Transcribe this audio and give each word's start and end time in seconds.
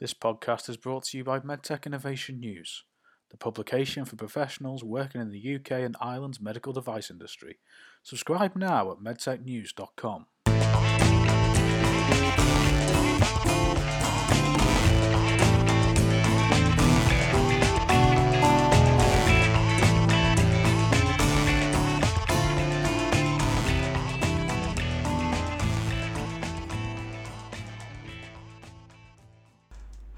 This 0.00 0.14
podcast 0.14 0.70
is 0.70 0.78
brought 0.78 1.04
to 1.04 1.18
you 1.18 1.24
by 1.24 1.40
MedTech 1.40 1.84
Innovation 1.84 2.40
News, 2.40 2.84
the 3.30 3.36
publication 3.36 4.06
for 4.06 4.16
professionals 4.16 4.82
working 4.82 5.20
in 5.20 5.30
the 5.30 5.56
UK 5.56 5.72
and 5.72 5.94
Ireland's 6.00 6.40
medical 6.40 6.72
device 6.72 7.10
industry. 7.10 7.58
Subscribe 8.02 8.56
now 8.56 8.92
at 8.92 8.96
medtechnews.com. 8.96 10.24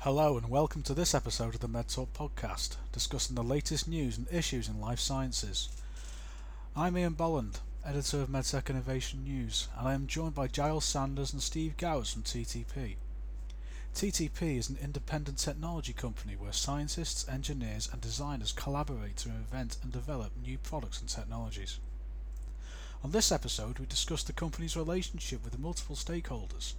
Hello, 0.05 0.37
and 0.37 0.49
welcome 0.51 0.83
to 0.83 0.95
this 0.95 1.15
episode 1.15 1.55
of 1.55 1.61
the 1.61 1.69
MedTalk 1.69 2.09
podcast, 2.09 2.75
discussing 2.91 3.37
the 3.37 3.43
latest 3.45 3.87
news 3.87 4.19
and 4.19 4.27
issues 4.33 4.67
in 4.69 4.81
life 4.81 4.99
sciences. 4.99 5.69
I'm 6.75 6.99
Ian 6.99 7.13
Bolland, 7.13 7.61
editor 7.87 8.21
of 8.21 8.29
MedTech 8.29 8.69
Innovation 8.69 9.23
News, 9.23 9.69
and 9.79 9.87
I 9.87 9.95
am 9.95 10.09
joined 10.09 10.35
by 10.35 10.49
Giles 10.49 10.85
Sanders 10.85 11.33
and 11.33 11.41
Steve 11.41 11.77
Gowers 11.77 12.13
from 12.13 12.25
TTP. 12.25 12.97
TTP 13.95 14.59
is 14.59 14.69
an 14.69 14.79
independent 14.83 15.39
technology 15.39 15.93
company 15.93 16.35
where 16.37 16.53
scientists, 16.53 17.25
engineers, 17.29 17.89
and 17.93 18.01
designers 18.01 18.51
collaborate 18.51 19.19
to 19.19 19.29
invent 19.29 19.77
and 19.85 19.93
develop 19.93 20.33
new 20.37 20.59
products 20.59 20.99
and 20.99 21.09
technologies. 21.09 21.79
On 23.05 23.13
this 23.13 23.31
episode, 23.31 23.79
we 23.79 23.87
discuss 23.87 24.25
the 24.25 24.33
company's 24.33 24.77
relationship 24.77 25.45
with 25.45 25.61
multiple 25.61 25.95
stakeholders, 25.95 26.73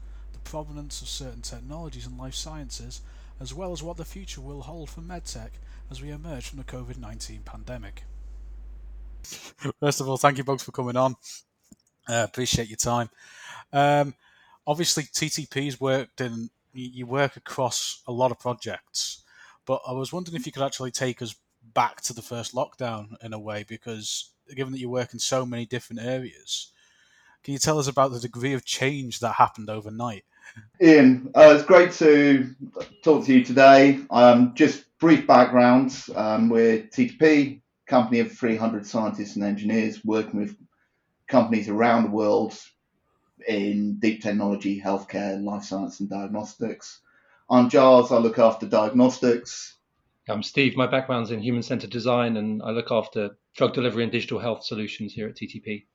provenance 0.44 1.02
of 1.02 1.08
certain 1.08 1.42
technologies 1.42 2.06
in 2.06 2.18
life 2.18 2.36
sciences, 2.36 3.02
as 3.40 3.54
well 3.54 3.72
as 3.72 3.84
what 3.84 3.98
the 3.98 4.06
future 4.06 4.42
will 4.42 4.62
hold 4.62 4.90
for 4.90 5.02
medtech 5.02 5.52
as 5.90 6.02
we 6.02 6.10
emerge 6.10 6.48
from 6.48 6.60
the 6.60 6.64
COVID 6.64 6.98
19 6.98 7.42
pandemic. 7.44 8.04
First 9.80 10.02
of 10.02 10.10
all, 10.10 10.18
thank 10.18 10.38
you 10.38 10.44
both 10.44 10.64
for 10.64 10.72
coming 10.72 10.98
on. 10.98 11.16
Uh, 12.08 12.26
appreciate 12.28 12.68
your 12.68 12.78
time. 12.78 13.10
Um, 13.72 14.16
obviously, 14.68 15.04
TTP's 15.04 15.80
worked 15.80 16.20
in, 16.22 16.50
you 16.74 17.06
work 17.06 17.38
across 17.38 18.02
a 18.08 18.12
lot 18.12 18.32
of 18.32 18.40
projects, 18.40 19.24
but 19.66 19.82
I 19.88 19.94
was 19.94 20.12
wondering 20.12 20.36
if 20.36 20.46
you 20.46 20.52
could 20.52 20.64
actually 20.64 20.92
take 20.92 21.22
us 21.22 21.36
back 21.74 22.02
to 22.02 22.14
the 22.14 22.22
first 22.22 22.54
lockdown 22.54 23.16
in 23.24 23.34
a 23.34 23.40
way, 23.40 23.64
because 23.64 24.32
given 24.54 24.74
that 24.74 24.80
you 24.80 24.90
work 24.90 25.14
in 25.14 25.20
so 25.20 25.46
many 25.46 25.66
different 25.66 26.02
areas, 26.02 26.72
can 27.44 27.54
you 27.54 27.60
tell 27.60 27.80
us 27.80 27.88
about 27.88 28.12
the 28.12 28.20
degree 28.20 28.54
of 28.54 28.66
change 28.66 29.20
that 29.20 29.34
happened 29.34 29.70
overnight? 29.70 30.26
Ian, 30.82 31.32
uh, 31.36 31.54
it's 31.56 31.66
great 31.66 31.92
to 31.94 32.54
talk 33.04 33.26
to 33.26 33.34
you 33.34 33.44
today. 33.44 34.00
Um, 34.10 34.54
just 34.56 34.86
brief 35.00 35.26
background. 35.28 35.96
Um, 36.16 36.50
we're 36.50 36.80
TTP, 36.84 37.62
company 37.88 38.20
of 38.20 38.32
300 38.32 38.86
scientists 38.86 39.36
and 39.36 39.46
engineers 39.46 40.04
working 40.04 40.40
with 40.40 40.58
companies 41.28 41.70
around 41.70 42.04
the 42.04 42.10
world 42.10 42.58
in 43.48 43.96
deep 44.00 44.22
technology, 44.22 44.82
healthcare, 44.82 45.42
life 45.44 45.64
science, 45.64 46.00
and 46.00 46.10
diagnostics. 46.10 47.02
I'm 47.50 47.70
Giles, 47.70 48.12
I 48.12 48.18
look 48.18 48.40
after 48.40 48.66
diagnostics. 48.66 49.76
I'm 50.30 50.44
Steve, 50.44 50.78
my 50.78 50.88
background's 50.88 51.32
in 51.32 51.42
human 51.42 51.64
centered 51.64 51.90
design, 51.90 52.38
and 52.38 52.62
I 52.64 52.72
look 52.72 52.92
after 52.92 53.38
drug 53.56 53.74
delivery 53.74 54.04
and 54.04 54.12
digital 54.12 54.40
health 54.40 54.64
solutions 54.64 55.14
here 55.14 55.28
at 55.28 55.36
TTP. 55.36 55.86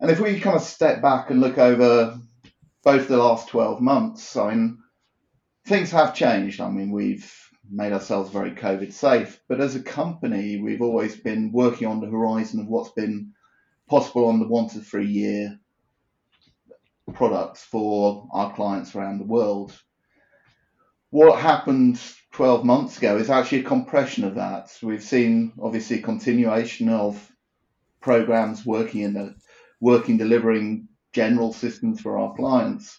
And 0.00 0.10
if 0.10 0.18
we 0.18 0.40
kind 0.40 0.56
of 0.56 0.62
step 0.62 1.02
back 1.02 1.30
and 1.30 1.40
look 1.40 1.58
over 1.58 2.18
both 2.82 3.08
the 3.08 3.16
last 3.16 3.48
12 3.48 3.80
months, 3.80 4.36
I 4.36 4.54
mean, 4.54 4.78
things 5.66 5.90
have 5.90 6.14
changed. 6.14 6.60
I 6.60 6.70
mean, 6.70 6.90
we've 6.90 7.30
made 7.70 7.92
ourselves 7.92 8.30
very 8.30 8.52
COVID 8.52 8.92
safe, 8.92 9.40
but 9.48 9.60
as 9.60 9.76
a 9.76 9.82
company, 9.82 10.60
we've 10.60 10.82
always 10.82 11.16
been 11.16 11.52
working 11.52 11.86
on 11.86 12.00
the 12.00 12.08
horizon 12.08 12.60
of 12.60 12.66
what's 12.66 12.92
been 12.92 13.32
possible 13.88 14.26
on 14.26 14.40
the 14.40 14.48
one 14.48 14.68
to 14.70 14.80
three 14.80 15.06
year 15.06 15.58
products 17.14 17.62
for 17.62 18.28
our 18.32 18.52
clients 18.54 18.94
around 18.94 19.18
the 19.18 19.24
world. 19.24 19.72
What 21.10 21.40
happened 21.40 22.00
12 22.32 22.64
months 22.64 22.98
ago 22.98 23.16
is 23.16 23.30
actually 23.30 23.60
a 23.60 23.64
compression 23.64 24.24
of 24.24 24.36
that. 24.36 24.70
We've 24.82 25.02
seen 25.02 25.52
obviously 25.60 25.98
a 25.98 26.02
continuation 26.02 26.88
of 26.88 27.30
programs 28.00 28.64
working 28.64 29.02
in 29.02 29.14
the 29.14 29.34
working 29.80 30.18
delivering 30.18 30.88
general 31.12 31.52
systems 31.52 32.00
for 32.00 32.18
our 32.18 32.34
clients. 32.34 32.98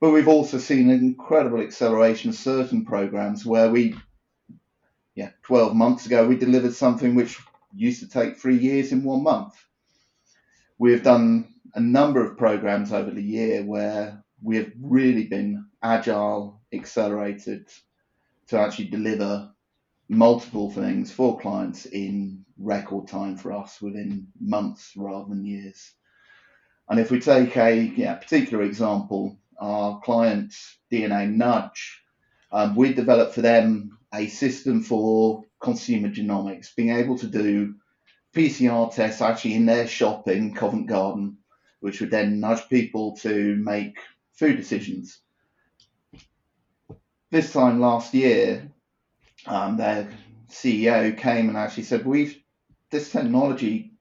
But 0.00 0.10
we've 0.10 0.28
also 0.28 0.58
seen 0.58 0.90
an 0.90 1.00
incredible 1.00 1.60
acceleration 1.60 2.30
of 2.30 2.36
certain 2.36 2.84
programs 2.84 3.46
where 3.46 3.70
we, 3.70 3.96
yeah, 5.14 5.30
12 5.42 5.74
months 5.74 6.06
ago, 6.06 6.26
we 6.26 6.36
delivered 6.36 6.74
something 6.74 7.14
which 7.14 7.38
used 7.74 8.00
to 8.00 8.08
take 8.08 8.36
three 8.36 8.58
years 8.58 8.92
in 8.92 9.04
one 9.04 9.22
month. 9.22 9.54
We've 10.78 11.02
done 11.02 11.54
a 11.74 11.80
number 11.80 12.24
of 12.24 12.36
programs 12.36 12.92
over 12.92 13.10
the 13.10 13.22
year 13.22 13.64
where 13.64 14.22
we 14.42 14.56
have 14.56 14.72
really 14.80 15.24
been 15.24 15.66
agile, 15.82 16.60
accelerated 16.72 17.68
to 18.48 18.58
actually 18.58 18.88
deliver 18.88 19.50
multiple 20.08 20.70
things 20.70 21.10
for 21.10 21.38
clients 21.38 21.86
in 21.86 22.44
record 22.58 23.08
time 23.08 23.36
for 23.36 23.52
us 23.52 23.80
within 23.80 24.28
months 24.40 24.92
rather 24.96 25.28
than 25.28 25.44
years. 25.44 25.95
And 26.88 27.00
if 27.00 27.10
we 27.10 27.20
take 27.20 27.56
a 27.56 27.74
yeah, 27.74 28.14
particular 28.14 28.62
example, 28.64 29.36
our 29.58 30.00
client 30.00 30.54
DNA 30.92 31.28
Nudge, 31.30 32.02
um, 32.52 32.76
we 32.76 32.94
developed 32.94 33.34
for 33.34 33.42
them 33.42 33.98
a 34.14 34.28
system 34.28 34.82
for 34.82 35.44
consumer 35.60 36.08
genomics, 36.08 36.74
being 36.74 36.90
able 36.90 37.18
to 37.18 37.26
do 37.26 37.74
PCR 38.34 38.94
tests 38.94 39.20
actually 39.20 39.54
in 39.54 39.66
their 39.66 39.86
shop 39.86 40.28
in 40.28 40.54
Covent 40.54 40.86
Garden, 40.86 41.38
which 41.80 42.00
would 42.00 42.10
then 42.10 42.40
nudge 42.40 42.68
people 42.68 43.16
to 43.16 43.56
make 43.56 43.98
food 44.34 44.56
decisions. 44.56 45.18
This 47.30 47.52
time 47.52 47.80
last 47.80 48.14
year, 48.14 48.70
um, 49.46 49.76
their 49.76 50.08
CEO 50.48 51.16
came 51.16 51.48
and 51.48 51.58
actually 51.58 51.84
said, 51.84 52.06
"We've 52.06 52.40
this 52.90 53.10
technology 53.10 53.92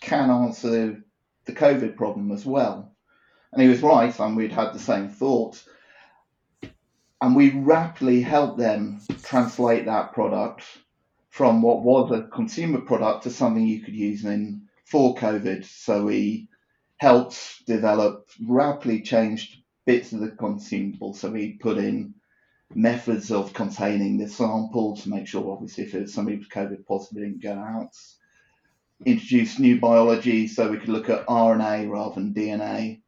can 0.00 0.30
answer 0.30 1.02
the 1.48 1.54
COVID 1.54 1.96
problem 1.96 2.30
as 2.30 2.46
well. 2.46 2.94
And 3.52 3.62
he 3.62 3.68
was 3.68 3.82
right, 3.82 4.16
and 4.20 4.36
we'd 4.36 4.52
had 4.52 4.72
the 4.72 4.78
same 4.78 5.08
thought. 5.08 5.64
And 7.20 7.34
we 7.34 7.50
rapidly 7.50 8.20
helped 8.20 8.58
them 8.58 9.00
translate 9.24 9.86
that 9.86 10.12
product 10.12 10.62
from 11.30 11.62
what 11.62 11.82
was 11.82 12.12
a 12.12 12.28
consumer 12.28 12.80
product 12.82 13.24
to 13.24 13.30
something 13.30 13.66
you 13.66 13.82
could 13.82 13.94
use 13.94 14.24
in 14.24 14.68
for 14.84 15.16
COVID. 15.16 15.64
So 15.64 16.04
we 16.04 16.48
helped 16.98 17.66
develop, 17.66 18.28
rapidly 18.46 19.00
changed 19.00 19.62
bits 19.86 20.12
of 20.12 20.20
the 20.20 20.30
consumable. 20.30 21.14
So 21.14 21.30
we 21.30 21.54
put 21.54 21.78
in 21.78 22.14
methods 22.74 23.32
of 23.32 23.54
containing 23.54 24.18
the 24.18 24.28
sample 24.28 24.96
to 24.98 25.08
make 25.08 25.26
sure, 25.26 25.50
obviously, 25.50 25.84
if 25.84 25.94
it 25.94 26.02
was 26.02 26.14
somebody 26.14 26.36
with 26.36 26.50
COVID 26.50 26.84
positive, 26.86 27.22
didn't 27.22 27.42
go 27.42 27.54
out 27.54 27.96
introduced 29.04 29.60
new 29.60 29.78
biology 29.80 30.46
so 30.48 30.70
we 30.70 30.78
could 30.78 30.88
look 30.88 31.08
at 31.08 31.26
RNA 31.26 31.90
rather 31.90 32.16
than 32.16 32.34
DNA, 32.34 33.00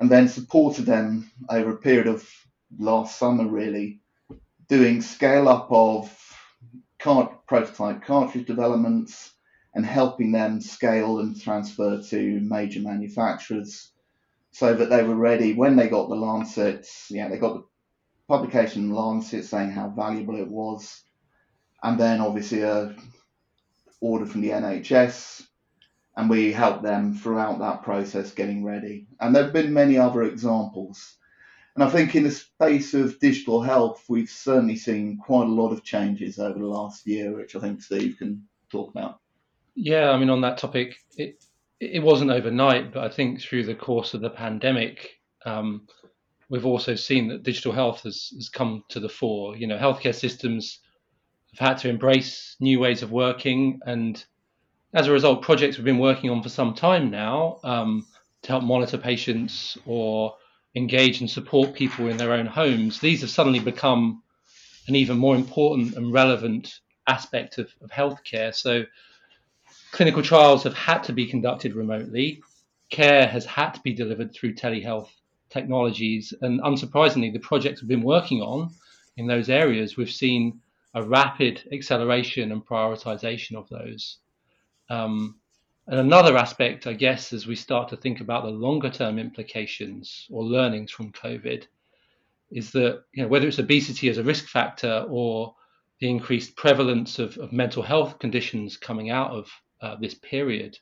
and 0.00 0.10
then 0.10 0.28
supported 0.28 0.86
them 0.86 1.30
over 1.48 1.72
a 1.72 1.78
period 1.78 2.08
of 2.08 2.28
last 2.78 3.18
summer, 3.18 3.46
really, 3.46 4.00
doing 4.68 5.00
scale 5.00 5.48
up 5.48 5.68
of 5.70 6.18
prototype 6.98 8.02
cartridge 8.02 8.46
developments 8.46 9.32
and 9.74 9.84
helping 9.84 10.32
them 10.32 10.60
scale 10.60 11.18
and 11.18 11.40
transfer 11.40 12.00
to 12.02 12.40
major 12.40 12.80
manufacturers 12.80 13.92
so 14.50 14.74
that 14.74 14.90
they 14.90 15.02
were 15.02 15.14
ready 15.14 15.54
when 15.54 15.76
they 15.76 15.88
got 15.88 16.08
the 16.08 16.14
Lancet. 16.14 16.86
Yeah, 17.10 17.28
they 17.28 17.38
got 17.38 17.54
the 17.54 17.64
publication 18.28 18.84
in 18.84 18.94
Lancet 18.94 19.44
saying 19.44 19.70
how 19.70 19.88
valuable 19.88 20.36
it 20.36 20.48
was, 20.48 21.02
and 21.82 21.98
then 21.98 22.20
obviously 22.20 22.62
a 22.62 22.94
order 24.02 24.26
from 24.26 24.42
the 24.42 24.50
NHS, 24.50 25.46
and 26.16 26.28
we 26.28 26.52
help 26.52 26.82
them 26.82 27.14
throughout 27.14 27.60
that 27.60 27.82
process 27.82 28.32
getting 28.32 28.64
ready. 28.64 29.06
And 29.20 29.34
there 29.34 29.44
have 29.44 29.52
been 29.52 29.72
many 29.72 29.96
other 29.96 30.24
examples. 30.24 31.16
And 31.74 31.82
I 31.82 31.88
think 31.88 32.14
in 32.14 32.24
the 32.24 32.30
space 32.30 32.92
of 32.92 33.18
digital 33.18 33.62
health, 33.62 34.04
we've 34.08 34.28
certainly 34.28 34.76
seen 34.76 35.16
quite 35.16 35.46
a 35.46 35.50
lot 35.50 35.72
of 35.72 35.84
changes 35.84 36.38
over 36.38 36.58
the 36.58 36.66
last 36.66 37.06
year, 37.06 37.34
which 37.34 37.56
I 37.56 37.60
think 37.60 37.80
Steve 37.80 38.16
can 38.18 38.46
talk 38.70 38.90
about. 38.90 39.20
Yeah, 39.74 40.10
I 40.10 40.18
mean, 40.18 40.28
on 40.28 40.42
that 40.42 40.58
topic, 40.58 40.96
it 41.16 41.42
it 41.80 42.02
wasn't 42.02 42.30
overnight, 42.30 42.92
but 42.92 43.02
I 43.02 43.08
think 43.08 43.40
through 43.40 43.64
the 43.64 43.74
course 43.74 44.14
of 44.14 44.20
the 44.20 44.30
pandemic, 44.30 45.18
um, 45.46 45.88
we've 46.50 46.66
also 46.66 46.94
seen 46.94 47.26
that 47.28 47.42
digital 47.42 47.72
health 47.72 48.02
has, 48.02 48.30
has 48.36 48.48
come 48.48 48.84
to 48.90 49.00
the 49.00 49.08
fore. 49.08 49.56
You 49.56 49.66
know, 49.66 49.78
healthcare 49.78 50.14
systems 50.14 50.80
have 51.56 51.68
had 51.68 51.78
to 51.78 51.88
embrace 51.88 52.56
new 52.60 52.80
ways 52.80 53.02
of 53.02 53.10
working. 53.10 53.80
And 53.84 54.22
as 54.94 55.06
a 55.06 55.12
result, 55.12 55.42
projects 55.42 55.76
we've 55.76 55.84
been 55.84 55.98
working 55.98 56.30
on 56.30 56.42
for 56.42 56.48
some 56.48 56.74
time 56.74 57.10
now 57.10 57.58
um, 57.64 58.06
to 58.42 58.48
help 58.48 58.64
monitor 58.64 58.98
patients 58.98 59.76
or 59.86 60.36
engage 60.74 61.20
and 61.20 61.30
support 61.30 61.74
people 61.74 62.08
in 62.08 62.16
their 62.16 62.32
own 62.32 62.46
homes, 62.46 62.98
these 63.00 63.20
have 63.20 63.30
suddenly 63.30 63.58
become 63.58 64.22
an 64.88 64.96
even 64.96 65.18
more 65.18 65.36
important 65.36 65.94
and 65.94 66.12
relevant 66.12 66.80
aspect 67.06 67.58
of, 67.58 67.70
of 67.82 67.90
healthcare. 67.90 68.54
So, 68.54 68.84
clinical 69.92 70.22
trials 70.22 70.62
have 70.64 70.74
had 70.74 71.02
to 71.04 71.12
be 71.12 71.26
conducted 71.26 71.74
remotely. 71.74 72.42
Care 72.90 73.26
has 73.26 73.44
had 73.44 73.72
to 73.72 73.80
be 73.80 73.92
delivered 73.92 74.32
through 74.32 74.54
telehealth 74.54 75.10
technologies. 75.50 76.32
And 76.40 76.60
unsurprisingly, 76.62 77.32
the 77.32 77.38
projects 77.38 77.82
we've 77.82 77.88
been 77.88 78.02
working 78.02 78.40
on 78.40 78.70
in 79.16 79.26
those 79.26 79.50
areas, 79.50 79.96
we've 79.96 80.10
seen 80.10 80.60
a 80.94 81.02
rapid 81.02 81.62
acceleration 81.72 82.52
and 82.52 82.64
prioritization 82.64 83.56
of 83.56 83.68
those. 83.68 84.18
Um, 84.90 85.36
and 85.86 85.98
another 85.98 86.36
aspect, 86.36 86.86
I 86.86 86.92
guess, 86.92 87.32
as 87.32 87.46
we 87.46 87.56
start 87.56 87.88
to 87.88 87.96
think 87.96 88.20
about 88.20 88.44
the 88.44 88.50
longer 88.50 88.90
term 88.90 89.18
implications 89.18 90.26
or 90.30 90.44
learnings 90.44 90.90
from 90.90 91.12
COVID, 91.12 91.64
is 92.50 92.70
that 92.72 93.02
you 93.12 93.22
know, 93.22 93.28
whether 93.28 93.48
it's 93.48 93.58
obesity 93.58 94.08
as 94.08 94.18
a 94.18 94.22
risk 94.22 94.46
factor 94.46 95.06
or 95.08 95.54
the 95.98 96.08
increased 96.08 96.56
prevalence 96.56 97.18
of, 97.18 97.36
of 97.38 97.52
mental 97.52 97.82
health 97.82 98.18
conditions 98.18 98.76
coming 98.76 99.10
out 99.10 99.30
of 99.30 99.50
uh, 99.80 99.96
this 99.96 100.14
period, 100.14 100.78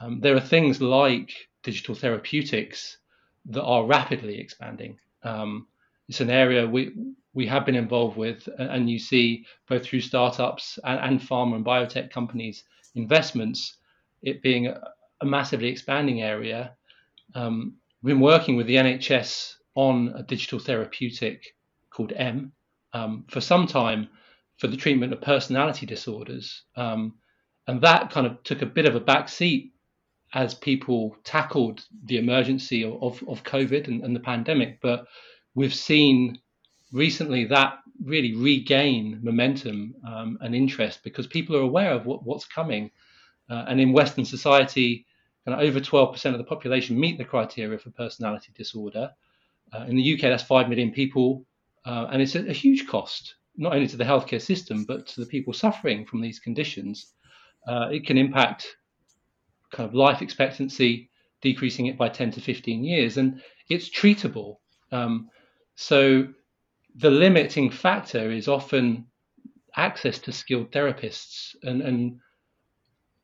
um, 0.00 0.20
there 0.20 0.34
are 0.36 0.40
things 0.40 0.80
like 0.80 1.32
digital 1.62 1.94
therapeutics 1.94 2.98
that 3.46 3.62
are 3.62 3.86
rapidly 3.86 4.38
expanding. 4.40 4.98
Um, 5.22 5.66
it's 6.08 6.20
an 6.20 6.30
area 6.30 6.66
we 6.66 6.92
we 7.34 7.46
have 7.46 7.66
been 7.66 7.74
involved 7.74 8.16
with, 8.16 8.48
and 8.58 8.88
you 8.88 8.98
see 8.98 9.44
both 9.68 9.84
through 9.84 10.00
startups 10.00 10.78
and, 10.84 10.98
and 11.00 11.20
pharma 11.20 11.56
and 11.56 11.64
biotech 11.66 12.10
companies 12.10 12.64
investments, 12.94 13.76
it 14.22 14.42
being 14.42 14.68
a, 14.68 14.80
massively 15.22 15.68
expanding 15.68 16.22
area. 16.22 16.72
Um, 17.34 17.76
we've 18.02 18.14
been 18.14 18.20
working 18.20 18.56
with 18.56 18.66
the 18.66 18.76
NHS 18.76 19.54
on 19.74 20.14
a 20.16 20.22
digital 20.22 20.58
therapeutic 20.58 21.54
called 21.90 22.12
M 22.16 22.52
um, 22.94 23.24
for 23.28 23.42
some 23.42 23.66
time 23.66 24.08
for 24.56 24.66
the 24.66 24.76
treatment 24.76 25.12
of 25.12 25.20
personality 25.20 25.84
disorders, 25.84 26.62
um, 26.76 27.14
and 27.66 27.82
that 27.82 28.10
kind 28.10 28.26
of 28.26 28.42
took 28.44 28.62
a 28.62 28.66
bit 28.66 28.86
of 28.86 28.94
a 28.94 29.00
back 29.00 29.28
seat 29.28 29.72
as 30.32 30.54
people 30.54 31.16
tackled 31.24 31.84
the 32.04 32.18
emergency 32.18 32.82
of, 32.84 33.02
of, 33.02 33.28
of 33.28 33.42
COVID 33.42 33.88
and, 33.88 34.02
and, 34.02 34.14
the 34.14 34.20
pandemic. 34.20 34.80
But 34.80 35.06
we've 35.56 35.74
seen 35.74 36.38
recently 36.92 37.46
that 37.46 37.78
really 38.04 38.36
regain 38.36 39.18
momentum 39.22 39.94
um, 40.06 40.38
and 40.42 40.54
interest 40.54 41.00
because 41.02 41.26
people 41.26 41.56
are 41.56 41.60
aware 41.60 41.92
of 41.92 42.06
what, 42.06 42.24
what's 42.24 42.44
coming. 42.44 42.90
Uh, 43.50 43.64
and 43.68 43.80
in 43.80 43.92
Western 43.92 44.24
society, 44.24 45.06
kind 45.44 45.60
of 45.60 45.66
over 45.66 45.80
12% 45.80 46.32
of 46.32 46.38
the 46.38 46.44
population 46.44 47.00
meet 47.00 47.16
the 47.18 47.24
criteria 47.24 47.78
for 47.78 47.90
personality 47.90 48.52
disorder. 48.54 49.10
Uh, 49.72 49.86
in 49.88 49.96
the 49.96 50.14
UK, 50.14 50.20
that's 50.20 50.42
5 50.42 50.68
million 50.68 50.92
people. 50.92 51.44
Uh, 51.84 52.06
and 52.12 52.20
it's 52.20 52.34
a, 52.34 52.46
a, 52.48 52.52
huge 52.52 52.86
cost, 52.86 53.36
not 53.56 53.72
only 53.72 53.86
to 53.86 53.96
the 53.96 54.04
healthcare 54.04 54.42
system, 54.42 54.84
but 54.84 55.06
to 55.06 55.20
the 55.20 55.26
people 55.26 55.52
suffering 55.52 56.04
from 56.04 56.20
these 56.20 56.38
conditions. 56.38 57.12
Uh, 57.66 57.88
it 57.90 58.04
can 58.04 58.18
impact 58.18 58.76
kind 59.72 59.88
of 59.88 59.94
life 59.94 60.20
expectancy, 60.20 61.08
decreasing 61.40 61.86
it 61.86 61.96
by 61.96 62.08
10 62.08 62.32
to 62.32 62.40
15 62.40 62.84
years, 62.84 63.16
and 63.16 63.40
it's 63.70 63.88
treatable. 63.88 64.56
Um, 64.92 65.30
so 65.76 66.26
the 66.96 67.10
limiting 67.10 67.70
factor 67.70 68.30
is 68.30 68.48
often 68.48 69.06
access 69.76 70.18
to 70.20 70.32
skilled 70.32 70.72
therapists, 70.72 71.54
and, 71.62 71.82
and 71.82 72.18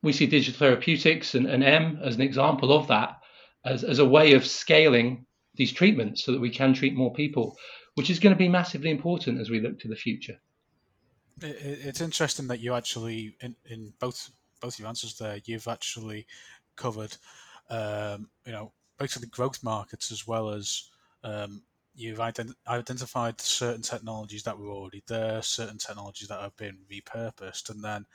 we 0.03 0.13
see 0.13 0.27
digital 0.27 0.59
therapeutics 0.59 1.35
and, 1.35 1.47
and 1.47 1.63
M 1.63 1.99
as 2.03 2.15
an 2.15 2.21
example 2.21 2.71
of 2.71 2.87
that, 2.87 3.19
as, 3.65 3.83
as 3.83 3.99
a 3.99 4.05
way 4.05 4.33
of 4.33 4.45
scaling 4.45 5.25
these 5.55 5.71
treatments 5.71 6.23
so 6.23 6.31
that 6.31 6.41
we 6.41 6.49
can 6.49 6.73
treat 6.73 6.95
more 6.95 7.13
people, 7.13 7.57
which 7.95 8.09
is 8.09 8.19
going 8.19 8.33
to 8.33 8.37
be 8.37 8.49
massively 8.49 8.89
important 8.89 9.39
as 9.39 9.49
we 9.49 9.59
look 9.59 9.79
to 9.79 9.87
the 9.87 9.95
future. 9.95 10.39
It's 11.41 12.01
interesting 12.01 12.47
that 12.47 12.59
you 12.59 12.73
actually, 12.75 13.35
in, 13.41 13.55
in 13.65 13.93
both 13.99 14.29
both 14.61 14.79
your 14.79 14.87
answers 14.87 15.17
there, 15.17 15.39
you've 15.45 15.67
actually 15.67 16.25
covered, 16.77 17.17
um, 17.69 18.29
you 18.45 18.53
know, 18.53 18.71
basically 18.97 19.27
growth 19.27 19.61
markets 19.61 20.11
as 20.11 20.25
well 20.25 20.49
as 20.49 20.89
um, 21.23 21.63
you've 21.95 22.19
ident- 22.19 22.55
identified 22.67 23.39
certain 23.39 23.81
technologies 23.81 24.43
that 24.43 24.57
were 24.57 24.69
already 24.69 25.03
there, 25.07 25.41
certain 25.41 25.77
technologies 25.77 26.27
that 26.27 26.41
have 26.41 26.55
been 26.57 26.77
repurposed, 26.91 27.69
and 27.69 27.83
then 27.83 28.05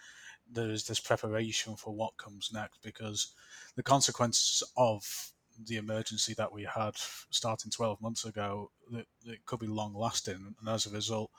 there's 0.50 0.84
this 0.84 1.00
preparation 1.00 1.76
for 1.76 1.94
what 1.94 2.16
comes 2.16 2.50
next 2.52 2.82
because 2.82 3.34
the 3.76 3.82
consequences 3.82 4.62
of 4.76 5.32
the 5.66 5.76
emergency 5.76 6.34
that 6.34 6.52
we 6.52 6.64
had 6.64 6.92
starting 7.30 7.70
12 7.70 8.00
months 8.00 8.24
ago 8.24 8.70
that 8.90 9.44
could 9.44 9.58
be 9.58 9.66
long 9.66 9.92
lasting 9.92 10.54
and 10.58 10.68
as 10.68 10.86
a 10.86 10.90
result 10.90 11.30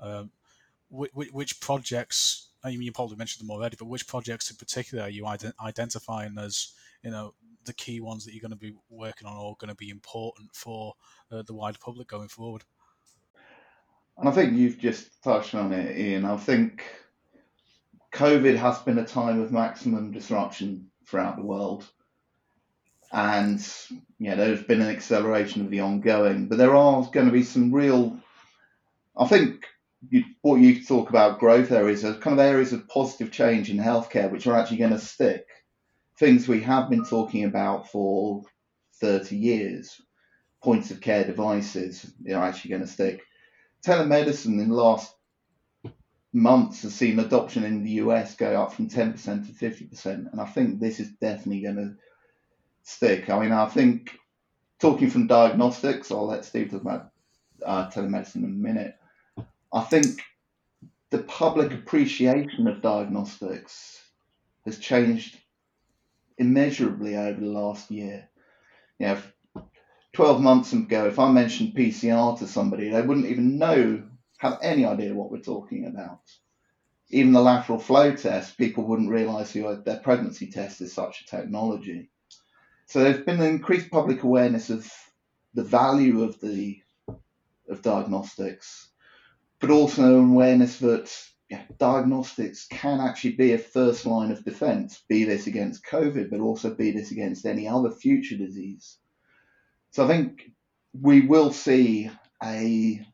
um, 0.00 0.30
which, 0.90 1.30
which 1.32 1.60
projects 1.60 2.48
I 2.64 2.70
mean, 2.70 2.82
you 2.82 2.92
probably 2.92 3.16
mentioned 3.16 3.46
them 3.46 3.54
already, 3.54 3.76
but 3.78 3.86
which 3.86 4.06
projects 4.06 4.50
in 4.50 4.56
particular 4.56 5.04
are 5.04 5.10
you 5.10 5.24
ident- 5.24 5.54
identifying 5.64 6.36
as, 6.38 6.72
you 7.02 7.10
know, 7.10 7.34
the 7.68 7.74
key 7.74 8.00
ones 8.00 8.24
that 8.24 8.34
you're 8.34 8.40
going 8.40 8.50
to 8.50 8.56
be 8.56 8.74
working 8.90 9.28
on 9.28 9.36
or 9.36 9.56
going 9.60 9.68
to 9.68 9.76
be 9.76 9.90
important 9.90 10.50
for 10.54 10.94
uh, 11.30 11.42
the 11.42 11.54
wider 11.54 11.78
public 11.80 12.08
going 12.08 12.28
forward? 12.28 12.64
And 14.18 14.28
I 14.28 14.32
think 14.32 14.54
you've 14.54 14.78
just 14.78 15.22
touched 15.22 15.54
on 15.54 15.72
it, 15.72 15.96
Ian. 15.96 16.24
I 16.24 16.36
think 16.36 16.82
COVID 18.12 18.56
has 18.56 18.78
been 18.80 18.98
a 18.98 19.06
time 19.06 19.40
of 19.40 19.52
maximum 19.52 20.10
disruption 20.10 20.90
throughout 21.06 21.36
the 21.36 21.44
world. 21.44 21.86
And 23.12 23.64
yeah, 24.18 24.34
there's 24.34 24.62
been 24.62 24.80
an 24.80 24.88
acceleration 24.90 25.62
of 25.62 25.70
the 25.70 25.80
ongoing, 25.80 26.48
but 26.48 26.58
there 26.58 26.74
are 26.74 27.08
going 27.12 27.26
to 27.26 27.32
be 27.32 27.44
some 27.44 27.72
real, 27.72 28.18
I 29.16 29.26
think 29.26 29.64
you, 30.10 30.24
what 30.42 30.56
you 30.56 30.84
talk 30.84 31.10
about 31.10 31.38
growth 31.38 31.70
areas 31.70 32.04
are 32.04 32.14
kind 32.14 32.38
of 32.38 32.44
areas 32.44 32.72
of 32.72 32.88
positive 32.88 33.30
change 33.30 33.70
in 33.70 33.78
healthcare, 33.78 34.30
which 34.30 34.46
are 34.46 34.58
actually 34.58 34.78
going 34.78 34.90
to 34.92 34.98
stick. 34.98 35.46
Things 36.18 36.48
we 36.48 36.60
have 36.62 36.90
been 36.90 37.04
talking 37.04 37.44
about 37.44 37.90
for 37.90 38.42
30 39.00 39.36
years, 39.36 40.00
points 40.62 40.90
of 40.90 41.00
care 41.00 41.24
devices, 41.24 42.12
are 42.28 42.42
actually 42.42 42.70
going 42.70 42.82
to 42.82 42.88
stick. 42.88 43.22
Telemedicine 43.86 44.60
in 44.60 44.68
the 44.68 44.74
last 44.74 45.14
months 46.32 46.82
has 46.82 46.94
seen 46.94 47.18
adoption 47.20 47.64
in 47.64 47.84
the 47.84 47.90
US 48.02 48.34
go 48.34 48.60
up 48.60 48.72
from 48.72 48.88
10% 48.88 49.14
to 49.46 49.52
50%, 49.52 50.32
and 50.32 50.40
I 50.40 50.46
think 50.46 50.80
this 50.80 51.00
is 51.00 51.10
definitely 51.20 51.62
going 51.62 51.76
to 51.76 51.94
stick. 52.82 53.30
I 53.30 53.38
mean, 53.38 53.52
I 53.52 53.66
think 53.66 54.18
talking 54.80 55.10
from 55.10 55.26
diagnostics, 55.28 56.10
I'll 56.10 56.26
let 56.26 56.44
Steve 56.44 56.70
talk 56.70 56.82
about 56.82 57.10
uh, 57.64 57.88
telemedicine 57.90 58.36
in 58.36 58.44
a 58.44 58.48
minute 58.48 58.98
I 59.72 59.82
think 59.82 60.22
the 61.10 61.18
public 61.18 61.72
appreciation 61.72 62.66
of 62.66 62.80
diagnostics 62.80 64.02
has 64.64 64.78
changed 64.78 65.38
immeasurably 66.38 67.16
over 67.16 67.40
the 67.40 67.46
last 67.46 67.90
year. 67.90 68.28
You 68.98 69.06
know, 69.06 69.22
12 70.12 70.40
months 70.40 70.72
ago, 70.72 71.06
if 71.06 71.18
I 71.18 71.30
mentioned 71.30 71.74
PCR 71.74 72.38
to 72.38 72.46
somebody, 72.46 72.90
they 72.90 73.02
wouldn't 73.02 73.26
even 73.26 73.58
know, 73.58 74.02
have 74.38 74.58
any 74.62 74.84
idea 74.84 75.14
what 75.14 75.30
we're 75.30 75.40
talking 75.40 75.86
about. 75.86 76.20
Even 77.10 77.32
the 77.32 77.40
lateral 77.40 77.78
flow 77.78 78.14
test, 78.14 78.58
people 78.58 78.84
wouldn't 78.84 79.10
realize 79.10 79.52
their 79.52 80.00
pregnancy 80.02 80.50
test 80.50 80.80
is 80.80 80.92
such 80.92 81.22
a 81.22 81.36
technology. 81.36 82.10
So 82.86 83.02
there's 83.02 83.24
been 83.24 83.40
an 83.40 83.46
increased 83.46 83.90
public 83.90 84.22
awareness 84.22 84.70
of 84.70 84.90
the 85.54 85.64
value 85.64 86.22
of 86.22 86.40
the 86.40 86.80
of 87.68 87.82
diagnostics 87.82 88.88
but 89.60 89.70
also 89.70 90.20
an 90.20 90.30
awareness 90.30 90.78
that 90.78 91.12
diagnostics 91.78 92.66
can 92.66 93.00
actually 93.00 93.32
be 93.32 93.52
a 93.52 93.58
first 93.58 94.06
line 94.06 94.30
of 94.30 94.44
defense, 94.44 95.02
be 95.08 95.24
this 95.24 95.46
against 95.46 95.86
COVID, 95.86 96.30
but 96.30 96.40
also 96.40 96.74
be 96.74 96.90
this 96.90 97.10
against 97.10 97.46
any 97.46 97.66
other 97.66 97.90
future 97.90 98.36
disease. 98.36 98.98
So 99.90 100.04
I 100.04 100.08
think 100.08 100.50
we 100.92 101.22
will 101.22 101.52
see 101.52 102.10
a 102.42 103.06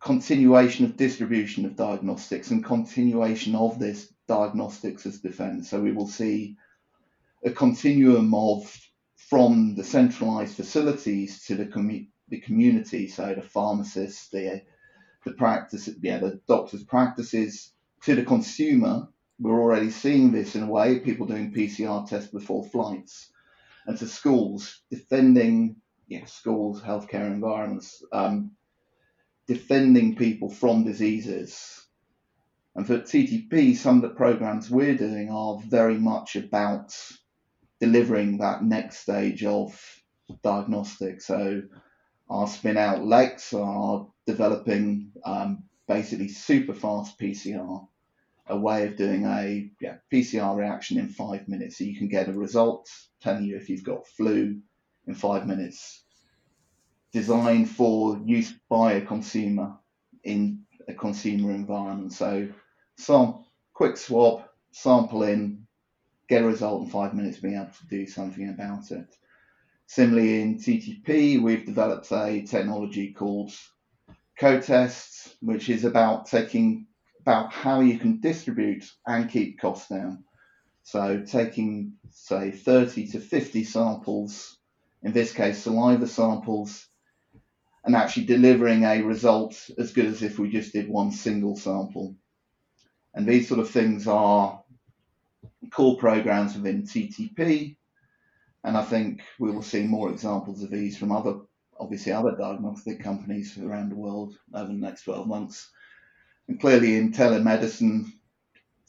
continuation 0.00 0.84
of 0.84 0.96
distribution 0.96 1.64
of 1.64 1.76
diagnostics 1.76 2.50
and 2.50 2.64
continuation 2.64 3.54
of 3.54 3.78
this 3.78 4.12
diagnostics 4.26 5.06
as 5.06 5.20
defense. 5.20 5.70
So 5.70 5.80
we 5.80 5.92
will 5.92 6.08
see 6.08 6.56
a 7.44 7.50
continuum 7.50 8.34
of 8.34 8.76
from 9.16 9.74
the 9.76 9.84
centralized 9.84 10.56
facilities 10.56 11.44
to 11.44 11.54
the, 11.54 11.66
com- 11.66 12.08
the 12.28 12.40
community, 12.40 13.08
so 13.08 13.34
the 13.34 13.42
pharmacists, 13.42 14.28
the 14.30 14.62
the 15.24 15.32
practice, 15.32 15.88
yeah, 16.00 16.18
the 16.18 16.40
doctor's 16.48 16.84
practices 16.84 17.72
to 18.02 18.14
the 18.14 18.24
consumer. 18.24 19.08
We're 19.40 19.60
already 19.60 19.90
seeing 19.90 20.32
this 20.32 20.54
in 20.54 20.62
a 20.62 20.70
way, 20.70 21.00
people 21.00 21.26
doing 21.26 21.52
PCR 21.52 22.08
tests 22.08 22.30
before 22.30 22.64
flights, 22.64 23.30
and 23.86 23.98
to 23.98 24.06
schools 24.06 24.82
defending, 24.90 25.76
yeah, 26.08 26.26
schools, 26.26 26.80
healthcare 26.80 27.26
environments, 27.26 28.04
um, 28.12 28.52
defending 29.46 30.16
people 30.16 30.50
from 30.50 30.84
diseases. 30.84 31.86
And 32.74 32.86
for 32.86 32.98
TTP, 32.98 33.76
some 33.76 33.96
of 33.96 34.02
the 34.02 34.16
programs 34.16 34.70
we're 34.70 34.96
doing 34.96 35.30
are 35.30 35.58
very 35.66 35.98
much 35.98 36.36
about 36.36 36.96
delivering 37.80 38.38
that 38.38 38.62
next 38.62 39.00
stage 39.00 39.44
of 39.44 39.78
diagnostics. 40.42 41.26
So 41.26 41.62
our 42.30 42.46
spin 42.46 42.78
out 42.78 43.04
Lex 43.04 43.52
are 43.52 44.06
developing 44.26 45.12
um, 45.24 45.64
basically 45.86 46.28
super 46.28 46.74
fast 46.74 47.18
PCR, 47.18 47.86
a 48.46 48.56
way 48.56 48.86
of 48.86 48.96
doing 48.96 49.24
a 49.24 49.70
yeah, 49.80 49.96
PCR 50.12 50.56
reaction 50.56 50.98
in 50.98 51.08
five 51.08 51.48
minutes. 51.48 51.78
So 51.78 51.84
you 51.84 51.96
can 51.96 52.08
get 52.08 52.28
a 52.28 52.32
result 52.32 52.88
telling 53.20 53.44
you 53.44 53.56
if 53.56 53.68
you've 53.68 53.84
got 53.84 54.06
flu 54.06 54.60
in 55.06 55.14
five 55.14 55.46
minutes, 55.46 56.04
designed 57.12 57.70
for 57.70 58.20
use 58.24 58.54
by 58.68 58.94
a 58.94 59.00
consumer 59.00 59.76
in 60.24 60.62
a 60.88 60.94
consumer 60.94 61.52
environment. 61.52 62.12
So 62.12 62.48
some 62.96 63.44
quick 63.74 63.96
swab, 63.96 64.44
sample 64.70 65.22
in, 65.24 65.66
get 66.28 66.42
a 66.42 66.46
result 66.46 66.82
in 66.82 66.90
five 66.90 67.14
minutes, 67.14 67.38
being 67.38 67.56
able 67.56 67.66
to 67.66 67.86
do 67.88 68.06
something 68.06 68.48
about 68.48 68.90
it. 68.90 69.14
Similarly, 69.86 70.40
in 70.40 70.58
TTP, 70.58 71.42
we've 71.42 71.66
developed 71.66 72.10
a 72.12 72.42
technology 72.42 73.12
called 73.12 73.52
co-tests, 74.42 75.36
which 75.40 75.68
is 75.68 75.84
about 75.84 76.26
taking 76.26 76.88
about 77.20 77.52
how 77.52 77.78
you 77.78 77.96
can 77.96 78.20
distribute 78.20 78.84
and 79.06 79.30
keep 79.30 79.60
costs 79.60 79.88
down. 79.88 80.24
So 80.82 81.22
taking 81.24 81.92
say 82.10 82.50
30 82.50 83.06
to 83.12 83.20
50 83.20 83.62
samples, 83.62 84.58
in 85.04 85.12
this 85.12 85.32
case 85.32 85.62
saliva 85.62 86.08
samples, 86.08 86.88
and 87.84 87.94
actually 87.94 88.26
delivering 88.26 88.82
a 88.82 89.02
result 89.02 89.70
as 89.78 89.92
good 89.92 90.06
as 90.06 90.22
if 90.24 90.40
we 90.40 90.50
just 90.50 90.72
did 90.72 90.88
one 90.88 91.12
single 91.12 91.54
sample. 91.54 92.16
And 93.14 93.28
these 93.28 93.46
sort 93.46 93.60
of 93.60 93.70
things 93.70 94.08
are 94.08 94.60
core 95.70 95.98
programs 95.98 96.56
within 96.56 96.82
TTP. 96.82 97.76
And 98.64 98.76
I 98.76 98.82
think 98.82 99.22
we 99.38 99.52
will 99.52 99.62
see 99.62 99.84
more 99.84 100.10
examples 100.10 100.64
of 100.64 100.70
these 100.70 100.98
from 100.98 101.12
other, 101.12 101.36
obviously, 101.78 102.12
other 102.12 102.36
diagnostic 102.36 103.02
companies 103.02 103.58
around 103.58 103.90
the 103.90 103.96
world 103.96 104.38
over 104.54 104.68
the 104.68 104.72
next 104.72 105.04
12 105.04 105.26
months. 105.26 105.70
And 106.48 106.60
clearly, 106.60 106.96
in 106.96 107.12
telemedicine, 107.12 108.12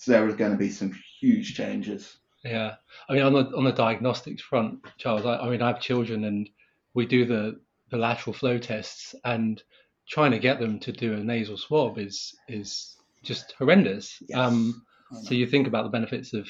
there 0.08 0.28
are 0.28 0.34
going 0.34 0.52
to 0.52 0.58
be 0.58 0.70
some 0.70 0.98
huge 1.20 1.56
changes. 1.56 2.18
Yeah, 2.44 2.76
I 3.08 3.14
mean, 3.14 3.24
on 3.24 3.34
the 3.34 3.56
on 3.56 3.64
the 3.64 3.72
diagnostics 3.72 4.42
front, 4.42 4.80
Giles, 4.98 5.26
I, 5.26 5.38
I 5.38 5.50
mean, 5.50 5.62
I 5.62 5.68
have 5.68 5.80
children, 5.80 6.26
and 6.26 6.50
we 6.94 7.06
do 7.06 7.26
the 7.26 7.60
the 7.90 7.98
lateral 7.98 8.34
flow 8.34 8.58
tests, 8.58 9.16
and 9.24 9.62
trying 10.08 10.32
to 10.32 10.40
get 10.40 10.60
them 10.60 10.80
to 10.80 10.92
do 10.92 11.14
a 11.14 11.24
nasal 11.24 11.58
swab 11.58 11.98
is 11.98 12.36
is 12.50 12.98
just 13.24 13.54
horrendous. 13.58 14.22
Yes. 14.28 14.38
Um, 14.38 14.86
so 15.22 15.36
you 15.36 15.48
think 15.48 15.68
about 15.68 15.84
the 15.84 15.90
benefits 15.90 16.34
of 16.34 16.46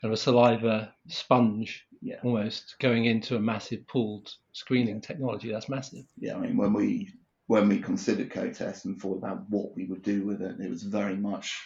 kind 0.00 0.12
of 0.12 0.12
a 0.12 0.16
saliva 0.16 0.94
sponge 1.08 1.86
Yeah. 2.06 2.20
almost 2.22 2.76
going 2.78 3.06
into 3.06 3.34
a 3.34 3.40
massive 3.40 3.84
pooled 3.88 4.32
screening 4.52 5.00
technology. 5.00 5.50
That's 5.50 5.68
massive. 5.68 6.04
yeah, 6.20 6.36
I 6.36 6.38
mean, 6.38 6.56
when 6.56 6.72
we 6.72 7.12
when 7.48 7.68
we 7.68 7.80
considered 7.80 8.30
co-test 8.30 8.84
and 8.84 9.00
thought 9.00 9.18
about 9.18 9.50
what 9.50 9.74
we 9.74 9.86
would 9.86 10.02
do 10.02 10.24
with 10.24 10.40
it, 10.40 10.60
it 10.60 10.70
was 10.70 10.84
very 10.84 11.16
much 11.16 11.60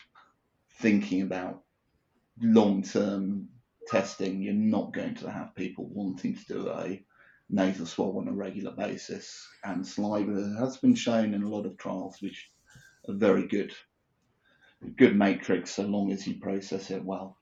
thinking 0.79 1.21
about 1.21 1.63
long-term 2.41 3.49
testing. 3.87 4.43
You're 4.43 4.55
not 4.55 4.95
going 4.95 5.15
to 5.17 5.31
have 5.31 5.55
people 5.55 5.91
wanting 5.93 6.37
to 6.37 6.45
do 6.47 6.71
a 6.71 7.05
nasal 7.51 7.85
swab 7.85 8.17
on 8.17 8.29
a 8.29 8.33
regular 8.33 8.71
basis, 8.73 9.47
and 9.63 9.87
saliva 9.87 10.57
has 10.59 10.79
been 10.79 10.95
shown 10.95 11.35
in 11.35 11.43
a 11.43 11.49
lot 11.49 11.67
of 11.67 11.77
trials, 11.77 12.17
which 12.23 12.51
are 13.09 13.15
very 13.15 13.47
good, 13.47 13.75
good 14.97 15.17
matrix 15.17 15.73
so 15.73 15.83
long 15.83 16.11
as 16.13 16.27
you 16.27 16.41
process 16.41 16.91
it 16.91 17.05
well. 17.05 17.37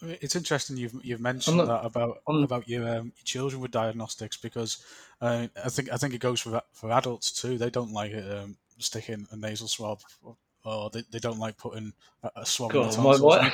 It's 0.00 0.36
interesting 0.36 0.76
you've 0.76 0.94
you've 1.02 1.20
mentioned 1.20 1.58
the- 1.58 1.66
that 1.66 1.84
about 1.84 2.22
on- 2.26 2.44
about 2.44 2.68
your, 2.68 2.88
um, 2.88 3.12
your 3.16 3.24
children 3.24 3.60
with 3.60 3.70
diagnostics 3.70 4.36
because 4.36 4.84
uh, 5.20 5.48
I 5.64 5.68
think 5.68 5.92
I 5.92 5.96
think 5.96 6.14
it 6.14 6.20
goes 6.20 6.40
for 6.40 6.62
for 6.72 6.92
adults 6.92 7.32
too. 7.32 7.58
They 7.58 7.70
don't 7.70 7.92
like 7.92 8.14
um, 8.14 8.56
sticking 8.78 9.26
a 9.30 9.36
nasal 9.36 9.66
swab 9.66 10.00
or, 10.22 10.36
or 10.64 10.90
they, 10.90 11.02
they 11.10 11.18
don't 11.18 11.38
like 11.38 11.56
putting 11.56 11.92
a, 12.22 12.30
a 12.36 12.46
swab 12.46 12.70
in 12.74 12.82
God, 12.82 12.92
the 12.92 12.98
my, 12.98 13.12
tonsils. 13.12 13.22
what? 13.22 13.52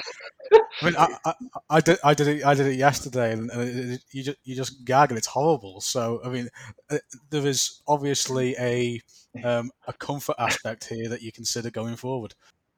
I 0.82 0.84
mean, 0.84 0.96
I, 0.98 1.16
I, 1.24 1.34
I 1.70 1.80
did 1.80 1.98
I 2.04 2.14
did 2.14 2.28
it 2.28 2.44
I 2.44 2.54
did 2.54 2.66
it 2.66 2.76
yesterday, 2.76 3.32
and 3.32 3.50
it, 3.50 3.90
it, 3.92 4.00
you 4.10 4.22
just 4.22 4.38
you 4.44 4.54
just 4.54 4.84
gag 4.84 5.10
and 5.10 5.18
it's 5.18 5.28
horrible. 5.28 5.80
So 5.80 6.20
I 6.24 6.28
mean, 6.28 6.48
uh, 6.90 6.98
there 7.30 7.46
is 7.46 7.80
obviously 7.86 8.54
a 8.58 9.00
um, 9.44 9.70
a 9.86 9.92
comfort 9.92 10.36
aspect 10.38 10.88
here 10.88 11.08
that 11.08 11.22
you 11.22 11.32
consider 11.32 11.70
going 11.70 11.96
forward. 11.96 12.34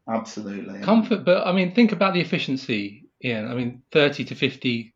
Absolutely. 0.09 0.81
Comfort, 0.83 1.25
but 1.25 1.47
I 1.47 1.53
mean, 1.53 1.75
think 1.75 1.91
about 1.93 2.15
the 2.15 2.21
efficiency. 2.21 3.06
Yeah, 3.21 3.47
I 3.51 3.55
mean, 3.55 3.83
30 3.93 4.25
to 4.27 4.35
50 4.35 4.95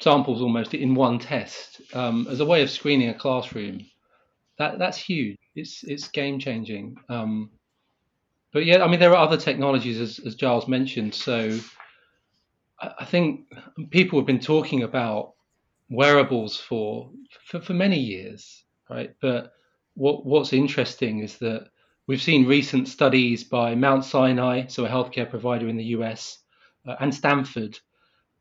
samples 0.00 0.42
almost 0.42 0.74
in 0.74 0.94
one 0.94 1.18
test 1.18 1.80
um, 1.94 2.26
as 2.28 2.40
a 2.40 2.44
way 2.44 2.62
of 2.62 2.70
screening 2.70 3.08
a 3.08 3.14
classroom. 3.14 3.86
That 4.58 4.78
that's 4.78 4.98
huge. 4.98 5.38
It's 5.54 5.82
it's 5.84 6.08
game 6.08 6.38
changing. 6.38 6.96
Um, 7.08 7.50
but 8.52 8.64
yeah, 8.66 8.84
I 8.84 8.88
mean, 8.88 9.00
there 9.00 9.12
are 9.12 9.26
other 9.26 9.38
technologies 9.38 9.98
as, 9.98 10.18
as 10.26 10.34
Giles 10.34 10.68
mentioned. 10.68 11.14
So 11.14 11.58
I, 12.80 12.92
I 13.00 13.04
think 13.04 13.46
people 13.90 14.18
have 14.18 14.26
been 14.26 14.40
talking 14.40 14.82
about 14.82 15.34
wearables 15.88 16.56
for, 16.58 17.10
for 17.44 17.60
for 17.60 17.74
many 17.74 17.98
years, 17.98 18.64
right? 18.90 19.14
But 19.20 19.52
what 19.94 20.26
what's 20.26 20.52
interesting 20.52 21.20
is 21.20 21.38
that 21.38 21.68
we've 22.06 22.22
seen 22.22 22.46
recent 22.46 22.88
studies 22.88 23.44
by 23.44 23.74
Mount 23.74 24.04
Sinai, 24.04 24.66
so 24.66 24.84
a 24.84 24.88
healthcare 24.88 25.28
provider 25.28 25.68
in 25.68 25.76
the 25.76 25.96
US, 25.96 26.38
and 26.84 27.14
Stanford, 27.14 27.78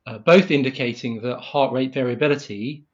uh, 0.05 0.17
both 0.17 0.51
indicating 0.51 1.21
that 1.21 1.39
heart 1.39 1.74
rate 1.74 1.93
variability, 1.93 2.86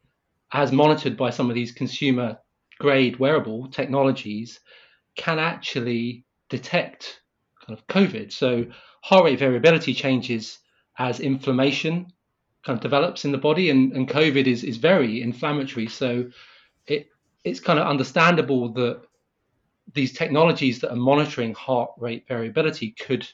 as 0.51 0.72
monitored 0.72 1.18
by 1.18 1.30
some 1.30 1.50
of 1.50 1.56
these 1.56 1.72
consumer 1.72 2.38
grade 2.80 3.18
wearable 3.18 3.68
technologies, 3.70 4.60
can 5.16 5.39
actually 5.39 6.25
detect 6.50 7.22
kind 7.66 7.77
of 7.77 7.88
COVID. 7.88 8.32
So 8.32 8.66
heart 9.01 9.25
rate 9.25 9.39
variability 9.39 9.94
changes 9.94 10.60
as 10.98 11.20
inflammation 11.20 12.12
kind 12.66 12.77
of 12.77 12.82
develops 12.82 13.24
in 13.24 13.32
the 13.32 13.38
body, 13.38 13.70
and, 13.70 13.94
and 13.94 14.10
COVID 14.10 14.46
is, 14.46 14.63
is 14.63 14.77
very 14.77 15.22
inflammatory. 15.22 15.88
So 15.88 16.30
it 16.86 17.08
it's 17.44 17.62
kind 17.62 17.80
of 17.80 17.88
understandable 17.88 18.74
that 18.74 19.01
these 19.94 20.12
technologies 20.12 20.80
that 20.80 20.92
are 20.92 20.98
monitoring 20.98 21.54
heart 21.54 21.92
rate 21.98 22.25
variability 22.27 22.92
could 22.92 23.27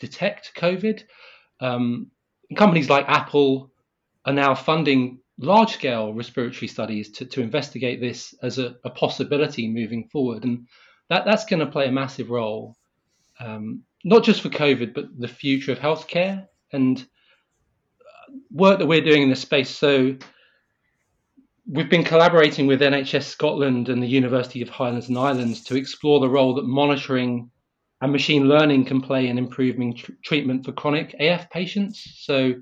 detect 0.00 0.52
COVID. 0.56 1.04
Um, 1.62 2.10
companies 2.56 2.90
like 2.90 3.08
Apple 3.08 3.70
are 4.26 4.32
now 4.32 4.54
funding 4.54 5.20
large 5.38 5.72
scale 5.72 6.12
respiratory 6.12 6.68
studies 6.68 7.10
to, 7.12 7.24
to 7.24 7.40
investigate 7.40 8.00
this 8.00 8.34
as 8.42 8.58
a, 8.58 8.76
a 8.84 8.90
possibility 8.90 9.68
moving 9.68 10.08
forward. 10.08 10.44
And 10.44 10.66
that, 11.08 11.24
that's 11.24 11.44
going 11.44 11.60
to 11.60 11.66
play 11.66 11.86
a 11.86 11.92
massive 11.92 12.30
role, 12.30 12.76
um, 13.40 13.82
not 14.04 14.24
just 14.24 14.42
for 14.42 14.50
COVID, 14.50 14.92
but 14.92 15.06
the 15.18 15.28
future 15.28 15.72
of 15.72 15.78
healthcare 15.78 16.46
and 16.72 16.98
uh, 16.98 18.32
work 18.50 18.78
that 18.78 18.86
we're 18.86 19.00
doing 19.00 19.22
in 19.22 19.30
this 19.30 19.40
space. 19.40 19.70
So 19.70 20.16
we've 21.66 21.90
been 21.90 22.04
collaborating 22.04 22.66
with 22.66 22.80
NHS 22.80 23.24
Scotland 23.24 23.88
and 23.88 24.02
the 24.02 24.08
University 24.08 24.62
of 24.62 24.68
Highlands 24.68 25.08
and 25.08 25.16
Islands 25.16 25.62
to 25.64 25.76
explore 25.76 26.18
the 26.18 26.28
role 26.28 26.54
that 26.54 26.64
monitoring 26.64 27.51
and 28.02 28.10
machine 28.10 28.48
learning 28.48 28.84
can 28.84 29.00
play 29.00 29.28
in 29.28 29.38
improving 29.38 29.94
tr- 29.94 30.12
treatment 30.24 30.64
for 30.64 30.72
chronic 30.72 31.14
AF 31.20 31.48
patients. 31.50 32.18
So 32.18 32.54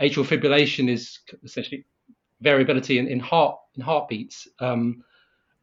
atrial 0.00 0.26
fibrillation 0.26 0.88
is 0.88 1.20
essentially 1.44 1.84
variability 2.40 2.98
in, 2.98 3.06
in 3.06 3.20
heart 3.20 3.58
in 3.76 3.82
heartbeats. 3.82 4.48
Um, 4.58 5.04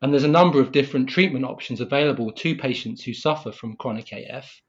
and 0.02 0.14
there's 0.14 0.24
a 0.24 0.40
number 0.40 0.60
of 0.62 0.72
different 0.72 1.10
treatment 1.10 1.46
options 1.46 1.82
available 1.82 2.32
to 2.32 2.56
patients 2.56 3.04
who 3.04 3.14
suffer 3.14 3.52
from 3.52 3.76
chronic 3.78 4.12
AF. 4.12 4.62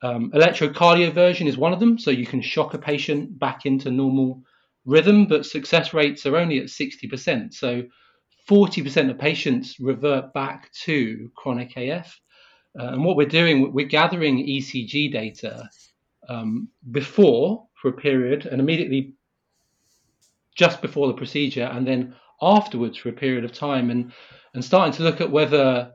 Um, 0.00 0.30
electrocardioversion 0.30 1.46
is 1.46 1.58
one 1.58 1.74
of 1.74 1.80
them, 1.80 1.98
so 1.98 2.10
you 2.10 2.26
can 2.26 2.40
shock 2.40 2.72
a 2.72 2.78
patient 2.78 3.38
back 3.38 3.66
into 3.66 3.90
normal 3.90 4.42
rhythm, 4.86 5.26
but 5.26 5.44
success 5.44 5.92
rates 5.92 6.24
are 6.24 6.36
only 6.36 6.60
at 6.60 6.66
60%. 6.66 7.52
So 7.52 7.82
40% 8.48 9.10
of 9.10 9.18
patients 9.18 9.78
revert 9.80 10.32
back 10.32 10.72
to 10.84 11.30
chronic 11.36 11.76
AF. 11.76 12.18
Uh, 12.78 12.88
and 12.88 13.04
what 13.04 13.16
we're 13.16 13.26
doing, 13.26 13.72
we're 13.72 13.86
gathering 13.86 14.46
ECG 14.46 15.12
data 15.12 15.68
um, 16.28 16.68
before 16.90 17.66
for 17.74 17.88
a 17.88 17.92
period 17.92 18.46
and 18.46 18.60
immediately 18.60 19.14
just 20.54 20.82
before 20.82 21.06
the 21.06 21.14
procedure 21.14 21.64
and 21.72 21.86
then 21.86 22.14
afterwards 22.42 22.98
for 22.98 23.08
a 23.08 23.12
period 23.12 23.44
of 23.44 23.52
time 23.52 23.90
and, 23.90 24.12
and 24.54 24.64
starting 24.64 24.92
to 24.92 25.02
look 25.02 25.20
at 25.20 25.30
whether 25.30 25.92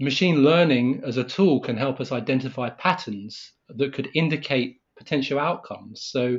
machine 0.00 0.42
learning 0.42 1.02
as 1.04 1.16
a 1.16 1.24
tool 1.24 1.60
can 1.60 1.76
help 1.76 2.00
us 2.00 2.12
identify 2.12 2.68
patterns 2.68 3.52
that 3.68 3.94
could 3.94 4.08
indicate 4.14 4.80
potential 4.96 5.38
outcomes. 5.38 6.02
So 6.02 6.38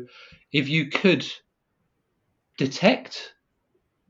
if 0.51 0.67
you 0.67 0.89
could 0.89 1.25
detect 2.57 3.33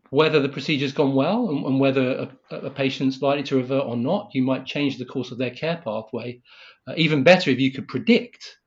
whether 0.09 0.39
the 0.39 0.49
procedure's 0.49 0.93
gone 0.93 1.15
well 1.15 1.49
and, 1.49 1.65
and 1.65 1.79
whether 1.79 2.29
a, 2.51 2.55
a, 2.55 2.69
patient's 2.69 3.21
likely 3.21 3.43
to 3.43 3.57
revert 3.57 3.85
or 3.85 3.97
not, 3.97 4.29
you 4.33 4.41
might 4.41 4.65
change 4.65 4.97
the 4.97 5.05
course 5.05 5.31
of 5.31 5.37
their 5.37 5.51
care 5.51 5.81
pathway. 5.83 6.41
Uh, 6.87 6.93
even 6.95 7.23
better, 7.23 7.49
if 7.51 7.59
you 7.59 7.71
could 7.71 7.87
predict, 7.87 8.57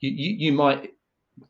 you, 0.00 0.10
you, 0.10 0.46
you, 0.46 0.52
might 0.52 0.92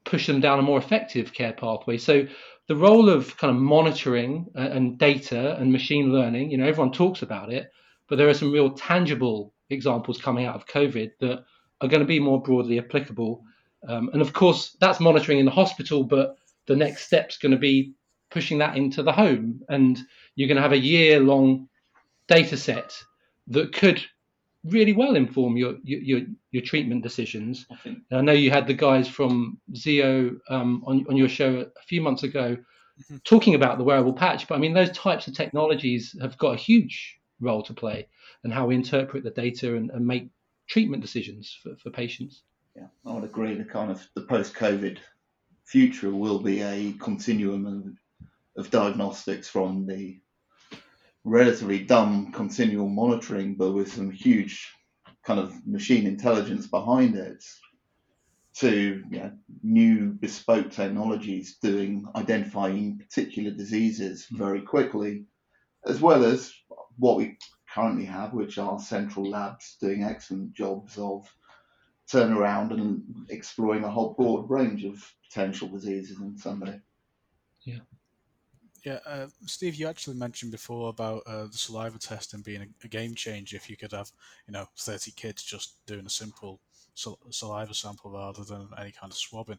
push 0.04 0.26
them 0.26 0.40
down 0.40 0.58
a 0.58 0.62
more 0.62 0.78
effective 0.78 1.32
care 1.32 1.52
pathway. 1.52 1.96
So, 1.98 2.26
the 2.66 2.76
role 2.76 3.10
of 3.10 3.36
kind 3.36 3.54
of 3.54 3.60
monitoring 3.60 4.46
and 4.54 4.98
data 4.98 5.54
and 5.56 5.70
machine 5.70 6.12
learning, 6.12 6.50
you 6.50 6.56
know, 6.56 6.66
everyone 6.66 6.92
talks 6.92 7.20
about 7.20 7.52
it, 7.52 7.70
but 8.08 8.16
there 8.16 8.28
are 8.28 8.34
some 8.34 8.52
real 8.52 8.70
tangible 8.70 9.52
examples 9.68 10.20
coming 10.20 10.46
out 10.46 10.54
of 10.54 10.66
COVID 10.66 11.10
that 11.20 11.44
are 11.82 11.88
going 11.88 12.00
to 12.00 12.06
be 12.06 12.20
more 12.20 12.40
broadly 12.40 12.78
applicable. 12.78 13.42
Um, 13.86 14.08
and 14.14 14.22
of 14.22 14.32
course, 14.32 14.76
that's 14.80 14.98
monitoring 14.98 15.40
in 15.40 15.44
the 15.44 15.50
hospital, 15.50 16.04
but 16.04 16.36
the 16.66 16.76
next 16.76 17.04
step's 17.04 17.36
going 17.36 17.52
to 17.52 17.58
be 17.58 17.92
pushing 18.34 18.58
that 18.58 18.76
into 18.76 19.02
the 19.02 19.12
home. 19.12 19.62
And 19.68 19.98
you're 20.34 20.48
going 20.48 20.56
to 20.56 20.62
have 20.62 20.72
a 20.72 20.86
year 20.92 21.20
long 21.20 21.68
data 22.28 22.56
set 22.56 22.92
that 23.48 23.72
could 23.72 24.04
really 24.64 24.92
well 24.92 25.14
inform 25.14 25.56
your 25.56 25.74
your 25.84 26.22
your 26.50 26.62
treatment 26.62 27.02
decisions. 27.02 27.66
I, 27.70 27.96
I 28.10 28.20
know 28.20 28.32
you 28.32 28.50
had 28.50 28.66
the 28.66 28.74
guys 28.74 29.06
from 29.08 29.58
Zio 29.74 30.36
um, 30.48 30.82
on 30.86 31.06
on 31.08 31.16
your 31.16 31.28
show 31.28 31.52
a 31.60 31.82
few 31.86 32.00
months 32.02 32.22
ago 32.24 32.56
mm-hmm. 32.56 33.16
talking 33.24 33.54
about 33.54 33.78
the 33.78 33.84
wearable 33.84 34.14
patch, 34.14 34.48
but 34.48 34.56
I 34.56 34.58
mean 34.58 34.74
those 34.74 34.90
types 34.90 35.28
of 35.28 35.34
technologies 35.34 36.16
have 36.20 36.36
got 36.38 36.54
a 36.54 36.64
huge 36.70 37.18
role 37.40 37.62
to 37.62 37.74
play 37.74 38.08
and 38.42 38.52
how 38.52 38.66
we 38.66 38.74
interpret 38.74 39.24
the 39.24 39.30
data 39.30 39.76
and, 39.76 39.90
and 39.90 40.06
make 40.06 40.28
treatment 40.66 41.02
decisions 41.02 41.56
for, 41.62 41.76
for 41.76 41.90
patients. 41.90 42.42
Yeah, 42.74 42.88
I 43.06 43.12
would 43.12 43.24
agree. 43.24 43.54
The 43.54 43.64
kind 43.64 43.90
of 43.90 44.06
the 44.14 44.22
post-COVID 44.22 44.98
future 45.64 46.10
will 46.10 46.38
be 46.38 46.62
a 46.62 46.92
continuum 47.00 47.98
of, 48.56 48.70
diagnostics 48.70 49.48
from 49.48 49.86
the 49.86 50.20
relatively 51.24 51.80
dumb 51.80 52.32
continual 52.32 52.88
monitoring, 52.88 53.54
but 53.54 53.72
with 53.72 53.92
some 53.92 54.10
huge 54.10 54.70
kind 55.24 55.40
of 55.40 55.66
machine 55.66 56.06
intelligence 56.06 56.66
behind 56.66 57.16
it, 57.16 57.42
to 58.54 59.02
you 59.10 59.18
know, 59.18 59.32
new 59.62 60.10
bespoke 60.12 60.70
technologies 60.70 61.56
doing 61.60 62.06
identifying 62.14 62.98
particular 62.98 63.50
diseases 63.50 64.26
hmm. 64.26 64.38
very 64.38 64.60
quickly, 64.60 65.24
as 65.86 66.00
well 66.00 66.24
as 66.24 66.52
what 66.98 67.16
we 67.16 67.36
currently 67.72 68.04
have, 68.04 68.32
which 68.32 68.58
are 68.58 68.78
central 68.78 69.28
labs 69.28 69.76
doing 69.80 70.04
excellent 70.04 70.52
jobs 70.52 70.96
of 70.96 71.26
turnaround 72.12 72.70
and 72.70 73.02
exploring 73.30 73.82
a 73.82 73.90
whole 73.90 74.14
broad 74.14 74.48
range 74.48 74.84
of 74.84 75.02
potential 75.28 75.68
diseases 75.68 76.20
in 76.20 76.38
somebody. 76.38 76.78
Yeah. 78.84 78.98
Uh, 79.06 79.26
Steve, 79.46 79.76
you 79.76 79.88
actually 79.88 80.16
mentioned 80.16 80.52
before 80.52 80.90
about 80.90 81.22
uh, 81.26 81.46
the 81.46 81.56
saliva 81.56 81.98
testing 81.98 82.42
being 82.42 82.60
a, 82.60 82.66
a, 82.84 82.88
game 82.88 83.14
changer. 83.14 83.56
If 83.56 83.70
you 83.70 83.78
could 83.78 83.92
have, 83.92 84.12
you 84.46 84.52
know, 84.52 84.66
30 84.76 85.10
kids 85.12 85.42
just 85.42 85.84
doing 85.86 86.04
a 86.04 86.10
simple 86.10 86.60
sal- 86.94 87.18
saliva 87.30 87.72
sample 87.72 88.10
rather 88.10 88.44
than 88.44 88.68
any 88.78 88.92
kind 88.92 89.10
of 89.10 89.16
swabbing. 89.16 89.58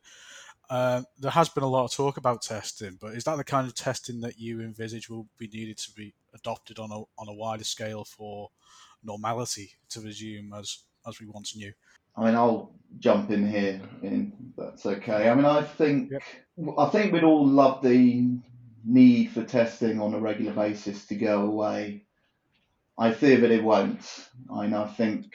Uh, 0.69 1.01
there 1.19 1.31
has 1.31 1.49
been 1.49 1.63
a 1.63 1.67
lot 1.67 1.85
of 1.85 1.91
talk 1.91 2.17
about 2.17 2.41
testing, 2.41 2.97
but 3.01 3.15
is 3.15 3.23
that 3.23 3.37
the 3.37 3.43
kind 3.43 3.67
of 3.67 3.75
testing 3.75 4.21
that 4.21 4.39
you 4.39 4.61
envisage 4.61 5.09
will 5.09 5.27
be 5.37 5.47
needed 5.47 5.77
to 5.77 5.91
be 5.91 6.13
adopted 6.33 6.79
on 6.79 6.91
a 6.91 6.99
on 7.19 7.27
a 7.27 7.33
wider 7.33 7.63
scale 7.63 8.03
for 8.03 8.49
normality 9.03 9.71
to 9.89 10.01
resume 10.01 10.53
as 10.53 10.79
as 11.07 11.19
we 11.19 11.27
once 11.27 11.55
knew? 11.55 11.71
I 12.17 12.25
mean, 12.25 12.35
I'll 12.35 12.71
jump 12.99 13.29
in 13.29 13.47
here, 13.47 13.81
in 14.01 14.33
that's 14.57 14.85
okay. 14.85 15.29
I 15.29 15.35
mean, 15.35 15.45
I 15.45 15.61
think 15.61 16.11
yep. 16.11 16.23
I 16.77 16.89
think 16.89 17.13
we'd 17.13 17.23
all 17.23 17.45
love 17.45 17.83
the 17.83 18.39
need 18.85 19.31
for 19.31 19.43
testing 19.43 19.99
on 19.99 20.13
a 20.13 20.19
regular 20.19 20.53
basis 20.53 21.07
to 21.07 21.15
go 21.15 21.43
away. 21.43 22.03
I 22.97 23.11
fear 23.11 23.41
that 23.41 23.51
it 23.51 23.63
won't. 23.63 24.05
I 24.53 24.65
I 24.65 24.85
think 24.85 25.25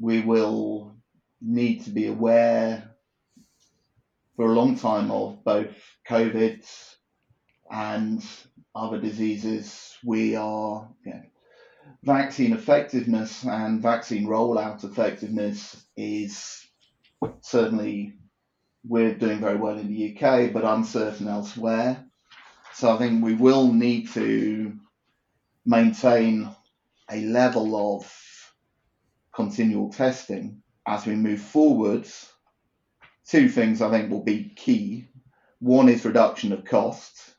we 0.00 0.20
will 0.20 0.96
need 1.40 1.84
to 1.84 1.90
be 1.90 2.06
aware 2.06 2.90
for 4.36 4.46
a 4.46 4.54
long 4.54 4.76
time 4.76 5.10
of 5.10 5.44
both 5.44 5.74
COVID 6.08 6.64
and 7.70 8.24
other 8.74 8.98
diseases. 8.98 9.96
We 10.04 10.36
are 10.36 10.88
vaccine 12.02 12.52
effectiveness 12.52 13.44
and 13.44 13.82
vaccine 13.82 14.26
rollout 14.26 14.84
effectiveness 14.84 15.84
is 15.96 16.66
certainly 17.40 18.14
we're 18.88 19.14
doing 19.14 19.40
very 19.40 19.56
well 19.56 19.76
in 19.76 19.88
the 19.88 20.16
UK, 20.16 20.52
but 20.52 20.64
uncertain 20.64 21.26
elsewhere. 21.26 22.05
So 22.76 22.94
I 22.94 22.98
think 22.98 23.24
we 23.24 23.32
will 23.32 23.72
need 23.72 24.10
to 24.10 24.76
maintain 25.64 26.50
a 27.10 27.22
level 27.22 27.96
of 27.96 28.52
continual 29.34 29.90
testing 29.90 30.62
as 30.86 31.06
we 31.06 31.14
move 31.14 31.40
forwards 31.40 32.30
two 33.26 33.48
things 33.48 33.80
I 33.80 33.90
think 33.90 34.10
will 34.10 34.22
be 34.22 34.52
key. 34.54 35.08
One 35.58 35.88
is 35.88 36.04
reduction 36.04 36.52
of 36.52 36.66
costs, 36.66 37.34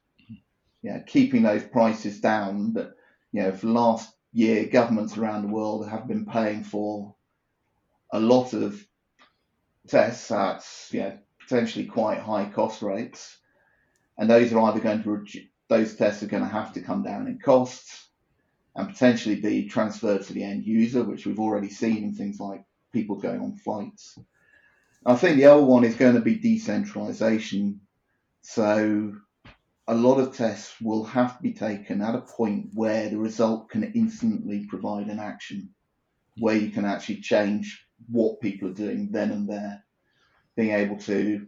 yeah, 0.82 1.04
keeping 1.04 1.44
those 1.44 1.64
prices 1.64 2.20
down. 2.20 2.72
But 2.72 2.96
you 3.32 3.44
know, 3.44 3.52
for 3.52 3.68
last 3.68 4.12
year, 4.34 4.66
governments 4.66 5.18
around 5.18 5.44
the 5.44 5.54
world 5.54 5.88
have 5.88 6.08
been 6.08 6.26
paying 6.26 6.64
for 6.64 7.14
a 8.12 8.20
lot 8.20 8.54
of 8.54 8.84
tests 9.88 10.32
at 10.32 10.66
yeah, 10.92 11.18
potentially 11.40 11.86
quite 11.86 12.18
high 12.18 12.50
cost 12.50 12.82
rates, 12.82 13.38
and 14.18 14.30
those 14.30 14.52
are 14.54 14.60
either 14.62 14.80
going 14.80 15.04
to 15.04 15.12
reduce, 15.12 15.46
those 15.70 15.96
tests 15.96 16.24
are 16.24 16.28
going 16.28 16.44
to 16.44 16.50
have 16.50 16.74
to 16.74 16.82
come 16.82 17.04
down 17.04 17.28
in 17.28 17.40
costs 17.40 18.08
and 18.76 18.88
potentially 18.88 19.36
be 19.36 19.68
transferred 19.68 20.24
to 20.24 20.34
the 20.34 20.44
end 20.44 20.64
user, 20.64 21.04
which 21.04 21.26
we've 21.26 21.40
already 21.40 21.70
seen 21.70 22.04
in 22.04 22.14
things 22.14 22.40
like 22.40 22.64
people 22.94 23.16
going 23.16 23.42
on 23.42 23.56
flights. 23.58 24.18
I 25.06 25.16
think 25.16 25.38
the 25.38 25.46
other 25.46 25.64
one 25.64 25.84
is 25.84 25.96
going 25.96 26.16
to 26.16 26.22
be 26.22 26.36
decentralization. 26.36 27.82
So 28.42 29.16
a 29.88 29.96
lot 29.96 30.20
of 30.20 30.36
tests 30.36 30.76
will 30.82 31.06
have 31.06 31.38
to 31.38 31.44
be 31.44 31.54
taken 31.54 32.02
at 32.02 32.16
a 32.16 32.22
point 32.22 32.70
where 32.74 33.10
the 33.10 33.18
result 33.18 33.70
can 33.70 33.92
instantly 33.94 34.66
provide 34.68 35.08
an 35.08 35.20
action, 35.20 35.70
where 36.38 36.56
you 36.56 36.70
can 36.72 36.86
actually 36.86 37.22
change 37.22 37.86
what 38.10 38.42
people 38.42 38.70
are 38.70 38.74
doing 38.74 39.10
then 39.12 39.32
and 39.32 39.50
there. 39.50 39.84
Being 40.56 40.72
able 40.72 40.98
to, 41.00 41.48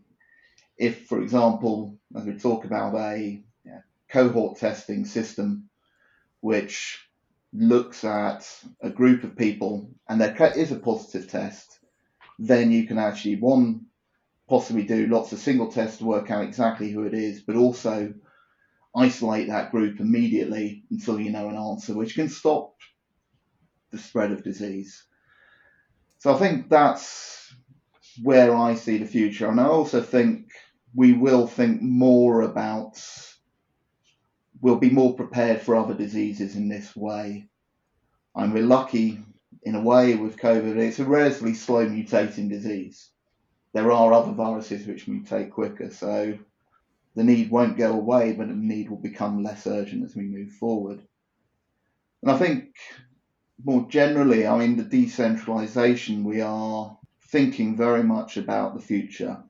if, 0.79 1.07
for 1.07 1.21
example, 1.21 1.99
as 2.15 2.23
we 2.23 2.39
talk 2.39 2.63
about 2.63 2.95
a 2.95 3.43
cohort 4.09 4.57
testing 4.57 5.05
system, 5.05 5.69
which 6.39 7.05
looks 7.53 8.03
at 8.03 8.47
a 8.81 8.89
group 8.89 9.23
of 9.23 9.35
people 9.35 9.91
and 10.07 10.21
there 10.21 10.53
is 10.55 10.71
a 10.71 10.79
positive 10.79 11.29
test, 11.29 11.79
then 12.39 12.71
you 12.71 12.87
can 12.87 12.97
actually 12.97 13.35
one 13.35 13.85
possibly 14.47 14.83
do 14.83 15.07
lots 15.07 15.33
of 15.33 15.39
single 15.39 15.71
tests 15.71 15.97
to 15.97 16.05
work 16.05 16.31
out 16.31 16.43
exactly 16.43 16.91
who 16.91 17.03
it 17.03 17.13
is, 17.13 17.41
but 17.41 17.55
also 17.55 18.13
isolate 18.95 19.47
that 19.49 19.71
group 19.71 19.99
immediately 19.99 20.83
until 20.89 21.19
you 21.19 21.31
know 21.31 21.49
an 21.49 21.55
answer, 21.55 21.93
which 21.93 22.15
can 22.15 22.29
stop 22.29 22.73
the 23.91 23.97
spread 23.97 24.31
of 24.31 24.43
disease. 24.43 25.03
So 26.19 26.33
I 26.33 26.37
think 26.37 26.69
that's 26.69 27.53
where 28.23 28.55
I 28.55 28.75
see 28.75 28.97
the 28.97 29.05
future. 29.05 29.49
And 29.49 29.59
I 29.59 29.65
also 29.65 30.01
think 30.01 30.47
we 30.93 31.13
will 31.13 31.47
think 31.47 31.81
more 31.81 32.41
about, 32.41 33.01
we'll 34.61 34.77
be 34.77 34.89
more 34.89 35.15
prepared 35.15 35.61
for 35.61 35.75
other 35.75 35.93
diseases 35.93 36.55
in 36.55 36.67
this 36.67 36.95
way. 36.95 37.47
And 38.35 38.53
we're 38.53 38.63
lucky 38.63 39.23
in 39.63 39.75
a 39.75 39.81
way 39.81 40.15
with 40.15 40.37
COVID, 40.37 40.77
it's 40.77 40.99
a 40.99 41.05
relatively 41.05 41.53
slow 41.53 41.85
mutating 41.85 42.49
disease. 42.49 43.09
There 43.73 43.91
are 43.91 44.13
other 44.13 44.31
viruses 44.31 44.87
which 44.87 45.05
mutate 45.05 45.51
quicker, 45.51 45.89
so 45.91 46.37
the 47.15 47.23
need 47.23 47.51
won't 47.51 47.77
go 47.77 47.93
away, 47.93 48.33
but 48.33 48.47
the 48.47 48.55
need 48.55 48.89
will 48.89 48.97
become 48.97 49.43
less 49.43 49.67
urgent 49.67 50.03
as 50.05 50.15
we 50.15 50.23
move 50.23 50.51
forward. 50.53 51.01
And 52.21 52.31
I 52.31 52.37
think 52.37 52.75
more 53.63 53.87
generally, 53.89 54.47
I 54.47 54.57
mean, 54.57 54.77
the 54.77 54.83
decentralization, 54.83 56.23
we 56.23 56.41
are 56.41 56.97
thinking 57.27 57.75
very 57.75 58.03
much 58.03 58.37
about 58.37 58.73
the 58.73 58.81
future, 58.81 59.43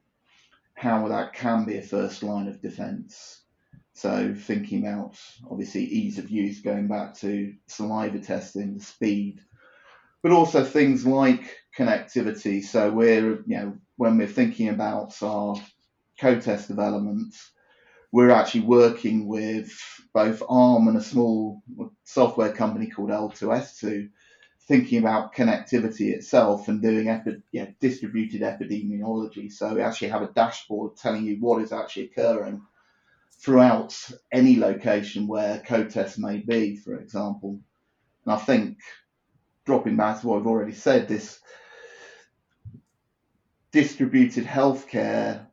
how 0.79 1.09
that 1.09 1.33
can 1.33 1.65
be 1.65 1.77
a 1.77 1.81
first 1.81 2.23
line 2.23 2.47
of 2.47 2.61
defense. 2.61 3.41
So 3.91 4.33
thinking 4.33 4.87
about 4.87 5.19
obviously 5.51 5.83
ease 5.83 6.17
of 6.17 6.29
use, 6.29 6.61
going 6.61 6.87
back 6.87 7.15
to 7.15 7.53
saliva 7.67 8.19
testing, 8.19 8.77
the 8.77 8.83
speed, 8.83 9.41
but 10.23 10.31
also 10.31 10.63
things 10.63 11.05
like 11.05 11.57
connectivity. 11.77 12.63
So 12.63 12.91
we're, 12.91 13.43
you 13.45 13.57
know, 13.57 13.77
when 13.97 14.17
we're 14.17 14.27
thinking 14.27 14.69
about 14.69 15.21
our 15.21 15.57
co-test 16.17 16.69
developments, 16.69 17.51
we're 18.13 18.29
actually 18.29 18.61
working 18.61 19.27
with 19.27 19.69
both 20.13 20.41
ARM 20.47 20.87
and 20.87 20.95
a 20.97 21.01
small 21.01 21.61
software 22.05 22.53
company 22.53 22.87
called 22.87 23.09
L2S2, 23.09 24.09
thinking 24.69 24.99
about 24.99 25.33
connectivity 25.33 26.13
itself 26.13 26.67
and 26.67 26.79
doing 26.79 27.09
epi- 27.09 27.41
yeah, 27.51 27.65
distributed 27.79 28.41
epidemiology. 28.41 29.51
So 29.51 29.73
we 29.73 29.81
actually 29.81 30.09
have 30.09 30.21
a 30.21 30.27
dashboard 30.27 30.95
telling 30.95 31.25
you 31.25 31.37
what 31.39 31.63
is 31.63 31.73
actually 31.73 32.05
occurring 32.05 32.61
throughout 33.39 33.97
any 34.31 34.57
location 34.57 35.25
where 35.25 35.63
co-tests 35.65 36.19
may 36.19 36.37
be, 36.37 36.75
for 36.75 36.99
example. 36.99 37.59
And 38.25 38.33
I 38.33 38.37
think 38.37 38.77
dropping 39.65 39.97
back 39.97 40.21
to 40.21 40.27
what 40.27 40.37
I've 40.37 40.47
already 40.47 40.73
said, 40.73 41.07
this 41.07 41.39
distributed 43.71 44.45
healthcare 44.45 45.47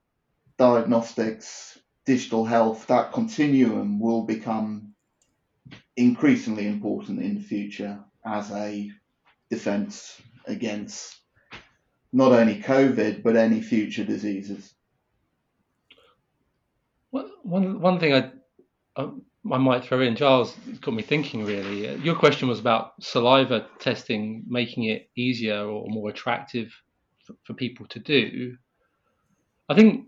diagnostics 0.59 1.79
digital 2.05 2.45
health, 2.45 2.87
that 2.89 3.15
continuum 3.15 3.99
will 3.99 4.25
become 4.25 4.93
increasingly 5.97 6.67
important 6.67 7.23
in 7.23 7.37
the 7.37 7.41
future 7.41 7.99
as 8.27 8.51
a 8.51 8.91
defense 9.51 10.21
against 10.47 11.17
not 12.13 12.33
only 12.33 12.61
COVID, 12.61 13.23
but 13.23 13.37
any 13.37 13.61
future 13.61 14.05
diseases. 14.05 14.75
Well, 17.13 17.31
one, 17.43 17.81
one 17.81 18.01
thing 18.01 18.15
I, 18.15 18.31
I, 18.97 19.11
I 19.53 19.59
might 19.59 19.85
throw 19.85 20.01
in, 20.01 20.17
Giles, 20.17 20.55
got 20.81 20.95
me 20.95 21.03
thinking 21.03 21.45
really. 21.45 21.89
Uh, 21.89 21.97
your 21.97 22.15
question 22.15 22.49
was 22.49 22.59
about 22.61 22.93
saliva 23.03 23.67
testing, 23.79 24.45
making 24.49 24.85
it 24.85 25.11
easier 25.17 25.61
or 25.61 25.87
more 25.89 26.11
attractive 26.11 26.73
for, 27.25 27.35
for 27.45 27.55
people 27.55 27.87
to 27.89 27.99
do. 27.99 28.57
I 29.69 29.75
think 29.75 30.07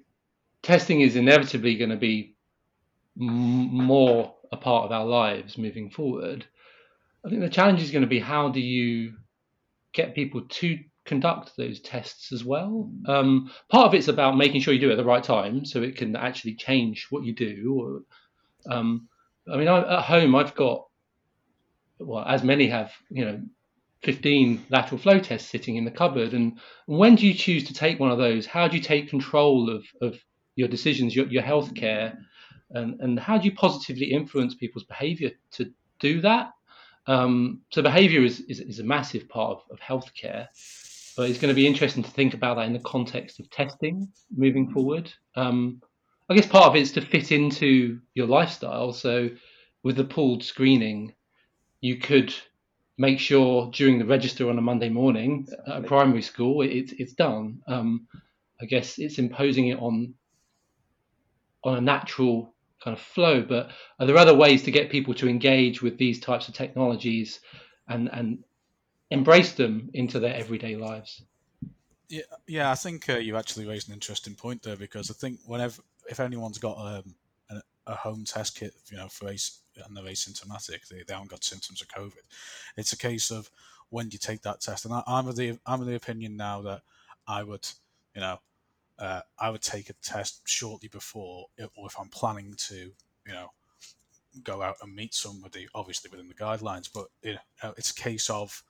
testing 0.63 1.01
is 1.01 1.17
inevitably 1.17 1.77
going 1.77 1.91
to 1.91 1.97
be 1.97 2.37
m- 3.21 3.27
more 3.27 4.35
a 4.53 4.57
part 4.57 4.87
of 4.87 4.93
our 4.93 5.05
lives 5.05 5.59
moving 5.59 5.91
forward. 5.91 6.47
I 7.25 7.29
think 7.29 7.41
the 7.41 7.51
challenge 7.51 7.83
is 7.83 7.91
going 7.91 8.03
to 8.03 8.09
be 8.09 8.21
how 8.21 8.49
do 8.49 8.61
you 8.61 9.15
get 9.93 10.15
people 10.15 10.43
to 10.43 10.79
conduct 11.05 11.57
those 11.57 11.81
tests 11.81 12.33
as 12.33 12.45
well. 12.45 12.91
Um, 13.07 13.51
part 13.71 13.87
of 13.87 13.95
it's 13.95 14.09
about 14.09 14.37
making 14.37 14.61
sure 14.61 14.75
you 14.75 14.81
do 14.81 14.91
it 14.91 14.93
at 14.93 14.99
the 14.99 15.05
right 15.05 15.25
time, 15.25 15.65
so 15.65 15.83
it 15.83 15.97
can 15.97 16.15
actually 16.15 16.55
change 16.55 17.07
what 17.11 17.25
you 17.25 17.35
do. 17.35 17.75
Or, 17.81 18.73
um, 18.73 19.09
I 19.51 19.57
mean, 19.57 19.69
I, 19.69 19.99
at 19.99 20.05
home 20.05 20.35
I've 20.35 20.55
got, 20.55 20.87
well, 21.99 22.25
as 22.25 22.45
many 22.45 22.69
have, 22.69 22.93
you 23.11 23.25
know, 23.25 23.41
15 24.03 24.67
lateral 24.71 25.01
flow 25.01 25.19
tests 25.19 25.51
sitting 25.51 25.77
in 25.77 25.85
the 25.85 25.91
cupboard. 25.91 26.33
And 26.33 26.59
when 26.87 27.17
do 27.17 27.27
you 27.27 27.35
choose 27.35 27.65
to 27.65 27.75
take 27.75 27.99
one 27.99 28.13
of 28.13 28.19
those? 28.19 28.47
How 28.47 28.69
do 28.69 28.77
you 28.77 28.83
take 28.83 29.09
control 29.09 29.71
of, 29.71 29.85
of 30.01 30.19
your 30.55 30.69
decisions, 30.69 31.17
your, 31.17 31.27
your 31.27 31.43
healthcare, 31.43 32.17
and, 32.71 33.01
and 33.01 33.19
how 33.19 33.39
do 33.39 33.47
you 33.47 33.55
positively 33.55 34.13
influence 34.13 34.55
people's 34.55 34.85
behavior 34.85 35.31
to 35.53 35.73
do 35.99 36.21
that? 36.21 36.51
Um, 37.09 37.63
so 37.71 37.81
behavior 37.81 38.23
is, 38.23 38.41
is, 38.41 38.61
is, 38.61 38.79
a 38.81 38.85
massive 38.85 39.31
part 39.31 39.59
of, 39.59 39.63
of 39.71 39.81
healthcare, 39.81 40.49
but 41.17 41.31
it's 41.31 41.39
going 41.41 41.49
to 41.49 41.55
be 41.55 41.67
interesting 41.67 42.03
to 42.03 42.11
think 42.11 42.35
about 42.35 42.57
that 42.57 42.67
in 42.67 42.75
the 42.75 42.81
context 42.81 43.41
of 43.41 43.51
testing 43.51 44.13
moving 44.37 44.71
forward. 44.71 45.11
Um, 45.35 45.81
I 46.29 46.35
guess 46.35 46.47
part 46.47 46.67
of 46.67 46.77
it 46.77 46.83
is 46.83 46.93
to 46.93 47.01
fit 47.01 47.33
into 47.33 47.99
your 48.13 48.27
lifestyle. 48.27 48.93
So 48.93 49.31
with 49.83 49.97
the 49.97 50.05
pooled 50.05 50.45
screening, 50.45 51.15
you 51.81 51.97
could 51.97 52.35
make 52.99 53.19
sure 53.19 53.71
during 53.73 53.99
the 53.99 54.05
register 54.05 54.51
on 54.51 54.59
a 54.59 54.63
Monday 54.63 54.91
morning 54.91 55.49
at 55.67 55.79
a 55.79 55.83
primary 55.83 56.21
school, 56.21 56.61
it, 56.61 56.93
it's 56.99 57.15
done. 57.15 57.63
Um, 57.67 58.07
I 58.61 58.67
guess 58.67 58.99
it's 58.99 59.19
imposing 59.19 59.69
it 59.69 59.79
on 59.79 60.15
on 61.65 61.79
a 61.79 61.81
natural 61.81 62.55
kind 62.83 62.97
of 62.97 63.03
flow. 63.03 63.43
But 63.43 63.71
are 63.99 64.07
there 64.07 64.17
other 64.17 64.35
ways 64.35 64.63
to 64.65 64.71
get 64.71 64.91
people 64.91 65.15
to 65.15 65.29
engage 65.29 65.83
with 65.83 65.99
these 65.99 66.21
types 66.21 66.49
of 66.49 66.55
technologies 66.55 67.41
and 67.89 68.09
and 68.13 68.45
embrace 69.11 69.53
them 69.53 69.91
into 69.95 70.21
their 70.21 70.35
everyday 70.35 70.77
lives? 70.77 71.23
Yeah, 72.09 72.23
yeah, 72.47 72.71
I 72.71 72.75
think 72.75 73.09
uh, 73.09 73.17
you 73.17 73.37
actually 73.37 73.67
raised 73.67 73.89
an 73.89 73.95
interesting 73.95 74.35
point 74.35 74.63
there 74.63 74.77
because 74.77 75.11
I 75.11 75.15
think 75.15 75.41
whenever 75.45 75.83
if 76.09 76.21
anyone's 76.21 76.59
got 76.59 76.79
um, 76.79 77.15
a, 77.51 77.61
a, 77.87 77.95
home 77.95 78.25
test 78.25 78.59
kit, 78.59 78.73
you 78.91 78.97
know, 78.97 79.09
for 79.09 79.29
ace, 79.29 79.61
and 79.85 79.95
they're 79.95 80.05
asymptomatic, 80.05 80.89
they, 80.89 81.03
they 81.07 81.13
haven't 81.13 81.31
got 81.31 81.45
symptoms 81.45 81.83
of 81.83 81.89
COVID. 81.89 82.23
It's 82.79 82.95
a 82.95 82.99
case 82.99 83.31
of 83.31 83.51
when 83.91 84.11
you 84.11 84.19
take 84.19 84.41
that 84.43 84.63
test, 84.63 84.87
and 84.87 84.95
I, 84.95 85.03
am 85.07 85.29
of 85.29 85.37
the 85.37 85.59
I'm 85.67 85.83
of 85.83 85.87
the 85.87 85.97
opinion 85.97 86.37
now 86.37 86.63
that 86.63 86.81
I 87.27 87.43
would, 87.43 87.69
you 88.15 88.23
know, 88.23 88.39
uh, 88.99 89.21
I 89.39 89.51
would 89.51 89.63
take 89.63 89.91
a 89.91 89.95
test 90.03 90.43
shortly 90.47 90.89
before, 90.89 91.47
or 91.77 91.87
if 91.87 91.99
I'm 91.99 92.09
planning 92.09 92.55
to, 92.69 92.77
you 92.77 93.33
know, 93.33 93.51
go 94.43 94.63
out 94.63 94.77
and 94.83 94.95
meet 94.95 95.15
somebody, 95.15 95.69
obviously 95.75 96.11
within 96.11 96.29
the 96.29 96.35
guidelines. 96.35 96.89
But 96.93 97.07
you 97.23 97.37
know, 97.63 97.75
it's 97.77 97.91
a 97.91 97.95
case 97.95 98.29
of, 98.29 98.63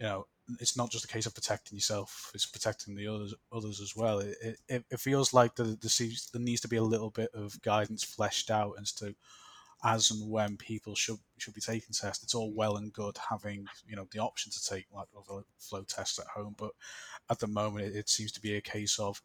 you 0.00 0.06
know, 0.06 0.26
it's 0.60 0.76
not 0.76 0.90
just 0.90 1.04
a 1.04 1.08
case 1.08 1.26
of 1.26 1.34
protecting 1.34 1.76
yourself; 1.76 2.30
it's 2.34 2.46
protecting 2.46 2.94
the 2.94 3.06
others, 3.06 3.34
others 3.52 3.80
as 3.80 3.94
well. 3.94 4.18
It, 4.18 4.58
it, 4.68 4.84
it 4.90 5.00
feels 5.00 5.32
like 5.32 5.54
there, 5.54 5.66
there 5.66 6.42
needs 6.42 6.60
to 6.62 6.68
be 6.68 6.76
a 6.76 6.82
little 6.82 7.10
bit 7.10 7.30
of 7.34 7.60
guidance 7.62 8.02
fleshed 8.02 8.50
out 8.50 8.74
as 8.80 8.92
to 8.92 9.14
as 9.84 10.10
and 10.10 10.28
when 10.28 10.56
people 10.56 10.94
should 10.94 11.18
should 11.38 11.54
be 11.54 11.60
taking 11.60 11.92
tests. 11.92 12.22
It's 12.22 12.34
all 12.34 12.52
well 12.54 12.76
and 12.76 12.92
good 12.92 13.16
having 13.28 13.66
you 13.86 13.96
know 13.96 14.06
the 14.12 14.18
option 14.18 14.50
to 14.52 14.64
take 14.64 14.86
like 14.92 15.08
flow 15.58 15.82
tests 15.82 16.18
at 16.18 16.26
home, 16.26 16.54
but 16.58 16.72
at 17.30 17.38
the 17.38 17.46
moment 17.46 17.86
it, 17.86 17.96
it 17.96 18.08
seems 18.08 18.32
to 18.32 18.40
be 18.40 18.56
a 18.56 18.60
case 18.60 18.98
of 18.98 19.20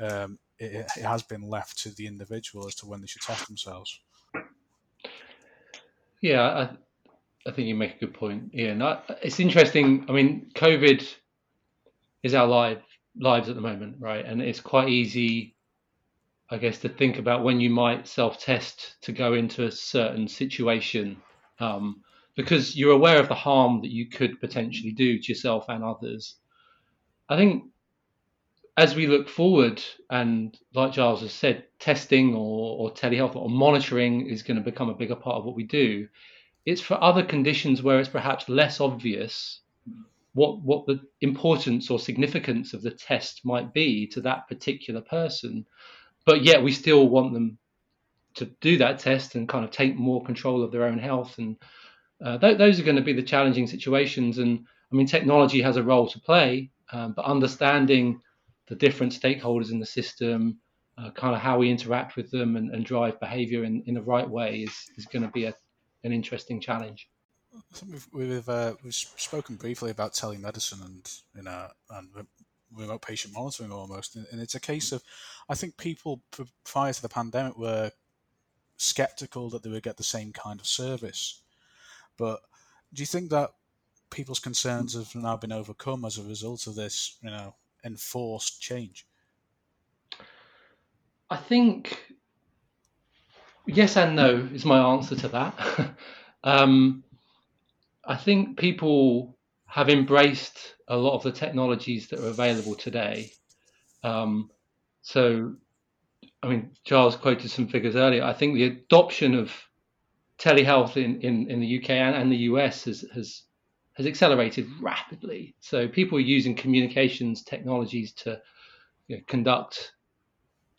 um, 0.00 0.38
it, 0.58 0.86
it, 0.96 1.02
has 1.02 1.22
been 1.22 1.42
left 1.42 1.78
to 1.80 1.90
the 1.90 2.06
individual 2.06 2.66
as 2.66 2.74
to 2.76 2.86
when 2.86 3.00
they 3.00 3.06
should 3.06 3.22
test 3.22 3.46
themselves. 3.46 4.00
Yeah, 6.20 6.42
I, 6.42 7.48
I 7.48 7.52
think 7.52 7.68
you 7.68 7.74
make 7.74 7.96
a 7.96 7.98
good 7.98 8.14
point. 8.14 8.50
Yeah, 8.52 8.74
no, 8.74 9.00
it's 9.22 9.40
interesting. 9.40 10.04
I 10.08 10.12
mean, 10.12 10.50
COVID 10.54 11.06
is 12.22 12.34
our 12.34 12.46
life 12.46 12.82
lives 13.18 13.48
at 13.48 13.54
the 13.54 13.60
moment, 13.60 13.96
right? 13.98 14.24
And 14.24 14.42
it's 14.42 14.60
quite 14.60 14.88
easy, 14.88 15.56
I 16.50 16.58
guess, 16.58 16.78
to 16.78 16.88
think 16.88 17.18
about 17.18 17.44
when 17.44 17.60
you 17.60 17.70
might 17.70 18.08
self-test 18.08 18.96
to 19.02 19.12
go 19.12 19.34
into 19.34 19.64
a 19.64 19.70
certain 19.70 20.28
situation, 20.28 21.18
um, 21.60 22.02
because 22.36 22.76
you're 22.76 22.92
aware 22.92 23.20
of 23.20 23.28
the 23.28 23.34
harm 23.34 23.82
that 23.82 23.90
you 23.90 24.08
could 24.08 24.40
potentially 24.40 24.92
do 24.92 25.18
to 25.18 25.32
yourself 25.32 25.66
and 25.68 25.84
others. 25.84 26.36
I 27.28 27.36
think 27.36 27.64
as 28.78 28.94
we 28.94 29.08
look 29.08 29.28
forward, 29.28 29.82
and 30.08 30.56
like 30.72 30.92
Giles 30.92 31.20
has 31.22 31.32
said, 31.32 31.64
testing 31.80 32.34
or, 32.34 32.78
or 32.78 32.94
telehealth 32.94 33.34
or 33.34 33.50
monitoring 33.50 34.26
is 34.28 34.44
going 34.44 34.56
to 34.56 34.62
become 34.62 34.88
a 34.88 34.94
bigger 34.94 35.16
part 35.16 35.36
of 35.36 35.44
what 35.44 35.56
we 35.56 35.64
do. 35.64 36.08
It's 36.64 36.80
for 36.80 37.02
other 37.02 37.24
conditions 37.24 37.82
where 37.82 37.98
it's 37.98 38.08
perhaps 38.08 38.48
less 38.48 38.80
obvious 38.80 39.60
what 40.34 40.60
what 40.62 40.86
the 40.86 41.00
importance 41.20 41.90
or 41.90 41.98
significance 41.98 42.72
of 42.72 42.82
the 42.82 42.90
test 42.90 43.44
might 43.44 43.72
be 43.72 44.06
to 44.06 44.20
that 44.20 44.46
particular 44.46 45.00
person, 45.00 45.66
but 46.28 46.44
yet 46.44 46.62
we 46.62 46.72
still 46.72 47.08
want 47.08 47.32
them 47.32 47.56
to 48.34 48.44
do 48.60 48.76
that 48.76 48.98
test 48.98 49.34
and 49.34 49.48
kind 49.48 49.64
of 49.64 49.70
take 49.70 49.96
more 49.96 50.22
control 50.22 50.62
of 50.62 50.70
their 50.70 50.84
own 50.84 50.98
health. 50.98 51.38
And 51.38 51.56
uh, 52.22 52.36
th- 52.36 52.58
those 52.58 52.78
are 52.78 52.82
going 52.82 52.96
to 52.96 53.02
be 53.02 53.14
the 53.14 53.22
challenging 53.22 53.66
situations. 53.66 54.36
And 54.36 54.66
I 54.92 54.94
mean, 54.94 55.06
technology 55.06 55.62
has 55.62 55.78
a 55.78 55.82
role 55.82 56.06
to 56.06 56.20
play, 56.20 56.70
um, 56.92 57.14
but 57.14 57.24
understanding 57.24 58.20
the 58.66 58.74
different 58.74 59.18
stakeholders 59.18 59.72
in 59.72 59.80
the 59.80 59.86
system, 59.86 60.58
uh, 60.98 61.12
kind 61.12 61.34
of 61.34 61.40
how 61.40 61.56
we 61.56 61.70
interact 61.70 62.14
with 62.16 62.30
them 62.30 62.56
and, 62.56 62.74
and 62.74 62.84
drive 62.84 63.18
behavior 63.20 63.64
in, 63.64 63.82
in 63.86 63.94
the 63.94 64.02
right 64.02 64.28
way 64.28 64.56
is, 64.56 64.74
is 64.98 65.06
going 65.06 65.22
to 65.22 65.30
be 65.30 65.44
a, 65.44 65.54
an 66.04 66.12
interesting 66.12 66.60
challenge. 66.60 67.08
We've 67.90 68.06
we've, 68.12 68.48
uh, 68.50 68.74
we've 68.84 68.94
spoken 68.94 69.56
briefly 69.56 69.90
about 69.90 70.12
telemedicine 70.12 70.84
and 70.84 71.10
you 71.34 71.42
know 71.44 71.68
and 71.90 72.08
remote 72.74 73.02
patient 73.02 73.34
monitoring 73.34 73.72
almost, 73.72 74.16
and 74.16 74.26
it's 74.40 74.54
a 74.54 74.60
case 74.60 74.92
of 74.92 75.02
I 75.48 75.54
think 75.54 75.76
people 75.76 76.22
prior 76.64 76.92
to 76.92 77.02
the 77.02 77.08
pandemic 77.08 77.56
were 77.56 77.90
skeptical 78.76 79.50
that 79.50 79.62
they 79.62 79.70
would 79.70 79.82
get 79.82 79.96
the 79.96 80.04
same 80.04 80.32
kind 80.32 80.60
of 80.60 80.66
service, 80.66 81.42
but 82.16 82.40
do 82.92 83.02
you 83.02 83.06
think 83.06 83.30
that 83.30 83.50
people's 84.10 84.40
concerns 84.40 84.94
have 84.94 85.14
now 85.14 85.36
been 85.36 85.52
overcome 85.52 86.04
as 86.04 86.18
a 86.18 86.22
result 86.22 86.66
of 86.66 86.74
this, 86.74 87.18
you 87.22 87.30
know, 87.30 87.54
enforced 87.84 88.60
change? 88.60 89.06
I 91.30 91.36
think 91.36 92.14
yes 93.66 93.96
and 93.96 94.16
no 94.16 94.48
is 94.52 94.64
my 94.64 94.78
answer 94.78 95.14
to 95.16 95.28
that. 95.28 95.94
um, 96.44 97.04
I 98.04 98.16
think 98.16 98.58
people 98.58 99.36
have 99.66 99.90
embraced 99.90 100.74
a 100.88 100.96
lot 100.96 101.14
of 101.14 101.22
the 101.22 101.32
technologies 101.32 102.08
that 102.08 102.20
are 102.20 102.28
available 102.28 102.74
today. 102.74 103.30
Um, 104.02 104.50
so, 105.02 105.54
I 106.42 106.48
mean, 106.48 106.70
Giles 106.84 107.16
quoted 107.16 107.50
some 107.50 107.68
figures 107.68 107.96
earlier. 107.96 108.24
I 108.24 108.32
think 108.32 108.54
the 108.54 108.64
adoption 108.64 109.34
of 109.34 109.52
telehealth 110.38 110.96
in, 110.96 111.20
in, 111.20 111.50
in 111.50 111.60
the 111.60 111.78
UK 111.78 111.90
and, 111.90 112.16
and 112.16 112.32
the 112.32 112.36
US 112.36 112.84
has, 112.84 113.04
has 113.12 113.42
has 113.98 114.06
accelerated 114.06 114.68
rapidly. 114.80 115.56
So 115.58 115.88
people 115.88 116.18
are 116.18 116.22
using 116.22 116.54
communications 116.54 117.42
technologies 117.42 118.12
to 118.12 118.40
you 119.08 119.16
know, 119.16 119.22
conduct 119.26 119.92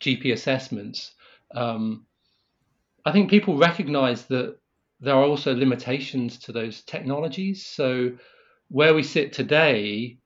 GP 0.00 0.32
assessments. 0.32 1.12
Um, 1.54 2.06
I 3.04 3.12
think 3.12 3.28
people 3.28 3.58
recognise 3.58 4.24
that 4.26 4.56
there 5.00 5.14
are 5.14 5.22
also 5.22 5.54
limitations 5.54 6.38
to 6.38 6.52
those 6.52 6.80
technologies. 6.82 7.66
So 7.66 8.12
where 8.70 8.94
we 8.94 9.02
sit 9.02 9.32
today, 9.32 10.18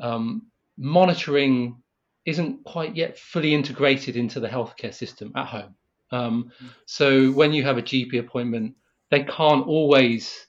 um, 0.00 0.46
monitoring 0.78 1.82
isn't 2.24 2.64
quite 2.64 2.96
yet 2.96 3.18
fully 3.18 3.52
integrated 3.52 4.16
into 4.16 4.40
the 4.40 4.48
healthcare 4.48 4.94
system 4.94 5.32
at 5.36 5.46
home. 5.46 5.74
Um, 6.12 6.52
so 6.86 7.30
when 7.32 7.52
you 7.52 7.62
have 7.64 7.78
a 7.78 7.82
GP 7.82 8.18
appointment, 8.18 8.76
they 9.10 9.24
can't 9.24 9.66
always 9.66 10.46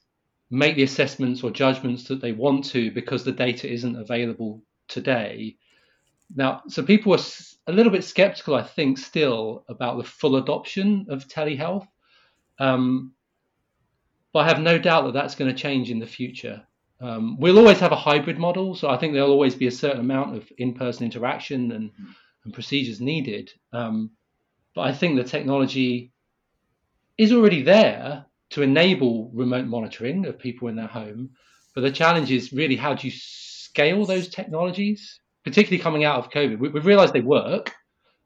make 0.50 0.76
the 0.76 0.82
assessments 0.82 1.42
or 1.42 1.50
judgments 1.50 2.04
that 2.04 2.20
they 2.20 2.32
want 2.32 2.64
to 2.66 2.90
because 2.90 3.24
the 3.24 3.32
data 3.32 3.70
isn't 3.70 3.96
available 3.96 4.62
today. 4.86 5.56
Now, 6.34 6.62
so 6.68 6.82
people 6.82 7.14
are 7.14 7.20
a 7.66 7.72
little 7.72 7.92
bit 7.92 8.04
skeptical, 8.04 8.54
I 8.54 8.62
think, 8.62 8.98
still 8.98 9.64
about 9.68 9.98
the 9.98 10.04
full 10.04 10.36
adoption 10.36 11.06
of 11.08 11.26
telehealth. 11.26 11.86
Um, 12.58 13.12
but 14.32 14.40
I 14.40 14.48
have 14.48 14.60
no 14.60 14.78
doubt 14.78 15.06
that 15.06 15.14
that's 15.14 15.34
going 15.34 15.54
to 15.54 15.60
change 15.60 15.90
in 15.90 15.98
the 15.98 16.06
future. 16.06 16.62
Um, 17.02 17.36
we'll 17.40 17.58
always 17.58 17.80
have 17.80 17.90
a 17.90 17.96
hybrid 17.96 18.38
model, 18.38 18.76
so 18.76 18.88
I 18.88 18.96
think 18.96 19.12
there'll 19.12 19.32
always 19.32 19.56
be 19.56 19.66
a 19.66 19.72
certain 19.72 20.00
amount 20.00 20.36
of 20.36 20.50
in-person 20.56 21.04
interaction 21.04 21.72
and, 21.72 21.90
and 22.44 22.54
procedures 22.54 23.00
needed. 23.00 23.50
Um, 23.72 24.12
but 24.74 24.82
I 24.82 24.92
think 24.92 25.16
the 25.16 25.24
technology 25.24 26.12
is 27.18 27.32
already 27.32 27.62
there 27.62 28.26
to 28.50 28.62
enable 28.62 29.30
remote 29.34 29.66
monitoring 29.66 30.26
of 30.26 30.38
people 30.38 30.68
in 30.68 30.76
their 30.76 30.86
home. 30.86 31.30
But 31.74 31.80
the 31.80 31.90
challenge 31.90 32.30
is 32.30 32.52
really 32.52 32.76
how 32.76 32.94
do 32.94 33.08
you 33.08 33.12
scale 33.12 34.06
those 34.06 34.28
technologies, 34.28 35.18
particularly 35.42 35.82
coming 35.82 36.04
out 36.04 36.18
of 36.18 36.30
COVID? 36.30 36.60
We, 36.60 36.70
have 36.72 36.86
realized 36.86 37.14
they 37.14 37.20
work, 37.20 37.74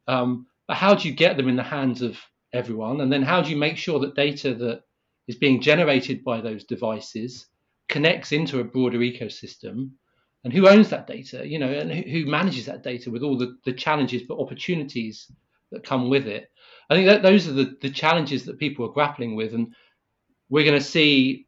um, 0.07 0.47
but 0.69 0.77
how 0.77 0.95
do 0.95 1.09
you 1.09 1.15
get 1.15 1.39
them 1.39 1.49
in 1.49 1.57
the 1.57 1.63
hands 1.63 2.03
of 2.03 2.19
everyone? 2.53 3.01
And 3.01 3.11
then 3.11 3.23
how 3.23 3.41
do 3.41 3.51
you 3.51 3.57
make 3.57 3.79
sure 3.79 4.01
that 4.01 4.17
data 4.17 4.55
that 4.55 4.83
is 5.29 5.37
being 5.37 5.63
generated 5.63 6.23
by 6.25 6.43
those 6.43 6.65
devices 6.65 7.47
connects 7.89 8.33
into 8.33 8.61
a 8.61 8.65
broader 8.65 8.99
ecosystem? 8.99 9.91
And 10.45 10.53
who 10.53 10.69
owns 10.69 10.91
that 10.91 11.07
data, 11.07 11.47
you 11.47 11.59
know, 11.59 11.73
and 11.73 11.91
who 11.91 12.27
manages 12.27 12.67
that 12.67 12.85
data 12.85 13.11
with 13.11 13.23
all 13.23 13.37
the, 13.37 13.57
the 13.65 13.73
challenges 13.73 14.23
but 14.29 14.39
opportunities 14.39 15.31
that 15.73 15.85
come 15.85 16.09
with 16.09 16.27
it? 16.29 16.49
I 16.89 16.95
think 16.95 17.07
that 17.09 17.23
those 17.23 17.49
are 17.49 17.53
the, 17.53 17.77
the 17.83 17.91
challenges 17.91 18.45
that 18.45 18.59
people 18.59 18.87
are 18.87 18.93
grappling 18.93 19.35
with. 19.35 19.55
And 19.55 19.75
we're 20.49 20.65
going 20.65 20.79
to 20.79 20.85
see 20.85 21.47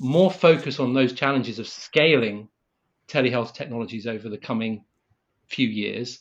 more 0.00 0.30
focus 0.30 0.80
on 0.80 0.94
those 0.94 1.12
challenges 1.12 1.58
of 1.58 1.68
scaling 1.68 2.48
telehealth 3.08 3.52
technologies 3.52 4.06
over 4.06 4.30
the 4.30 4.38
coming 4.38 4.84
few 5.48 5.68
years. 5.68 6.20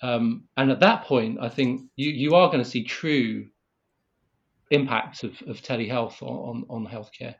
Um, 0.00 0.44
and 0.56 0.70
at 0.70 0.80
that 0.80 1.04
point, 1.04 1.38
I 1.40 1.48
think 1.48 1.82
you, 1.96 2.10
you 2.10 2.34
are 2.34 2.48
going 2.48 2.64
to 2.64 2.68
see 2.68 2.84
true 2.84 3.48
impacts 4.70 5.22
of, 5.22 5.40
of 5.46 5.60
telehealth 5.60 6.22
on, 6.22 6.64
on, 6.70 6.86
on 6.86 6.92
healthcare. 6.92 7.34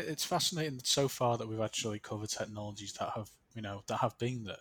It's 0.00 0.24
fascinating 0.24 0.80
so 0.84 1.08
far 1.08 1.36
that 1.38 1.48
we've 1.48 1.60
actually 1.60 1.98
covered 1.98 2.30
technologies 2.30 2.92
that 2.94 3.10
have, 3.14 3.30
you 3.54 3.62
know, 3.62 3.82
that 3.86 3.98
have 3.98 4.16
been 4.18 4.44
there. 4.44 4.56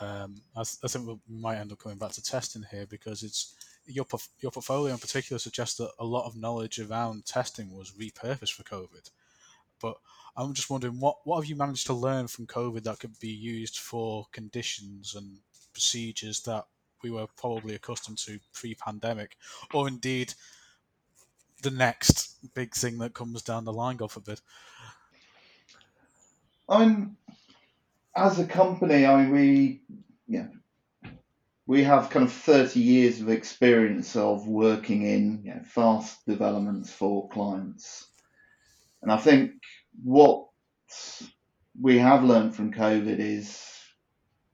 Um, 0.00 0.36
I, 0.56 0.60
I, 0.60 0.88
think 0.88 1.06
we 1.06 1.18
might 1.28 1.58
end 1.58 1.72
up 1.72 1.78
coming 1.78 1.98
back 1.98 2.12
to 2.12 2.22
testing 2.22 2.64
here 2.70 2.86
because 2.86 3.22
it's 3.22 3.54
your 3.84 4.06
your 4.40 4.50
portfolio 4.50 4.92
in 4.92 4.98
particular 4.98 5.38
suggests 5.38 5.76
that 5.76 5.90
a 5.98 6.04
lot 6.04 6.26
of 6.26 6.36
knowledge 6.36 6.78
around 6.78 7.26
testing 7.26 7.70
was 7.70 7.92
repurposed 7.92 8.52
for 8.52 8.62
COVID. 8.62 9.10
But 9.80 9.96
I'm 10.36 10.54
just 10.54 10.70
wondering 10.70 10.98
what 11.00 11.18
what 11.24 11.36
have 11.36 11.46
you 11.46 11.56
managed 11.56 11.86
to 11.86 11.94
learn 11.94 12.28
from 12.28 12.46
COVID 12.46 12.82
that 12.84 12.98
could 12.98 13.18
be 13.18 13.28
used 13.28 13.78
for 13.78 14.26
conditions 14.32 15.14
and 15.14 15.38
procedures 15.72 16.40
that 16.42 16.64
we 17.02 17.10
were 17.10 17.26
probably 17.36 17.74
accustomed 17.74 18.18
to 18.18 18.38
pre-pandemic, 18.52 19.36
or 19.72 19.88
indeed 19.88 20.34
the 21.62 21.70
next 21.70 22.54
big 22.54 22.74
thing 22.74 22.98
that 22.98 23.14
comes 23.14 23.42
down 23.42 23.64
the 23.64 23.72
line, 23.72 23.96
God 23.96 24.10
forbid. 24.10 24.40
I 26.68 26.84
mean, 26.84 27.16
as 28.16 28.38
a 28.38 28.46
company, 28.46 29.06
I 29.06 29.22
mean, 29.22 29.32
we 29.32 29.82
yeah, 30.26 30.46
we 31.66 31.82
have 31.84 32.10
kind 32.10 32.24
of 32.24 32.32
30 32.32 32.80
years 32.80 33.20
of 33.20 33.28
experience 33.28 34.16
of 34.16 34.46
working 34.46 35.02
in 35.02 35.42
you 35.44 35.54
know, 35.54 35.60
fast 35.64 36.24
developments 36.26 36.92
for 36.92 37.28
clients. 37.28 38.08
And 39.02 39.10
I 39.10 39.16
think 39.16 39.52
what 40.02 40.48
we 41.80 41.98
have 41.98 42.24
learned 42.24 42.54
from 42.54 42.72
COVID 42.72 43.18
is 43.18 43.64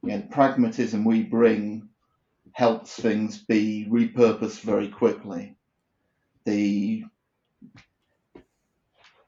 you 0.03 0.09
know, 0.09 0.19
the 0.19 0.27
pragmatism 0.27 1.03
we 1.03 1.23
bring 1.23 1.89
helps 2.53 2.95
things 2.95 3.37
be 3.37 3.87
repurposed 3.89 4.61
very 4.61 4.87
quickly. 4.87 5.56
The 6.47 7.03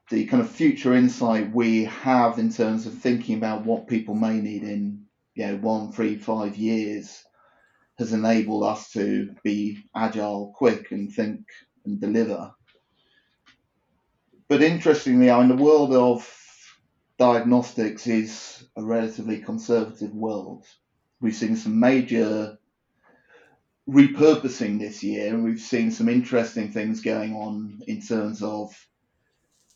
the 0.08 0.24
kind 0.24 0.42
of 0.42 0.50
future 0.50 0.94
insight 0.94 1.54
we 1.54 1.84
have 1.84 2.38
in 2.38 2.50
terms 2.50 2.86
of 2.86 2.94
thinking 2.94 3.36
about 3.36 3.66
what 3.66 3.86
people 3.86 4.14
may 4.14 4.40
need 4.40 4.62
in 4.62 5.04
you 5.34 5.46
know 5.46 5.56
one, 5.56 5.92
three, 5.92 6.16
five 6.16 6.56
years 6.56 7.22
has 7.98 8.14
enabled 8.14 8.64
us 8.64 8.90
to 8.92 9.34
be 9.44 9.84
agile, 9.94 10.54
quick, 10.56 10.92
and 10.92 11.12
think 11.12 11.40
and 11.84 12.00
deliver. 12.00 12.52
But 14.48 14.62
interestingly, 14.62 15.28
I 15.28 15.42
in 15.42 15.48
the 15.48 15.62
world 15.62 15.92
of 15.92 16.26
diagnostics 17.18 18.06
is 18.06 18.64
a 18.78 18.82
relatively 18.82 19.42
conservative 19.42 20.14
world. 20.14 20.64
We've 21.20 21.34
seen 21.34 21.56
some 21.56 21.78
major 21.78 22.56
repurposing 23.90 24.78
this 24.78 25.02
year, 25.02 25.34
and 25.34 25.42
we've 25.42 25.60
seen 25.60 25.90
some 25.90 26.08
interesting 26.08 26.70
things 26.70 27.00
going 27.00 27.34
on 27.34 27.82
in 27.88 28.00
terms 28.00 28.42
of 28.42 28.72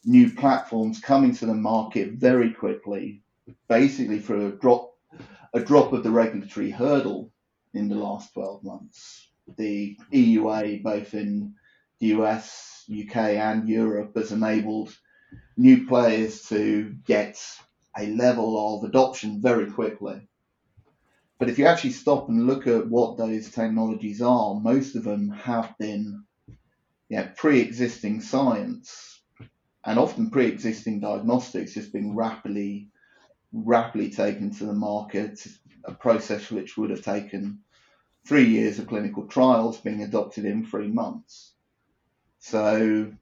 new 0.04 0.30
platforms 0.30 1.00
coming 1.00 1.34
to 1.34 1.46
the 1.46 1.54
market 1.54 2.12
very 2.12 2.52
quickly, 2.52 3.22
basically 3.68 4.20
for 4.20 4.36
a 4.36 4.50
drop 4.50 4.92
a 5.52 5.60
drop 5.60 5.92
of 5.92 6.02
the 6.02 6.10
regulatory 6.10 6.70
hurdle 6.70 7.30
in 7.74 7.88
the 7.88 7.94
last 7.94 8.34
12 8.34 8.64
months. 8.64 9.28
The 9.56 9.96
EUA, 10.12 10.82
both 10.82 11.14
in 11.14 11.54
the 12.00 12.08
US, 12.08 12.84
UK, 12.90 13.16
and 13.16 13.68
Europe, 13.68 14.16
has 14.16 14.32
enabled 14.32 14.92
new 15.56 15.86
players 15.86 16.42
to 16.48 16.94
get 17.06 17.40
a 17.96 18.08
level 18.08 18.78
of 18.78 18.88
adoption 18.88 19.40
very 19.40 19.70
quickly. 19.70 20.28
But 21.44 21.50
if 21.50 21.58
you 21.58 21.66
actually 21.66 21.90
stop 21.90 22.30
and 22.30 22.46
look 22.46 22.66
at 22.66 22.88
what 22.88 23.18
those 23.18 23.50
technologies 23.50 24.22
are, 24.22 24.54
most 24.54 24.96
of 24.96 25.04
them 25.04 25.28
have 25.28 25.76
been 25.78 26.24
yeah, 27.10 27.32
pre-existing 27.36 28.22
science 28.22 29.20
and 29.84 29.98
often 29.98 30.30
pre-existing 30.30 31.00
diagnostics 31.00 31.74
just 31.74 31.92
being 31.92 32.16
rapidly 32.16 32.88
rapidly 33.52 34.08
taken 34.08 34.52
to 34.52 34.64
the 34.64 34.72
market, 34.72 35.46
a 35.84 35.92
process 35.92 36.50
which 36.50 36.78
would 36.78 36.88
have 36.88 37.02
taken 37.02 37.58
three 38.26 38.46
years 38.46 38.78
of 38.78 38.86
clinical 38.86 39.26
trials 39.26 39.76
being 39.76 40.02
adopted 40.02 40.46
in 40.46 40.64
three 40.64 40.88
months. 40.88 41.52
So 42.38 43.12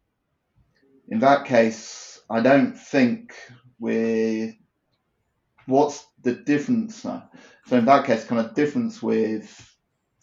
in 1.08 1.18
that 1.18 1.46
case, 1.46 2.20
I 2.30 2.40
don't 2.40 2.78
think 2.78 3.34
we're 3.80 4.54
what's 5.66 6.06
the 6.22 6.32
difference 6.32 7.04
now? 7.04 7.30
So 7.66 7.76
in 7.76 7.84
that 7.86 8.06
case, 8.06 8.24
kind 8.24 8.44
of 8.44 8.54
difference 8.54 9.02
with 9.02 9.76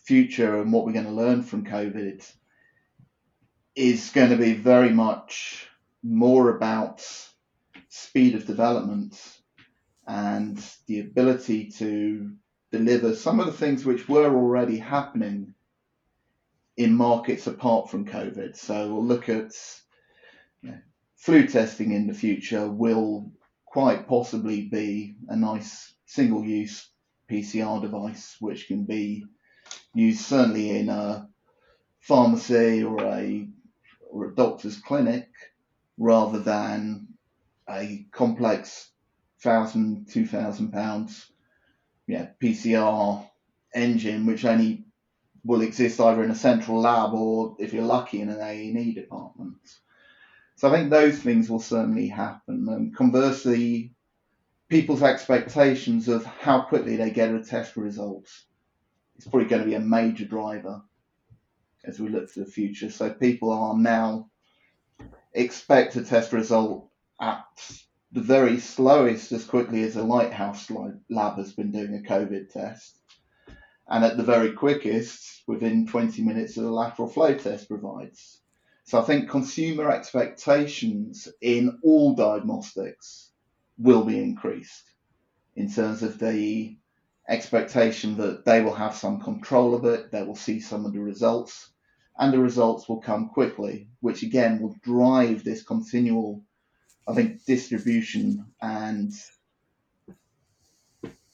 future 0.04 0.62
and 0.62 0.74
what 0.74 0.86
we're 0.86 0.94
going 0.94 1.06
to 1.06 1.12
learn 1.12 1.44
from 1.44 1.66
COVID 1.66 2.30
is 3.76 4.10
going 4.10 4.30
to 4.30 4.38
be 4.38 4.54
very 4.54 4.90
much 4.90 5.68
more 6.04 6.56
about 6.56 7.06
speed 7.90 8.36
of 8.36 8.46
development 8.46 9.20
and 10.08 10.58
the 10.88 11.00
ability 11.00 11.70
to 11.72 12.32
deliver 12.72 13.16
some 13.16 13.40
of 13.40 13.46
the 13.46 13.52
things 13.52 13.86
which 13.86 14.10
were 14.10 14.36
already 14.36 14.78
happening 14.78 15.54
in 16.78 16.94
markets 16.94 17.48
apart 17.48 17.90
from 17.90 18.06
COVID. 18.06 18.56
So 18.56 18.94
we'll 18.94 19.06
look 19.06 19.30
at 19.30 19.52
you 20.62 20.72
know, 20.72 20.78
flu 21.16 21.46
testing 21.48 21.92
in 21.92 22.08
the 22.08 22.14
future 22.14 22.68
will 22.68 23.32
quite 23.72 24.08
possibly 24.08 24.68
be 24.68 25.16
a 25.28 25.36
nice 25.36 25.94
single 26.06 26.44
use 26.44 26.90
PCR 27.30 27.82
device 27.82 28.36
which 28.40 28.68
can 28.68 28.86
be 28.86 29.26
used 29.94 30.22
certainly 30.22 30.78
in 30.78 30.90
a 30.90 31.28
pharmacy 32.00 32.84
or 32.84 33.04
a 33.04 33.48
or 34.12 34.26
a 34.26 34.36
doctor's 34.36 34.78
clinic 34.78 35.30
rather 35.98 36.40
than 36.40 37.08
a 37.70 38.06
complex 38.12 38.90
thousand, 39.42 40.08
two 40.10 40.26
thousand 40.26 40.72
pounds, 40.72 41.32
yeah, 42.08 42.30
PCR 42.42 43.30
engine, 43.74 44.26
which 44.26 44.46
only 44.46 44.86
will 45.44 45.62
exist 45.62 46.00
either 46.00 46.24
in 46.24 46.32
a 46.32 46.36
central 46.36 46.82
lab 46.82 47.14
or, 47.14 47.56
if 47.60 47.74
you're 47.74 47.84
lucky, 47.84 48.22
in 48.22 48.30
an 48.30 48.42
A&E 48.42 48.94
department. 48.94 49.58
So 50.60 50.68
I 50.68 50.76
think 50.76 50.90
those 50.90 51.18
things 51.18 51.50
will 51.50 51.62
certainly 51.62 52.10
happen. 52.10 52.68
And 52.68 52.94
conversely, 52.94 53.94
people's 54.68 55.02
expectations 55.02 56.10
of 56.10 56.26
how 56.26 56.64
quickly 56.64 56.98
they 56.98 57.12
get 57.12 57.34
a 57.34 57.42
test 57.42 57.78
result 57.78 58.28
is 59.16 59.26
probably 59.26 59.48
going 59.48 59.62
to 59.62 59.68
be 59.70 59.76
a 59.76 59.80
major 59.80 60.26
driver 60.26 60.82
as 61.86 61.98
we 61.98 62.10
look 62.10 62.34
to 62.34 62.42
the 62.42 62.52
future. 62.52 62.90
So 62.90 63.10
people 63.10 63.54
are 63.54 63.78
now 63.78 64.32
expect 65.32 65.96
a 65.96 66.04
test 66.04 66.34
result 66.34 66.90
at 67.22 67.46
the 68.12 68.20
very 68.20 68.60
slowest 68.60 69.32
as 69.32 69.46
quickly 69.46 69.84
as 69.84 69.96
a 69.96 70.04
lighthouse 70.04 70.70
lab 71.10 71.38
has 71.38 71.54
been 71.54 71.72
doing 71.72 71.96
a 71.96 72.06
COVID 72.06 72.52
test, 72.52 73.00
and 73.88 74.04
at 74.04 74.18
the 74.18 74.24
very 74.24 74.52
quickest 74.52 75.42
within 75.48 75.88
20 75.88 76.22
minutes 76.22 76.58
of 76.58 76.64
the 76.64 76.70
lateral 76.70 77.08
flow 77.08 77.34
test 77.34 77.70
provides. 77.70 78.42
So 78.90 79.00
I 79.00 79.04
think 79.04 79.30
consumer 79.30 79.92
expectations 79.92 81.28
in 81.42 81.78
all 81.84 82.16
diagnostics 82.16 83.30
will 83.78 84.04
be 84.04 84.18
increased 84.18 84.84
in 85.56 85.72
terms 85.72 86.02
of 86.02 86.18
the 86.18 86.76
expectation 87.28 88.18
that 88.18 88.46
they 88.46 88.64
will 88.64 88.74
have 88.74 88.96
some 88.96 89.22
control 89.22 89.76
of 89.76 89.86
it, 89.86 90.10
they 90.12 90.24
will 90.24 90.36
see 90.36 90.60
some 90.60 90.88
of 90.88 90.94
the 90.94 91.00
results, 91.00 91.70
and 92.18 92.34
the 92.34 92.40
results 92.40 92.90
will 92.90 93.00
come 93.00 93.30
quickly, 93.30 93.90
which 94.00 94.24
again 94.24 94.60
will 94.60 94.76
drive 94.82 95.44
this 95.44 95.62
continual, 95.62 96.42
I 97.08 97.14
think, 97.14 97.46
distribution 97.46 98.44
and 98.60 99.14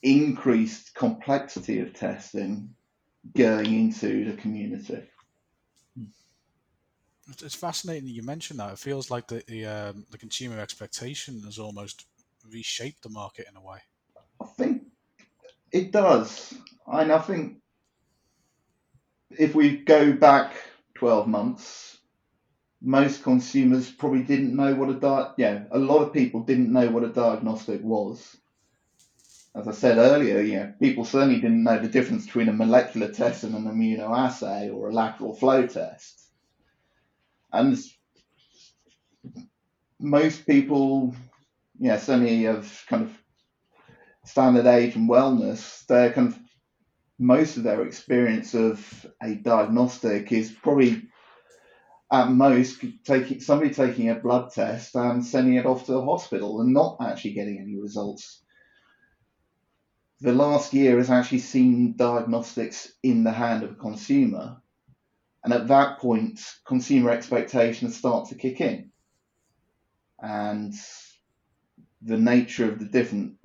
increased 0.03 0.93
complexity 0.93 1.79
of 1.79 1.93
testing 1.93 2.75
going 3.33 3.73
into 3.73 4.25
the 4.29 4.35
community. 4.41 5.03
Hmm. 5.97 6.03
It's 7.27 7.55
fascinating 7.55 8.05
that 8.05 8.11
you 8.11 8.23
mentioned 8.23 8.59
that. 8.59 8.73
It 8.73 8.79
feels 8.79 9.09
like 9.09 9.27
the 9.27 9.43
the, 9.47 9.65
um, 9.65 10.05
the 10.11 10.17
consumer 10.17 10.59
expectation 10.59 11.41
has 11.43 11.57
almost 11.57 12.05
reshaped 12.51 13.01
the 13.01 13.09
market 13.09 13.47
in 13.49 13.57
a 13.57 13.61
way. 13.61 13.79
I 14.41 14.45
think 14.57 14.83
it 15.71 15.91
does. 15.91 16.53
And 16.87 17.11
I 17.11 17.19
think 17.19 17.57
if 19.31 19.55
we 19.55 19.77
go 19.77 20.13
back 20.13 20.53
12 20.95 21.27
months, 21.27 21.97
most 22.81 23.23
consumers 23.23 23.89
probably 23.89 24.23
didn't 24.23 24.55
know 24.55 24.75
what 24.75 24.89
a 24.89 24.93
di- 24.93 25.33
yeah, 25.37 25.63
a 25.71 25.79
lot 25.79 26.03
of 26.03 26.13
people 26.13 26.41
didn't 26.41 26.71
know 26.71 26.89
what 26.89 27.03
a 27.03 27.09
diagnostic 27.09 27.81
was. 27.83 28.37
As 29.55 29.67
I 29.67 29.71
said 29.71 29.97
earlier, 29.97 30.41
yeah, 30.41 30.71
people 30.79 31.05
certainly 31.05 31.39
didn't 31.39 31.63
know 31.63 31.79
the 31.79 31.87
difference 31.87 32.25
between 32.25 32.49
a 32.49 32.53
molecular 32.53 33.11
test 33.11 33.43
and 33.43 33.55
an 33.55 33.63
immunoassay 33.63 34.73
or 34.73 34.89
a 34.89 34.93
lateral 34.93 35.33
flow 35.33 35.65
test. 35.65 36.24
And 37.55 37.77
most 39.99 40.45
people, 40.45 41.15
yeah, 41.79 41.97
certainly 41.97 42.45
of 42.45 42.85
kind 42.89 43.03
of 43.03 43.17
standard 44.25 44.65
age 44.65 44.95
and 44.95 45.09
wellness, 45.09 45.85
they're 45.85 46.11
kind 46.11 46.27
of 46.27 46.39
most 47.17 47.57
of 47.57 47.63
their 47.63 47.85
experience 47.85 48.53
of 48.53 49.05
a 49.23 49.35
diagnostic 49.35 50.31
is 50.31 50.51
probably 50.51 51.03
at 52.11 52.29
most 52.29 52.83
taking 53.03 53.39
somebody 53.39 53.73
taking 53.73 54.09
a 54.09 54.15
blood 54.15 54.51
test 54.51 54.95
and 54.95 55.25
sending 55.25 55.55
it 55.55 55.65
off 55.65 55.85
to 55.85 55.93
the 55.93 56.05
hospital 56.05 56.61
and 56.61 56.73
not 56.73 56.97
actually 57.01 57.33
getting 57.33 57.59
any 57.59 57.79
results. 57.79 58.43
The 60.21 60.33
last 60.33 60.73
year 60.73 60.97
has 60.97 61.09
actually 61.09 61.39
seen 61.39 61.95
diagnostics 61.95 62.91
in 63.03 63.23
the 63.23 63.31
hand 63.31 63.63
of 63.63 63.71
a 63.71 63.75
consumer, 63.75 64.61
and 65.45 65.53
at 65.53 65.67
that 65.67 65.99
point, 65.99 66.41
consumer 66.65 67.11
expectations 67.11 67.95
start 67.95 68.29
to 68.29 68.35
kick 68.35 68.61
in, 68.61 68.89
and 70.19 70.73
the 72.01 72.17
nature 72.17 72.67
of 72.67 72.79
the 72.79 72.85
different 72.85 73.35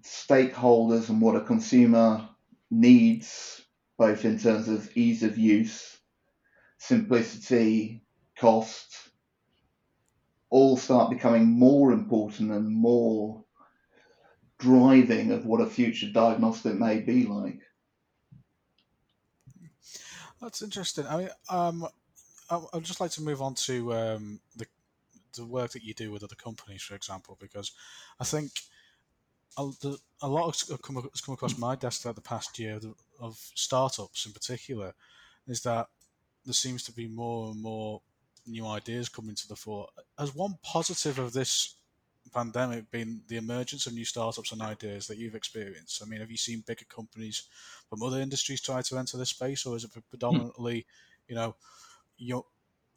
stakeholders 0.00 1.10
and 1.10 1.20
what 1.20 1.36
a 1.36 1.42
consumer 1.42 2.26
needs, 2.70 3.62
both 3.98 4.24
in 4.24 4.38
terms 4.38 4.68
of 4.68 4.90
ease 4.96 5.22
of 5.22 5.36
use, 5.36 5.98
simplicity, 6.78 8.02
cost, 8.38 9.10
all 10.48 10.78
start 10.78 11.10
becoming 11.10 11.44
more 11.46 11.92
important 11.92 12.52
and 12.52 12.74
more 12.74 13.44
driving 14.58 15.32
of 15.32 15.44
what 15.44 15.60
a 15.60 15.66
future 15.66 16.10
diagnostic 16.10 16.74
may 16.74 17.00
be 17.00 17.26
like. 17.26 17.60
That's 20.40 20.62
interesting. 20.62 21.06
I 21.06 21.16
mean, 21.16 21.28
um, 21.48 21.86
I, 22.50 22.60
would 22.72 22.84
just 22.84 23.00
like 23.00 23.10
to 23.12 23.22
move 23.22 23.42
on 23.42 23.54
to 23.54 23.94
um, 23.94 24.40
the 24.56 24.66
the 25.34 25.44
work 25.44 25.72
that 25.72 25.84
you 25.84 25.92
do 25.92 26.10
with 26.10 26.24
other 26.24 26.34
companies, 26.34 26.82
for 26.82 26.94
example, 26.94 27.36
because 27.40 27.72
I 28.18 28.24
think 28.24 28.52
a, 29.58 29.70
a 30.22 30.28
lot 30.28 30.46
has 30.46 30.62
come, 30.82 30.96
come 30.96 31.34
across 31.34 31.58
my 31.58 31.74
desk 31.74 32.02
throughout 32.02 32.16
the 32.16 32.22
past 32.22 32.58
year 32.58 32.80
of 33.20 33.36
startups 33.54 34.26
in 34.26 34.32
particular 34.32 34.94
is 35.46 35.62
that 35.62 35.86
there 36.44 36.54
seems 36.54 36.82
to 36.84 36.92
be 36.92 37.08
more 37.08 37.50
and 37.50 37.62
more 37.62 38.00
new 38.46 38.66
ideas 38.66 39.08
coming 39.08 39.34
to 39.34 39.48
the 39.48 39.56
fore. 39.56 39.88
Has 40.18 40.34
one 40.34 40.58
positive 40.62 41.18
of 41.18 41.32
this 41.32 41.75
pandemic 42.36 42.90
been 42.90 43.22
the 43.28 43.38
emergence 43.38 43.86
of 43.86 43.94
new 43.94 44.04
startups 44.04 44.52
and 44.52 44.60
ideas 44.60 45.06
that 45.06 45.16
you've 45.16 45.34
experienced? 45.34 46.02
I 46.02 46.06
mean, 46.06 46.20
have 46.20 46.30
you 46.30 46.36
seen 46.36 46.62
bigger 46.66 46.84
companies 46.84 47.44
from 47.88 48.02
other 48.02 48.20
industries 48.20 48.60
try 48.60 48.82
to 48.82 48.98
enter 48.98 49.16
this 49.16 49.30
space, 49.30 49.64
or 49.64 49.74
is 49.74 49.84
it 49.84 49.90
predominantly, 50.10 50.86
you 51.28 51.34
know, 51.34 51.56
young, 52.18 52.42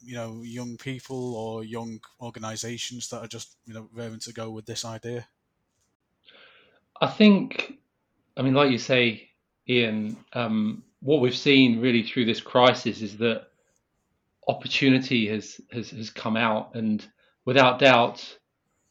you 0.02 0.15
know, 0.15 0.41
young 0.43 0.78
people 0.78 1.36
or 1.36 1.63
young 1.63 1.99
organisations 2.21 3.10
that 3.10 3.21
are 3.23 3.28
just, 3.28 3.56
you 3.65 3.73
know, 3.73 3.88
raring 3.93 4.19
to 4.19 4.34
go 4.34 4.49
with 4.49 4.65
this 4.65 4.84
idea? 4.84 5.25
I 7.02 7.08
think, 7.08 7.75
I 8.36 8.41
mean, 8.41 8.54
like 8.54 8.71
you 8.71 8.78
say, 8.78 9.30
Ian, 9.67 10.17
um, 10.34 10.84
what 10.99 11.21
we've 11.21 11.36
seen 11.36 11.80
really 11.80 12.04
through 12.04 12.25
this 12.25 12.41
crisis 12.41 13.02
is 13.02 13.17
that 13.17 13.43
opportunity 14.47 15.28
has, 15.30 15.62
has, 15.71 15.91
has 15.91 16.10
come 16.10 16.36
out. 16.36 16.75
And 16.75 17.06
without 17.45 17.80
doubt, 17.80 18.38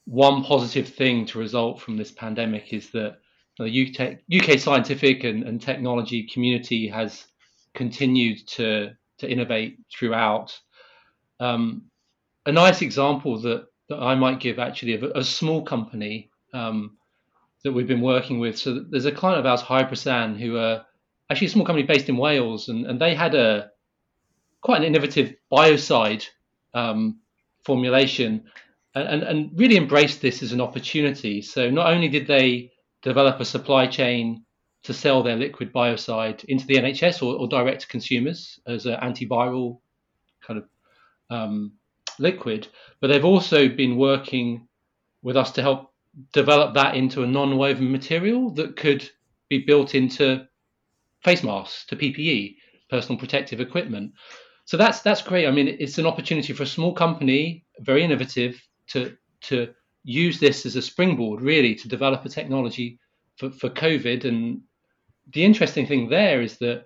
one 0.08 0.42
positive 0.42 0.88
thing 0.88 1.26
to 1.26 1.38
result 1.38 1.82
from 1.82 1.98
this 1.98 2.10
pandemic 2.10 2.72
is 2.72 2.90
that 2.90 3.18
the 3.58 3.64
UK, 3.66 4.18
UK 4.32 4.58
scientific 4.58 5.22
and, 5.24 5.42
and 5.42 5.60
technology 5.60 6.26
community 6.32 6.88
has 6.88 7.26
continued 7.74 8.46
to, 8.46 8.90
to 9.18 9.30
innovate 9.30 9.78
throughout. 9.92 10.58
Um, 11.40 11.90
a 12.46 12.52
nice 12.52 12.80
example 12.80 13.38
that, 13.42 13.66
that 13.90 13.98
I 13.98 14.14
might 14.14 14.40
give 14.40 14.58
actually 14.58 14.94
of 14.94 15.02
a, 15.02 15.10
a 15.18 15.24
small 15.24 15.62
company 15.62 16.30
um, 16.54 16.96
that 17.62 17.72
we've 17.72 17.86
been 17.86 18.00
working 18.00 18.38
with. 18.38 18.58
So 18.58 18.84
there's 18.88 19.04
a 19.04 19.12
client 19.12 19.40
of 19.40 19.46
ours, 19.46 19.60
Hypersan, 19.60 20.38
who 20.38 20.56
are 20.56 20.86
actually 21.28 21.48
a 21.48 21.50
small 21.50 21.66
company 21.66 21.86
based 21.86 22.08
in 22.08 22.16
Wales, 22.16 22.70
and, 22.70 22.86
and 22.86 22.98
they 22.98 23.14
had 23.14 23.34
a 23.34 23.70
quite 24.62 24.78
an 24.78 24.86
innovative 24.86 25.34
biocide 25.52 26.24
um, 26.72 27.20
formulation 27.64 28.44
and, 29.06 29.22
and 29.22 29.50
really 29.54 29.76
embraced 29.76 30.20
this 30.20 30.42
as 30.42 30.52
an 30.52 30.60
opportunity. 30.60 31.42
So 31.42 31.70
not 31.70 31.92
only 31.92 32.08
did 32.08 32.26
they 32.26 32.72
develop 33.02 33.40
a 33.40 33.44
supply 33.44 33.86
chain 33.86 34.44
to 34.84 34.94
sell 34.94 35.22
their 35.22 35.36
liquid 35.36 35.72
biocide 35.72 36.44
into 36.44 36.66
the 36.66 36.76
NHS 36.76 37.22
or, 37.22 37.36
or 37.38 37.48
direct 37.48 37.82
to 37.82 37.88
consumers 37.88 38.58
as 38.66 38.86
an 38.86 38.96
antiviral 39.00 39.80
kind 40.40 40.60
of 40.60 40.68
um, 41.30 41.72
liquid, 42.18 42.68
but 43.00 43.08
they've 43.08 43.24
also 43.24 43.68
been 43.68 43.96
working 43.96 44.66
with 45.22 45.36
us 45.36 45.52
to 45.52 45.62
help 45.62 45.92
develop 46.32 46.74
that 46.74 46.94
into 46.94 47.22
a 47.22 47.26
non-woven 47.26 47.90
material 47.90 48.50
that 48.50 48.76
could 48.76 49.08
be 49.48 49.58
built 49.58 49.94
into 49.94 50.46
face 51.24 51.42
masks, 51.42 51.84
to 51.86 51.96
PPE, 51.96 52.56
personal 52.90 53.18
protective 53.18 53.60
equipment. 53.60 54.12
So 54.64 54.76
that's 54.76 55.00
that's 55.00 55.22
great. 55.22 55.46
I 55.46 55.50
mean, 55.50 55.68
it's 55.68 55.98
an 55.98 56.06
opportunity 56.06 56.52
for 56.52 56.62
a 56.62 56.66
small 56.66 56.92
company, 56.92 57.64
very 57.80 58.04
innovative, 58.04 58.60
to 58.88 59.16
to 59.42 59.74
use 60.04 60.40
this 60.40 60.66
as 60.66 60.76
a 60.76 60.82
springboard, 60.82 61.40
really, 61.40 61.74
to 61.74 61.88
develop 61.88 62.24
a 62.24 62.28
technology 62.28 62.98
for, 63.36 63.50
for 63.50 63.68
COVID. 63.68 64.24
And 64.24 64.62
the 65.32 65.44
interesting 65.44 65.86
thing 65.86 66.08
there 66.08 66.40
is 66.40 66.58
that 66.58 66.84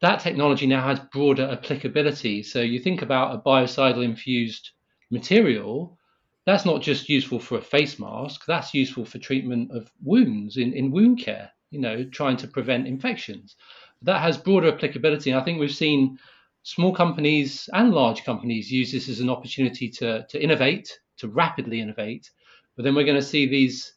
that 0.00 0.20
technology 0.20 0.66
now 0.66 0.82
has 0.82 0.98
broader 1.12 1.48
applicability. 1.50 2.42
So 2.42 2.60
you 2.60 2.80
think 2.80 3.02
about 3.02 3.34
a 3.34 3.38
biocidal 3.38 4.04
infused 4.04 4.70
material 5.10 5.96
that's 6.44 6.64
not 6.64 6.82
just 6.82 7.08
useful 7.08 7.38
for 7.38 7.58
a 7.58 7.62
face 7.62 7.98
mask, 7.98 8.44
that's 8.46 8.74
useful 8.74 9.04
for 9.04 9.18
treatment 9.18 9.70
of 9.70 9.90
wounds 10.02 10.56
in, 10.56 10.72
in 10.72 10.90
wound 10.90 11.20
care, 11.20 11.50
you 11.70 11.78
know, 11.78 12.04
trying 12.04 12.36
to 12.38 12.48
prevent 12.48 12.88
infections. 12.88 13.54
That 14.02 14.20
has 14.20 14.36
broader 14.36 14.72
applicability. 14.72 15.30
And 15.30 15.40
I 15.40 15.44
think 15.44 15.60
we've 15.60 15.70
seen 15.70 16.18
small 16.64 16.92
companies 16.92 17.68
and 17.72 17.92
large 17.92 18.24
companies 18.24 18.72
use 18.72 18.90
this 18.90 19.08
as 19.08 19.20
an 19.20 19.30
opportunity 19.30 19.88
to, 19.90 20.26
to 20.28 20.42
innovate, 20.42 20.98
to 21.22 21.28
rapidly 21.28 21.80
innovate. 21.80 22.30
But 22.76 22.84
then 22.84 22.94
we're 22.94 23.04
going 23.04 23.20
to 23.20 23.26
see 23.26 23.46
these 23.46 23.94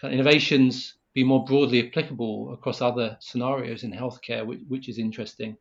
kind 0.00 0.12
of 0.12 0.18
innovations 0.18 0.94
be 1.14 1.24
more 1.24 1.44
broadly 1.44 1.86
applicable 1.86 2.52
across 2.52 2.80
other 2.80 3.16
scenarios 3.20 3.82
in 3.82 3.92
healthcare, 3.92 4.46
which, 4.46 4.60
which 4.68 4.88
is 4.88 4.98
interesting. 4.98 5.56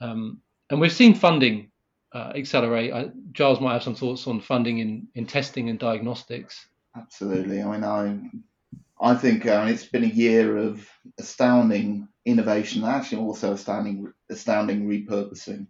Um, 0.00 0.40
and 0.70 0.80
we've 0.80 0.92
seen 0.92 1.14
funding 1.14 1.70
uh, 2.12 2.32
accelerate. 2.34 2.92
I, 2.92 3.10
Giles 3.32 3.60
might 3.60 3.74
have 3.74 3.82
some 3.82 3.94
thoughts 3.94 4.26
on 4.26 4.40
funding 4.40 4.78
in, 4.78 5.08
in 5.14 5.26
testing 5.26 5.68
and 5.70 5.78
diagnostics. 5.78 6.66
Absolutely. 6.96 7.62
I 7.62 7.70
mean, 7.70 7.84
I 7.84 8.20
I 9.02 9.14
think 9.16 9.46
uh, 9.46 9.66
it's 9.68 9.86
been 9.86 10.04
a 10.04 10.06
year 10.06 10.56
of 10.56 10.88
astounding 11.18 12.06
innovation, 12.24 12.84
actually 12.84 13.22
also 13.22 13.52
astounding 13.54 14.12
astounding 14.30 14.86
repurposing, 14.86 15.66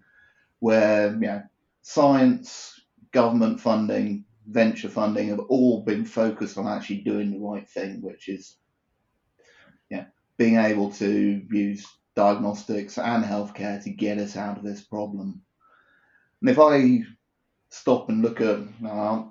where 0.58 1.12
know, 1.28 1.42
science, 1.80 2.78
government 3.12 3.60
funding, 3.60 4.24
venture 4.46 4.88
funding 4.88 5.28
have 5.28 5.40
all 5.40 5.82
been 5.82 6.04
focused 6.04 6.58
on 6.58 6.66
actually 6.66 6.98
doing 6.98 7.30
the 7.30 7.38
right 7.38 7.68
thing, 7.68 8.00
which 8.02 8.28
is 8.28 8.56
yeah, 9.90 10.06
being 10.36 10.56
able 10.56 10.90
to 10.92 11.42
use 11.50 11.86
diagnostics 12.14 12.98
and 12.98 13.24
healthcare 13.24 13.82
to 13.82 13.90
get 13.90 14.18
us 14.18 14.36
out 14.36 14.58
of 14.58 14.64
this 14.64 14.82
problem. 14.82 15.42
And 16.40 16.50
if 16.50 16.58
I 16.58 17.02
stop 17.70 18.08
and 18.08 18.22
look 18.22 18.40
at 18.40 18.60
uh, 18.86 19.24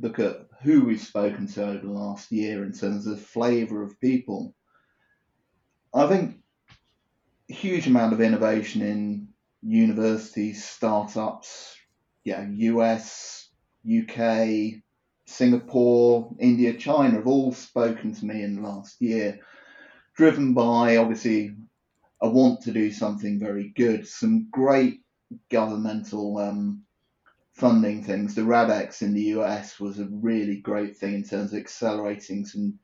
look 0.00 0.18
at 0.18 0.46
who 0.62 0.84
we've 0.84 1.00
spoken 1.00 1.46
to 1.46 1.64
over 1.64 1.86
the 1.86 1.92
last 1.92 2.30
year 2.32 2.64
in 2.64 2.72
terms 2.72 3.06
of 3.06 3.20
flavour 3.20 3.82
of 3.82 4.00
people, 4.00 4.54
I 5.94 6.06
think 6.06 6.36
a 7.50 7.54
huge 7.54 7.86
amount 7.86 8.12
of 8.12 8.20
innovation 8.20 8.82
in 8.82 9.28
universities, 9.62 10.64
startups, 10.64 11.76
yeah, 12.24 12.46
US, 12.48 13.47
UK, 13.86 14.80
Singapore, 15.26 16.34
India, 16.38 16.74
China 16.74 17.16
have 17.16 17.26
all 17.26 17.52
spoken 17.52 18.14
to 18.14 18.24
me 18.24 18.42
in 18.42 18.56
the 18.56 18.62
last 18.62 19.00
year, 19.00 19.40
driven 20.16 20.54
by 20.54 20.96
obviously 20.96 21.54
a 22.20 22.28
want 22.28 22.62
to 22.62 22.72
do 22.72 22.90
something 22.90 23.38
very 23.38 23.72
good. 23.76 24.06
Some 24.06 24.48
great 24.50 25.02
governmental 25.50 26.38
um, 26.38 26.82
funding 27.52 28.02
things. 28.02 28.34
The 28.34 28.42
RADx 28.42 29.02
in 29.02 29.14
the 29.14 29.34
US 29.38 29.78
was 29.78 29.98
a 29.98 30.08
really 30.10 30.60
great 30.60 30.96
thing 30.96 31.14
in 31.14 31.24
terms 31.24 31.52
of 31.52 31.58
accelerating 31.58 32.46
some 32.46 32.78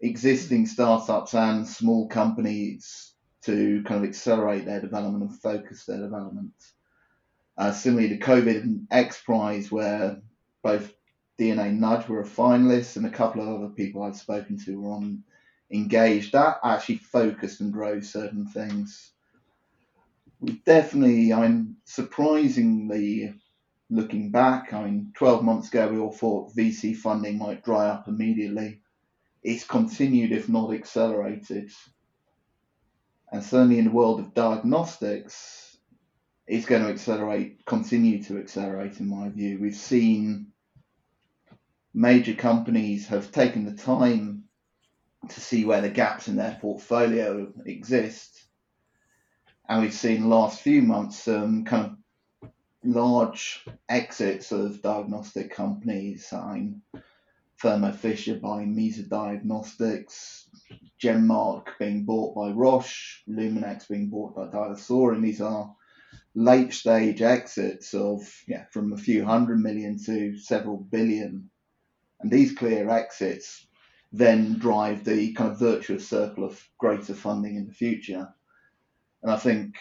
existing 0.00 0.66
startups 0.66 1.34
and 1.34 1.66
small 1.66 2.08
companies 2.08 3.14
to 3.42 3.82
kind 3.84 4.02
of 4.02 4.08
accelerate 4.08 4.64
their 4.64 4.80
development 4.80 5.30
and 5.30 5.40
focus 5.40 5.84
their 5.84 6.00
development. 6.00 6.52
Uh, 7.56 7.72
similarly, 7.72 8.08
the 8.08 8.18
COVID 8.18 8.86
X 8.90 9.20
Prize, 9.22 9.70
where 9.70 10.20
both 10.62 10.92
DNA 11.38 11.72
Nudge 11.72 12.08
were 12.08 12.20
a 12.20 12.24
finalist 12.24 12.96
and 12.96 13.06
a 13.06 13.10
couple 13.10 13.42
of 13.42 13.48
other 13.48 13.72
people 13.72 14.02
I've 14.02 14.16
spoken 14.16 14.58
to 14.64 14.80
were 14.80 14.92
on 14.92 15.22
engaged, 15.70 16.32
that 16.32 16.58
actually 16.64 16.96
focused 16.96 17.60
and 17.60 17.72
drove 17.72 18.04
certain 18.04 18.46
things. 18.46 19.12
We 20.40 20.60
definitely, 20.66 21.32
I'm 21.32 21.76
surprisingly 21.84 23.34
looking 23.90 24.30
back. 24.30 24.72
I 24.72 24.84
mean, 24.84 25.12
12 25.16 25.42
months 25.42 25.68
ago, 25.68 25.88
we 25.88 25.98
all 25.98 26.12
thought 26.12 26.54
VC 26.54 26.96
funding 26.96 27.38
might 27.38 27.64
dry 27.64 27.86
up 27.88 28.08
immediately. 28.08 28.80
It's 29.42 29.64
continued, 29.64 30.32
if 30.32 30.48
not 30.48 30.72
accelerated 30.72 31.70
and 33.34 33.42
certainly 33.42 33.80
in 33.80 33.86
the 33.86 33.90
world 33.90 34.20
of 34.20 34.32
diagnostics, 34.32 35.63
it's 36.46 36.66
going 36.66 36.82
to 36.82 36.90
accelerate, 36.90 37.64
continue 37.64 38.22
to 38.24 38.38
accelerate, 38.38 39.00
in 39.00 39.08
my 39.08 39.28
view. 39.30 39.58
We've 39.60 39.74
seen 39.74 40.48
major 41.94 42.34
companies 42.34 43.06
have 43.08 43.32
taken 43.32 43.64
the 43.64 43.82
time 43.82 44.44
to 45.28 45.40
see 45.40 45.64
where 45.64 45.80
the 45.80 45.88
gaps 45.88 46.28
in 46.28 46.36
their 46.36 46.58
portfolio 46.60 47.52
exist. 47.64 48.44
And 49.68 49.82
we've 49.82 49.94
seen 49.94 50.28
last 50.28 50.60
few 50.60 50.82
months 50.82 51.22
some 51.22 51.64
kind 51.64 51.96
of 52.42 52.50
large 52.84 53.64
exits 53.88 54.52
of 54.52 54.82
diagnostic 54.82 55.50
companies. 55.50 56.30
I'm 56.32 56.82
Thermo 57.62 57.92
Fisher 57.92 58.34
buying 58.34 58.76
Mesa 58.76 59.04
Diagnostics, 59.04 60.50
Genmark 61.02 61.68
being 61.78 62.04
bought 62.04 62.34
by 62.34 62.50
Roche, 62.50 63.22
Luminex 63.26 63.88
being 63.88 64.10
bought 64.10 64.36
by 64.36 64.48
DiaSorin, 64.48 65.14
and 65.14 65.24
these 65.24 65.40
are 65.40 65.74
late 66.34 66.72
stage 66.72 67.22
exits 67.22 67.94
of 67.94 68.20
yeah, 68.46 68.64
from 68.72 68.92
a 68.92 68.96
few 68.96 69.24
hundred 69.24 69.60
million 69.60 69.98
to 70.04 70.36
several 70.38 70.76
billion. 70.76 71.50
And 72.20 72.30
these 72.30 72.54
clear 72.54 72.88
exits 72.88 73.66
then 74.12 74.58
drive 74.58 75.04
the 75.04 75.32
kind 75.32 75.50
of 75.50 75.58
virtuous 75.58 76.08
circle 76.08 76.44
of 76.44 76.62
greater 76.78 77.14
funding 77.14 77.56
in 77.56 77.66
the 77.66 77.72
future. 77.74 78.28
And 79.22 79.32
I 79.32 79.36
think 79.36 79.76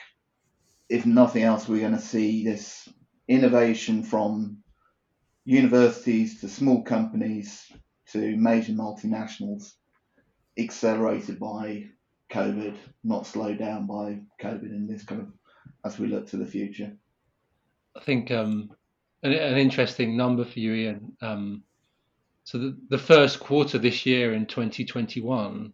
if 0.90 1.06
nothing 1.06 1.44
else, 1.44 1.68
we're 1.68 1.80
going 1.80 1.94
to 1.96 2.00
see 2.00 2.44
this 2.44 2.90
innovation 3.28 4.04
from 4.04 4.58
universities 5.46 6.42
to 6.42 6.48
small 6.48 6.84
companies 6.84 7.72
to 8.12 8.36
major 8.38 8.74
multinationals 8.74 9.74
accelerated 10.58 11.40
by 11.40 11.86
COVID, 12.32 12.76
not 13.04 13.28
slowed 13.28 13.60
down 13.60 13.86
by 13.86 14.20
COVID 14.42 14.64
in 14.72 14.88
this 14.88 15.04
kind 15.04 15.22
of 15.22 15.28
as 15.84 16.00
we 16.00 16.08
look 16.08 16.28
to 16.30 16.38
the 16.38 16.46
future. 16.46 16.92
I 17.96 18.00
think 18.00 18.32
um, 18.32 18.72
an, 19.22 19.34
an, 19.34 19.58
interesting 19.58 20.18
number 20.18 20.46
for 20.46 20.60
you, 20.60 20.74
Ian. 20.74 21.18
Um, 21.22 21.64
so 22.44 22.58
the, 22.58 22.78
the 22.90 22.98
first 22.98 23.40
quarter 23.40 23.78
this 23.78 24.06
year 24.06 24.34
in 24.34 24.46
2021 24.46 25.74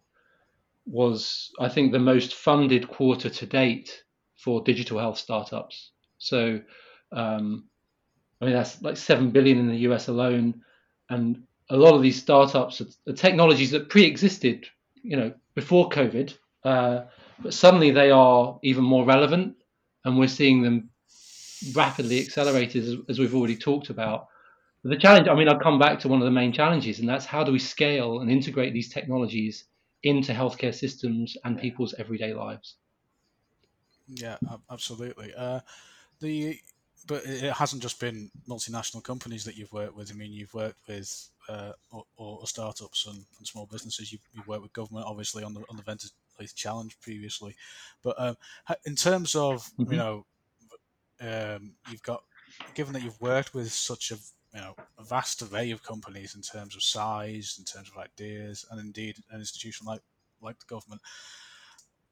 was, 0.86 1.50
I 1.58 1.68
think, 1.68 1.92
the 1.92 1.98
most 1.98 2.34
funded 2.34 2.88
quarter 2.88 3.30
to 3.30 3.46
date 3.46 4.04
for 4.36 4.62
digital 4.62 4.98
health 4.98 5.18
startups. 5.18 5.90
So, 6.18 6.60
um, 7.12 7.64
I 8.40 8.46
mean, 8.46 8.54
that's 8.54 8.80
like 8.82 8.96
seven 8.96 9.30
billion 9.30 9.58
in 9.58 9.68
the 9.68 9.78
US 9.90 10.08
alone, 10.08 10.62
and 11.08 11.42
a 11.68 11.76
lot 11.76 11.94
of 11.94 12.02
these 12.02 12.20
startups 12.20 12.80
are, 12.80 13.12
technologies 13.12 13.70
that 13.70 13.88
pre-existed, 13.88 14.66
you 15.02 15.16
know, 15.16 15.32
before 15.54 15.88
COVID, 15.88 16.36
uh, 16.64 17.02
but 17.40 17.54
suddenly 17.54 17.90
they 17.90 18.10
are 18.10 18.58
even 18.62 18.84
more 18.84 19.04
relevant, 19.04 19.56
and 20.04 20.18
we're 20.18 20.28
seeing 20.28 20.62
them 20.62 20.90
rapidly 21.74 22.20
accelerated, 22.20 22.84
as, 22.84 22.96
as 23.08 23.18
we've 23.18 23.34
already 23.34 23.56
talked 23.56 23.90
about. 23.90 24.28
the 24.82 24.96
challenge, 24.96 25.28
I 25.28 25.34
mean, 25.34 25.48
I'll 25.48 25.58
come 25.58 25.78
back 25.78 26.00
to 26.00 26.08
one 26.08 26.20
of 26.20 26.24
the 26.24 26.30
main 26.30 26.52
challenges, 26.52 27.00
and 27.00 27.08
that's 27.08 27.26
how 27.26 27.44
do 27.44 27.52
we 27.52 27.58
scale 27.58 28.20
and 28.20 28.30
integrate 28.30 28.72
these 28.72 28.88
technologies 28.88 29.64
into 30.02 30.32
healthcare 30.32 30.74
systems 30.74 31.36
and 31.44 31.58
people's 31.58 31.94
everyday 31.98 32.32
lives. 32.32 32.76
Yeah, 34.08 34.38
absolutely. 34.70 35.32
Uh, 35.36 35.60
the 36.20 36.58
but 37.06 37.24
it 37.24 37.52
hasn't 37.52 37.82
just 37.82 37.98
been 37.98 38.30
multinational 38.48 39.02
companies 39.02 39.44
that 39.44 39.56
you've 39.56 39.72
worked 39.72 39.96
with. 39.96 40.10
I 40.12 40.14
mean, 40.14 40.32
you've 40.32 40.52
worked 40.52 40.78
with 40.86 41.30
uh, 41.48 41.72
or, 41.90 42.04
or, 42.16 42.46
startups 42.46 43.06
and, 43.06 43.24
and 43.38 43.46
small 43.46 43.66
businesses. 43.66 44.12
You've, 44.12 44.20
you've, 44.34 44.46
worked 44.46 44.62
with 44.62 44.72
government, 44.72 45.06
obviously, 45.08 45.42
on 45.42 45.54
the 45.54 45.60
on 45.70 45.76
the 45.76 45.82
ventilator 46.40 46.54
challenge 46.56 46.98
previously. 47.00 47.54
But 48.02 48.16
um, 48.18 48.36
in 48.84 48.96
terms 48.96 49.34
of 49.34 49.64
mm-hmm. 49.78 49.92
you 49.92 49.98
know, 49.98 50.26
um, 51.20 51.74
you've 51.90 52.02
got 52.02 52.22
given 52.74 52.92
that 52.94 53.02
you've 53.02 53.20
worked 53.20 53.54
with 53.54 53.70
such 53.72 54.10
a 54.10 54.14
you 54.54 54.60
know 54.60 54.74
a 54.98 55.04
vast 55.04 55.42
array 55.42 55.70
of 55.70 55.82
companies 55.82 56.34
in 56.34 56.42
terms 56.42 56.74
of 56.74 56.82
size, 56.82 57.56
in 57.58 57.64
terms 57.64 57.90
of 57.90 58.02
ideas, 58.02 58.64
and 58.70 58.80
indeed 58.80 59.16
an 59.30 59.40
institution 59.40 59.86
like 59.86 60.00
like 60.40 60.58
the 60.58 60.66
government. 60.66 61.02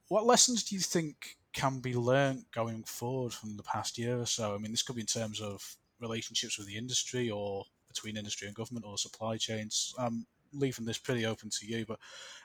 What 0.09 0.25
lessons 0.25 0.65
do 0.65 0.75
you 0.75 0.81
think 0.81 1.37
can 1.53 1.81
be 1.81 1.95
learned 1.95 2.45
going 2.55 2.83
forward 2.85 3.33
from 3.33 3.57
the 3.57 3.63
past 3.63 3.99
year 3.99 4.19
or 4.19 4.27
so? 4.27 4.55
I 4.55 4.59
mean, 4.59 4.71
this 4.71 4.83
could 4.83 4.97
be 4.97 5.03
in 5.03 5.07
terms 5.07 5.41
of 5.41 5.77
relationships 6.01 6.57
with 6.57 6.67
the 6.67 6.77
industry 6.77 7.29
or 7.29 7.65
between 7.89 8.17
industry 8.17 8.47
and 8.47 8.57
government 8.57 8.87
or 8.87 8.97
supply 8.97 9.37
chains. 9.37 9.95
I'm 9.99 10.27
leaving 10.55 10.87
this 10.87 10.99
pretty 10.99 11.27
open 11.27 11.51
to 11.51 11.67
you, 11.67 11.85
but 11.85 11.99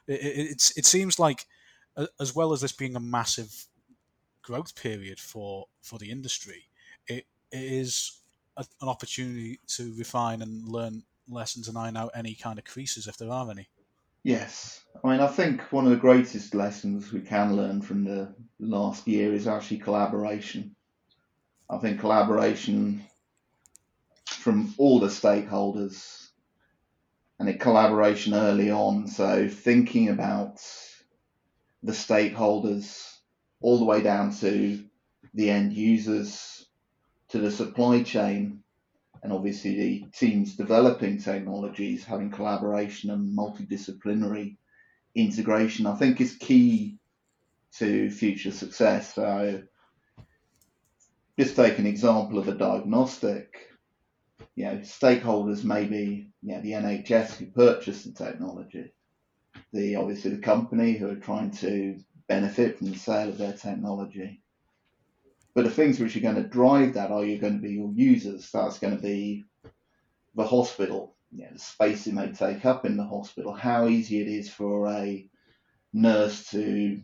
it, 0.08 0.52
it, 0.52 0.72
it 0.76 0.86
seems 0.86 1.20
like 1.20 1.46
as 2.20 2.36
well 2.36 2.54
as 2.54 2.62
this 2.62 2.72
being 2.72 2.96
a 2.96 3.00
massive 3.00 3.68
growth 4.42 4.76
period 4.76 5.20
for 5.20 5.68
for 5.82 6.00
the 6.00 6.12
industry, 6.12 6.70
it, 7.08 7.26
it 7.52 7.64
is 7.64 8.20
a, 8.58 8.66
an 8.82 8.90
opportunity 8.90 9.60
to 9.68 9.94
refine 9.98 10.42
and 10.42 10.68
learn 10.68 11.04
lessons 11.28 11.68
and 11.68 11.78
iron 11.78 11.98
out 11.98 12.12
any 12.16 12.36
kind 12.36 12.60
of 12.60 12.66
creases 12.66 13.08
if 13.08 13.18
there 13.18 13.32
are 13.32 13.50
any. 13.50 13.68
Yes, 14.24 14.84
I 15.04 15.10
mean, 15.10 15.20
I 15.20 15.28
think 15.28 15.62
one 15.72 15.84
of 15.84 15.92
the 15.92 15.98
greatest 15.98 16.56
lessons 16.56 17.12
we 17.12 17.20
can 17.20 17.58
learn 17.58 17.82
from 17.82 18.06
the 18.06 18.34
last 18.60 19.06
year 19.06 19.34
is 19.34 19.48
actually 19.48 19.80
collaboration. 19.80 20.76
I 21.70 21.78
think 21.78 22.00
collaboration 22.00 23.06
from 24.26 24.74
all 24.78 25.00
the 25.00 25.08
stakeholders 25.08 26.30
and 27.40 27.50
a 27.50 27.54
collaboration 27.54 28.34
early 28.34 28.72
on. 28.72 29.08
So 29.08 29.50
thinking 29.50 30.10
about 30.10 30.62
the 31.84 31.92
stakeholders 31.92 33.18
all 33.62 33.78
the 33.78 33.86
way 33.86 34.02
down 34.02 34.34
to 34.36 34.84
the 35.34 35.50
end 35.50 35.74
users, 35.74 36.66
to 37.30 37.40
the 37.40 37.52
supply 37.52 38.04
chain, 38.04 38.64
and 39.22 39.32
obviously 39.32 39.76
the 39.76 40.06
teams 40.14 40.56
developing 40.56 41.18
technologies 41.18 42.04
having 42.04 42.32
collaboration 42.32 43.10
and 43.10 43.38
multidisciplinary 43.38 44.58
integration, 45.16 45.86
I 45.86 45.96
think 45.96 46.20
is 46.20 46.36
key 46.36 46.98
to 47.78 48.10
future 48.12 48.52
success. 48.52 49.16
So 49.16 49.64
just 51.40 51.56
take 51.56 51.80
an 51.80 51.88
example 51.88 52.38
of 52.38 52.48
a 52.48 52.54
diagnostic. 52.54 53.56
You 54.56 54.66
know, 54.66 54.78
stakeholders 54.78 55.64
may 55.64 55.86
be 55.86 56.30
you 56.42 56.56
know, 56.56 56.62
the 56.62 56.72
NHS 56.72 57.38
who 57.38 57.46
purchased 57.48 58.06
the 58.06 58.12
technology, 58.26 58.94
the 59.74 59.96
obviously 59.96 60.32
the 60.32 60.42
company 60.42 60.94
who 60.94 61.10
are 61.10 61.16
trying 61.16 61.52
to 61.52 62.00
benefit 62.28 62.78
from 62.78 62.92
the 62.92 62.98
sale 62.98 63.30
of 63.30 63.38
their 63.38 63.54
technology, 63.54 64.42
but 65.56 65.66
the 65.66 65.72
things 65.72 66.00
which 66.00 66.16
are 66.16 66.22
going 66.22 66.36
to 66.36 66.44
drive 66.44 66.94
that 66.94 67.12
are 67.12 67.26
you 67.26 67.40
going 67.40 67.56
to 67.56 67.68
be 67.68 67.74
your 67.74 67.92
users. 67.94 68.50
That's 68.52 68.80
going 68.80 68.96
to 68.96 69.02
be 69.02 69.46
the 70.36 70.46
hospital, 70.46 71.16
you 71.32 71.44
know, 71.44 71.52
the 71.54 71.60
space 71.60 72.08
it 72.08 72.14
may 72.14 72.32
take 72.32 72.66
up 72.66 72.86
in 72.86 72.98
the 72.98 73.04
hospital, 73.04 73.54
how 73.54 73.88
easy 73.88 74.22
it 74.22 74.28
is 74.28 74.50
for 74.50 74.88
a 74.88 75.28
nurse 75.92 76.50
to 76.52 77.02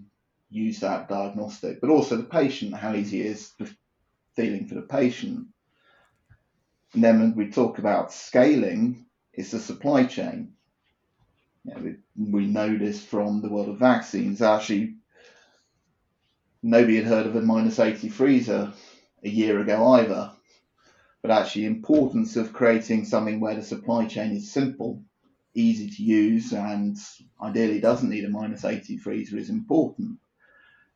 use 0.49 0.79
that 0.79 1.07
diagnostic, 1.09 1.79
but 1.81 1.89
also 1.89 2.17
the 2.17 2.23
patient, 2.23 2.73
how 2.73 2.93
easy 2.93 3.21
it 3.21 3.27
is 3.27 3.53
the 3.59 3.71
feeling 4.35 4.67
for 4.67 4.75
the 4.75 4.81
patient. 4.81 5.47
And 6.93 7.03
then 7.03 7.19
when 7.19 7.35
we 7.35 7.51
talk 7.51 7.77
about 7.77 8.11
scaling, 8.11 9.05
it's 9.31 9.51
the 9.51 9.59
supply 9.59 10.05
chain. 10.05 10.53
You 11.69 11.75
know, 11.75 11.81
we, 11.81 12.31
we 12.31 12.45
know 12.47 12.77
this 12.77 13.03
from 13.03 13.41
the 13.41 13.49
world 13.49 13.69
of 13.69 13.77
vaccines. 13.77 14.41
Actually, 14.41 14.95
nobody 16.63 16.95
had 16.97 17.05
heard 17.05 17.27
of 17.27 17.35
a 17.35 17.41
minus 17.41 17.79
80 17.79 18.09
freezer 18.09 18.73
a 19.23 19.29
year 19.29 19.59
ago 19.59 19.93
either. 19.93 20.31
But 21.21 21.31
actually, 21.31 21.65
importance 21.65 22.35
of 22.37 22.53
creating 22.53 23.05
something 23.05 23.39
where 23.39 23.55
the 23.55 23.61
supply 23.61 24.05
chain 24.07 24.31
is 24.31 24.51
simple, 24.51 25.03
easy 25.53 25.89
to 25.91 26.03
use, 26.03 26.53
and 26.53 26.97
ideally 27.41 27.79
doesn't 27.79 28.09
need 28.09 28.25
a 28.25 28.29
minus 28.29 28.65
80 28.65 28.97
freezer 28.97 29.37
is 29.37 29.49
important. 29.49 30.17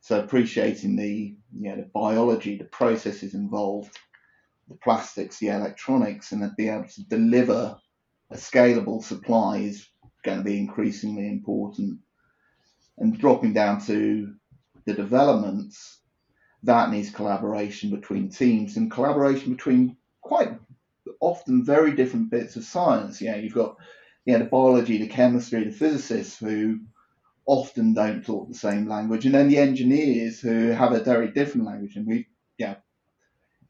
So 0.00 0.18
appreciating 0.18 0.96
the 0.96 1.36
you 1.56 1.70
know, 1.70 1.76
the 1.76 1.90
biology, 1.94 2.56
the 2.56 2.64
processes 2.64 3.34
involved, 3.34 3.96
the 4.68 4.74
plastics, 4.74 5.38
the 5.38 5.48
electronics, 5.48 6.32
and 6.32 6.42
then 6.42 6.54
being 6.56 6.74
able 6.74 6.88
to 6.88 7.04
deliver 7.04 7.76
a 8.30 8.36
scalable 8.36 9.04
supply 9.04 9.58
is 9.58 9.86
going 10.24 10.38
to 10.38 10.44
be 10.44 10.58
increasingly 10.58 11.28
important. 11.28 11.98
And 12.98 13.18
dropping 13.18 13.52
down 13.52 13.80
to 13.86 14.34
the 14.84 14.94
developments, 14.94 15.98
that 16.62 16.90
needs 16.90 17.10
collaboration 17.10 17.90
between 17.90 18.30
teams 18.30 18.76
and 18.76 18.90
collaboration 18.90 19.52
between 19.52 19.96
quite 20.22 20.56
often 21.20 21.64
very 21.64 21.92
different 21.92 22.30
bits 22.30 22.56
of 22.56 22.64
science. 22.64 23.20
Yeah, 23.20 23.36
you've 23.36 23.54
got 23.54 23.76
you 24.24 24.32
know, 24.32 24.38
the 24.40 24.44
biology, 24.46 24.98
the 24.98 25.08
chemistry, 25.08 25.64
the 25.64 25.70
physicists 25.70 26.38
who 26.38 26.80
often 27.46 27.92
don't 27.92 28.24
talk 28.24 28.48
the 28.48 28.54
same 28.54 28.88
language, 28.88 29.26
and 29.26 29.34
then 29.34 29.48
the 29.48 29.58
engineers 29.58 30.40
who 30.40 30.68
have 30.68 30.92
a 30.92 31.00
very 31.00 31.28
different 31.28 31.66
language. 31.66 31.96
And 31.96 32.06
we, 32.06 32.28
yeah, 32.56 32.76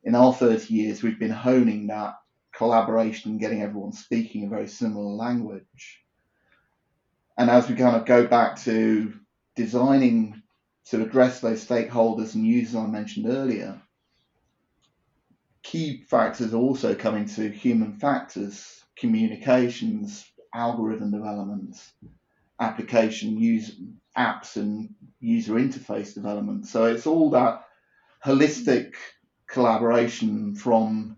in 0.05 0.15
our 0.15 0.33
30 0.33 0.73
years, 0.73 1.03
we've 1.03 1.19
been 1.19 1.31
honing 1.31 1.89
that 1.89 2.15
collaboration 2.55 3.33
and 3.33 3.41
getting 3.41 3.63
everyone 3.63 3.93
speaking 3.93 4.45
a 4.45 4.49
very 4.49 4.69
similar 4.69 5.11
language. 5.11 6.04
And 7.37 7.51
as 7.51 7.69
we 7.69 7.75
kind 7.75 7.97
of 7.97 8.07
go 8.07 8.27
back 8.27 8.61
to 8.63 9.13
designing 9.57 10.43
to 10.87 11.03
address 11.03 11.41
those 11.41 11.67
stakeholders 11.67 12.35
and 12.35 12.47
users 12.47 12.77
I 12.77 12.87
mentioned 12.87 13.27
earlier, 13.29 13.81
key 15.63 16.03
factors 16.09 16.55
also 16.55 16.95
come 16.95 17.17
into 17.17 17.49
human 17.49 17.95
factors, 17.99 18.85
communications, 18.97 20.25
algorithm 20.55 21.11
development, 21.11 21.77
application 22.61 23.39
use 23.39 23.77
apps 24.17 24.57
and 24.57 24.95
user 25.21 25.55
interface 25.55 26.15
development. 26.15 26.67
So 26.67 26.85
it's 26.85 27.07
all 27.07 27.31
that 27.31 27.65
holistic 28.25 28.95
collaboration 29.49 30.55
from 30.55 31.17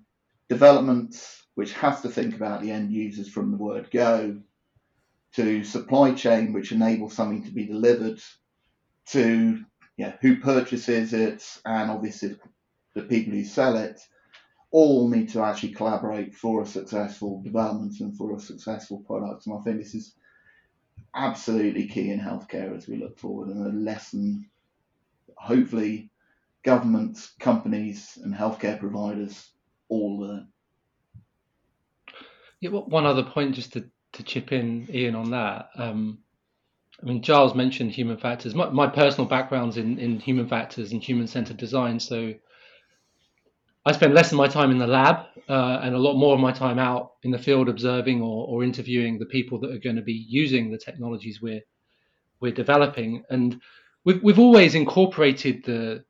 development, 0.48 1.16
which 1.54 1.72
has 1.74 2.00
to 2.02 2.08
think 2.08 2.34
about 2.34 2.62
the 2.62 2.70
end 2.70 2.92
users 2.92 3.28
from 3.28 3.50
the 3.50 3.58
word 3.58 3.90
go, 3.90 4.40
to 5.36 5.64
supply 5.64 6.12
chain, 6.12 6.52
which 6.52 6.72
enables 6.72 7.14
something 7.14 7.44
to 7.44 7.52
be 7.52 7.66
delivered, 7.66 8.20
to 9.06 9.64
yeah, 9.96 10.14
who 10.20 10.40
purchases 10.40 11.12
it, 11.12 11.42
and 11.64 11.90
obviously 11.90 12.36
the 12.94 13.02
people 13.02 13.32
who 13.32 13.44
sell 13.44 13.76
it, 13.76 14.00
all 14.70 15.08
need 15.08 15.28
to 15.30 15.42
actually 15.42 15.72
collaborate 15.72 16.34
for 16.34 16.62
a 16.62 16.66
successful 16.66 17.40
development 17.42 18.00
and 18.00 18.16
for 18.16 18.34
a 18.34 18.40
successful 18.40 18.98
product. 19.06 19.46
And 19.46 19.58
I 19.58 19.62
think 19.62 19.78
this 19.78 19.94
is 19.94 20.14
absolutely 21.14 21.88
key 21.88 22.10
in 22.10 22.20
healthcare 22.20 22.76
as 22.76 22.88
we 22.88 22.96
look 22.96 23.18
forward 23.18 23.48
and 23.48 23.66
a 23.66 23.78
lesson 23.78 24.50
hopefully 25.36 26.10
governments, 26.62 27.32
companies 27.38 28.18
and 28.22 28.34
healthcare 28.34 28.78
providers 28.78 29.50
all 29.88 30.20
learn. 30.20 30.48
Yeah, 32.60 32.70
well, 32.70 32.86
one 32.86 33.06
other 33.06 33.22
point 33.22 33.54
just 33.54 33.74
to, 33.74 33.88
to 34.16 34.22
chip 34.22 34.52
in, 34.52 34.88
Ian, 34.92 35.14
on 35.14 35.30
that. 35.30 35.70
Um, 35.76 36.18
I 37.02 37.06
mean, 37.06 37.22
Giles 37.22 37.54
mentioned 37.54 37.92
human 37.92 38.16
factors. 38.16 38.54
My, 38.54 38.68
my 38.70 38.86
personal 38.86 39.28
background's 39.28 39.76
in, 39.76 39.98
in 39.98 40.18
human 40.18 40.48
factors 40.48 40.92
and 40.92 41.02
human 41.02 41.26
centered 41.26 41.58
design. 41.58 42.00
So 42.00 42.34
I 43.84 43.92
spend 43.92 44.14
less 44.14 44.32
of 44.32 44.38
my 44.38 44.48
time 44.48 44.70
in 44.70 44.78
the 44.78 44.86
lab 44.86 45.26
uh, 45.48 45.80
and 45.82 45.94
a 45.94 45.98
lot 45.98 46.16
more 46.16 46.34
of 46.34 46.40
my 46.40 46.52
time 46.52 46.78
out 46.78 47.12
in 47.22 47.30
the 47.30 47.38
field 47.38 47.68
observing 47.68 48.22
or, 48.22 48.46
or 48.48 48.64
interviewing 48.64 49.18
the 49.18 49.26
people 49.26 49.60
that 49.60 49.70
are 49.70 49.78
going 49.78 49.96
to 49.96 50.02
be 50.02 50.26
using 50.28 50.70
the 50.70 50.78
technologies 50.78 51.40
we're 51.40 51.62
we're 52.40 52.52
developing. 52.52 53.22
And 53.30 53.60
we've 54.04 54.22
we've 54.22 54.38
always 54.38 54.74
incorporated 54.74 55.64
the 55.64 56.04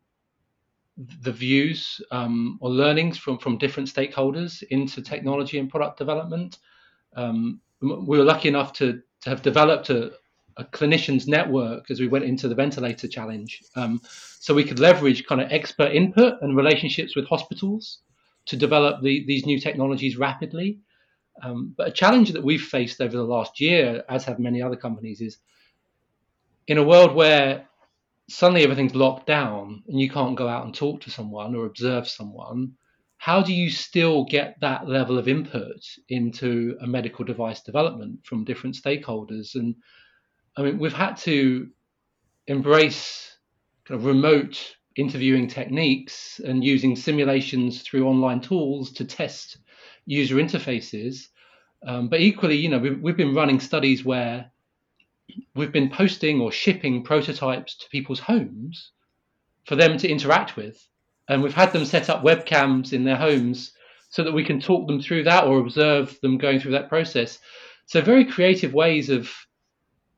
the 1.23 1.33
views 1.33 2.01
um, 2.11 2.59
or 2.63 2.71
learnings 2.71 3.19
from 3.19 3.39
from 3.39 3.59
different 3.59 3.93
stakeholders 3.93 4.63
into 4.71 5.03
technology 5.03 5.59
and 5.59 5.69
product 5.69 5.99
development. 5.99 6.59
Um, 7.15 7.61
we 7.81 8.19
were 8.19 8.25
lucky 8.25 8.49
enough 8.49 8.73
to 8.75 9.03
to 9.23 9.31
have 9.31 9.43
developed 9.43 9.91
a, 9.91 10.13
a 10.57 10.65
clinicians 10.65 11.27
network 11.27 11.91
as 11.91 12.01
we 12.01 12.09
went 12.09 12.25
into 12.25 12.49
the 12.49 12.55
ventilator 12.55 13.09
challenge. 13.09 13.63
Um, 13.75 14.01
so 14.41 14.55
we 14.55 14.65
could 14.65 14.79
leverage 14.79 15.27
kind 15.27 15.41
of 15.41 15.51
expert 15.51 15.93
input 15.93 16.41
and 16.43 16.57
relationships 16.57 17.17
with 17.17 17.27
hospitals 17.27 17.99
to 18.47 18.57
develop 18.57 19.03
the, 19.03 19.25
these 19.27 19.45
new 19.45 19.59
technologies 19.59 20.17
rapidly. 20.17 20.79
Um, 21.43 21.75
but 21.77 21.89
a 21.89 21.91
challenge 21.91 22.33
that 22.33 22.45
we've 22.45 22.63
faced 22.63 23.01
over 23.01 23.17
the 23.17 23.25
last 23.25 23.61
year, 23.61 24.05
as 24.09 24.25
have 24.25 24.39
many 24.39 24.63
other 24.63 24.77
companies, 24.77 25.21
is 25.21 25.39
in 26.67 26.79
a 26.79 26.85
world 26.85 27.15
where 27.15 27.67
suddenly 28.29 28.63
everything's 28.63 28.95
locked 28.95 29.27
down 29.27 29.83
and 29.89 30.01
you 30.01 30.11
can't 30.11 30.37
go 30.37 30.49
out 30.49 30.65
and 30.65 30.75
talk 30.75 31.01
to 31.03 31.11
someone 31.11 31.55
or 31.55 31.67
observe 31.67 32.09
someone, 32.09 32.73
how 33.19 33.43
do 33.43 33.53
you 33.53 33.71
still 33.71 34.25
get 34.25 34.57
that 34.61 34.89
level 34.89 35.19
of 35.19 35.29
input 35.29 35.83
into 36.09 36.77
a 36.81 36.87
medical 36.87 37.25
device 37.25 37.63
development 37.63 38.25
from 38.25 38.45
different 38.45 38.77
stakeholders? 38.77 39.55
And 39.55 39.75
I 40.57 40.63
mean, 40.63 40.79
we've 40.79 40.93
had 40.93 41.17
to 41.19 41.69
embrace 42.47 43.37
kind 43.85 44.01
of 44.01 44.07
remote 44.07 44.77
interviewing 44.97 45.47
techniques 45.49 46.41
and 46.41 46.65
using 46.65 46.97
simulations 46.97 47.83
through 47.83 48.07
online 48.07 48.41
tools 48.41 48.93
to 48.93 49.05
test 49.05 49.59
user 50.07 50.37
interfaces. 50.37 51.29
Um, 51.87 52.09
but 52.09 52.21
equally, 52.21 52.57
you 52.57 52.69
know, 52.69 52.79
we've, 52.79 53.01
we've 53.01 53.17
been 53.17 53.35
running 53.35 53.61
studies 53.61 54.05
where 54.05 54.51
we've 55.55 55.73
been 55.73 55.91
posting 55.91 56.41
or 56.41 56.51
shipping 56.51 57.03
prototypes 57.03 57.77
to 57.79 57.89
people's 57.91 58.21
homes 58.21 58.93
for 59.65 59.77
them 59.77 59.99
to 59.99 60.09
interact 60.09 60.57
with. 60.57 60.83
And 61.29 61.43
we've 61.43 61.55
had 61.55 61.73
them 61.73 61.85
set 61.85 62.09
up 62.09 62.23
webcams 62.23 62.93
in 62.93 63.05
their 63.05 63.17
homes 63.17 63.73
so 64.11 64.23
that 64.23 64.33
we 64.33 64.45
can 64.45 64.61
talk 64.61 64.87
them 64.87 65.01
through 65.01 65.25
that 65.25 65.45
or 65.45 65.59
observe 65.59 66.19
them 66.21 66.39
going 66.39 66.61
through 66.61 66.73
that 66.73 66.89
process. 66.89 67.39
So, 67.87 68.01
very 68.01 68.25
creative 68.25 68.73
ways 68.73 69.11
of 69.11 69.33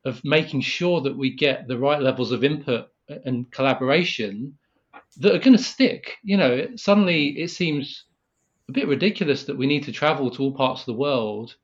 of 0.04 0.24
making 0.24 0.60
sure 0.60 1.00
that 1.02 1.16
we 1.16 1.34
get 1.34 1.66
the 1.66 1.78
right 1.78 2.00
levels 2.00 2.32
of 2.32 2.44
input 2.44 2.88
and 3.24 3.50
collaboration 3.50 4.56
that 5.18 5.34
are 5.34 5.38
going 5.38 5.56
to 5.56 5.62
stick. 5.62 6.16
You 6.22 6.36
know, 6.36 6.68
suddenly 6.76 7.38
it 7.40 7.48
seems 7.48 8.04
a 8.68 8.72
bit 8.72 8.88
ridiculous 8.88 9.44
that 9.44 9.58
we 9.58 9.66
need 9.66 9.84
to 9.84 9.92
travel 9.92 10.30
to 10.30 10.42
all 10.42 10.52
parts 10.52 10.82
of 10.82 10.86
the 10.86 10.94
world 10.94 11.56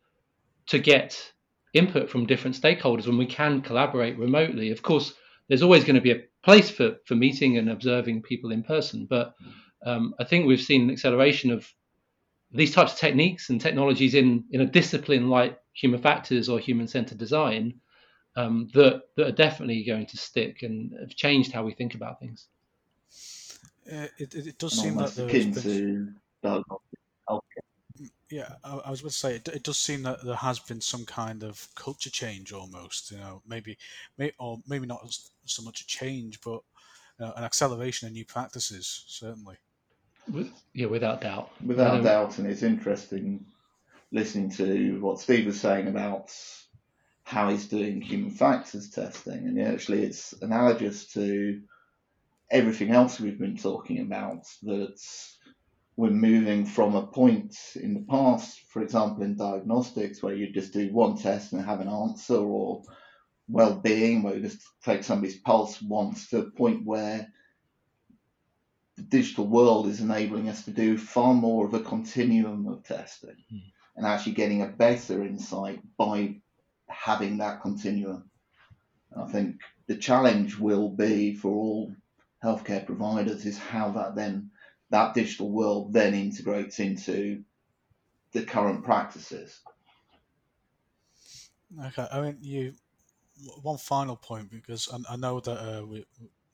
to 0.67 0.79
get 0.79 1.33
input 1.73 2.09
from 2.09 2.27
different 2.27 2.61
stakeholders 2.61 3.07
when 3.07 3.19
we 3.19 3.27
can 3.27 3.61
collaborate 3.61 4.19
remotely. 4.19 4.71
Of 4.71 4.83
course, 4.83 5.15
there's 5.49 5.63
always 5.63 5.85
going 5.85 5.97
to 5.97 6.01
be 6.01 6.13
a 6.13 6.23
place 6.43 6.71
for, 6.71 6.97
for 7.07 7.15
meeting 7.15 7.59
and 7.59 7.71
observing 7.71 8.23
people 8.23 8.53
in 8.53 8.63
person, 8.63 9.07
but 9.09 9.35
um, 9.85 10.15
I 10.19 10.25
think 10.25 10.47
we've 10.47 10.61
seen 10.61 10.83
an 10.83 10.91
acceleration 10.91 11.51
of 11.51 11.71
these 12.51 12.73
types 12.73 12.93
of 12.93 12.99
techniques 12.99 13.51
and 13.51 13.61
technologies 13.61 14.15
in, 14.15 14.45
in 14.51 14.61
a 14.61 14.67
discipline 14.67 15.29
like 15.29 15.59
human 15.73 16.01
factors 16.01 16.49
or 16.49 16.59
human 16.59 16.87
centered 16.87 17.19
design 17.19 17.81
um, 18.37 18.69
that 18.75 19.03
that 19.17 19.27
are 19.29 19.33
definitely 19.33 19.85
going 19.85 20.07
to 20.07 20.17
stick 20.17 20.63
and 20.63 20.93
have 20.99 21.15
changed 21.15 21.53
how 21.53 21.65
we 21.65 21.73
think 21.73 21.95
about 21.95 22.19
things. 22.21 22.49
Uh, 23.91 24.07
it, 24.19 24.35
it, 24.35 24.47
it, 24.47 24.59
does 24.59 24.81
seem 24.81 24.97
that 24.97 25.15
there 25.15 25.27
akin 25.27 25.53
to 25.53 26.09
Yeah, 28.35 28.49
I, 28.65 28.79
I 28.87 28.91
was 28.91 29.01
going 29.01 29.11
to 29.11 29.17
say 29.17 29.37
it, 29.37 29.47
it, 29.47 29.63
does 29.63 29.79
seem 29.79 30.03
that 30.03 30.25
there 30.25 30.35
has 30.35 30.59
been 30.59 30.81
some 30.81 31.05
kind 31.05 31.45
of 31.45 31.69
culture 31.77 32.11
change 32.11 32.53
almost. 32.53 33.13
You 33.13 33.19
know, 33.19 33.43
maybe, 33.47 33.79
may, 34.19 34.33
or 34.41 34.59
maybe 34.67 34.89
not 34.89 35.07
so 35.45 35.63
much 35.63 35.83
a 35.83 35.87
change, 35.87 36.41
but 36.41 36.61
you 37.21 37.27
know, 37.27 37.33
an 37.37 37.45
acceleration 37.45 38.09
in 38.09 38.15
new 38.15 38.25
practices 38.25 39.05
certainly. 39.07 39.55
Yeah, 40.73 40.87
without 40.87 41.21
doubt. 41.21 41.53
Without 41.65 41.99
um, 41.99 42.03
doubt, 42.03 42.39
and 42.39 42.49
it's 42.49 42.65
interesting 42.65 43.47
listening 44.11 44.51
to 44.51 45.01
what 45.01 45.21
Steve 45.21 45.47
was 45.47 45.61
saying 45.61 45.87
about 45.87 46.37
how 47.23 47.51
he's 47.51 47.69
doing 47.69 48.01
human 48.01 48.33
factors 48.33 48.91
testing, 48.91 49.47
and 49.47 49.63
actually 49.63 50.03
it's 50.03 50.35
analogous 50.43 51.07
to 51.13 51.63
everything 52.51 52.91
else 52.91 53.21
we've 53.21 53.39
been 53.39 53.57
talking 53.57 54.01
about. 54.01 54.49
That 54.65 55.01
we're 55.97 56.11
moving 56.11 56.67
from 56.67 56.97
a 56.97 57.07
point 57.07 57.57
in 57.77 57.95
the 57.95 58.05
past, 58.11 58.61
for 58.69 58.83
example, 58.83 59.23
in 59.23 59.37
diagnostics, 59.37 60.23
where 60.23 60.35
you 60.35 60.51
just 60.51 60.73
do 60.73 60.93
one 60.93 61.17
test 61.17 61.53
and 61.53 61.65
have 61.65 61.81
an 61.81 61.89
answer, 61.89 62.37
or 62.37 62.83
well-being, 63.49 64.23
where 64.23 64.35
you 64.35 64.43
just 64.43 64.61
take 64.85 65.05
somebody's 65.05 65.39
pulse 65.39 65.81
once, 65.81 66.29
to 66.29 66.39
a 66.39 66.51
point 66.51 66.85
where 66.85 67.29
the 68.97 69.03
digital 69.03 69.47
world 69.47 69.87
is 69.87 70.01
enabling 70.01 70.49
us 70.49 70.65
to 70.65 70.71
do 70.71 70.97
far 70.97 71.35
more 71.35 71.67
of 71.67 71.75
a 71.75 71.81
continuum 71.81 72.67
of 72.69 72.85
testing 72.85 73.37
mm. 73.53 73.63
and 73.97 74.07
actually 74.07 74.33
getting 74.33 74.63
a 74.63 74.69
better 74.69 75.23
insight 75.23 75.81
by 75.97 76.37
having 76.89 77.39
that 77.39 77.61
continuum. 77.61 78.31
And 79.13 79.23
I 79.23 79.27
think 79.33 79.61
the 79.87 79.97
challenge 79.97 80.59
will 80.59 80.89
be 80.89 81.35
for 81.35 81.53
all 81.53 81.95
healthcare 82.43 82.85
providers 82.85 83.47
is 83.47 83.59
how 83.59 83.91
that 83.93 84.15
then 84.15 84.51
that 84.95 85.13
digital 85.13 85.51
world 85.51 85.93
then 85.93 86.15
integrates 86.15 86.79
into 86.79 87.43
the 88.33 88.45
current 88.45 88.85
practices. 88.85 89.61
Okay, 91.87 92.07
I 92.11 92.21
mean, 92.21 92.39
you. 92.41 92.73
One 93.63 93.79
final 93.79 94.15
point 94.15 94.49
because 94.49 94.89
I, 94.93 95.15
I 95.15 95.17
know 95.17 95.41
that 95.41 95.59
uh, 95.59 95.85
we 95.85 96.07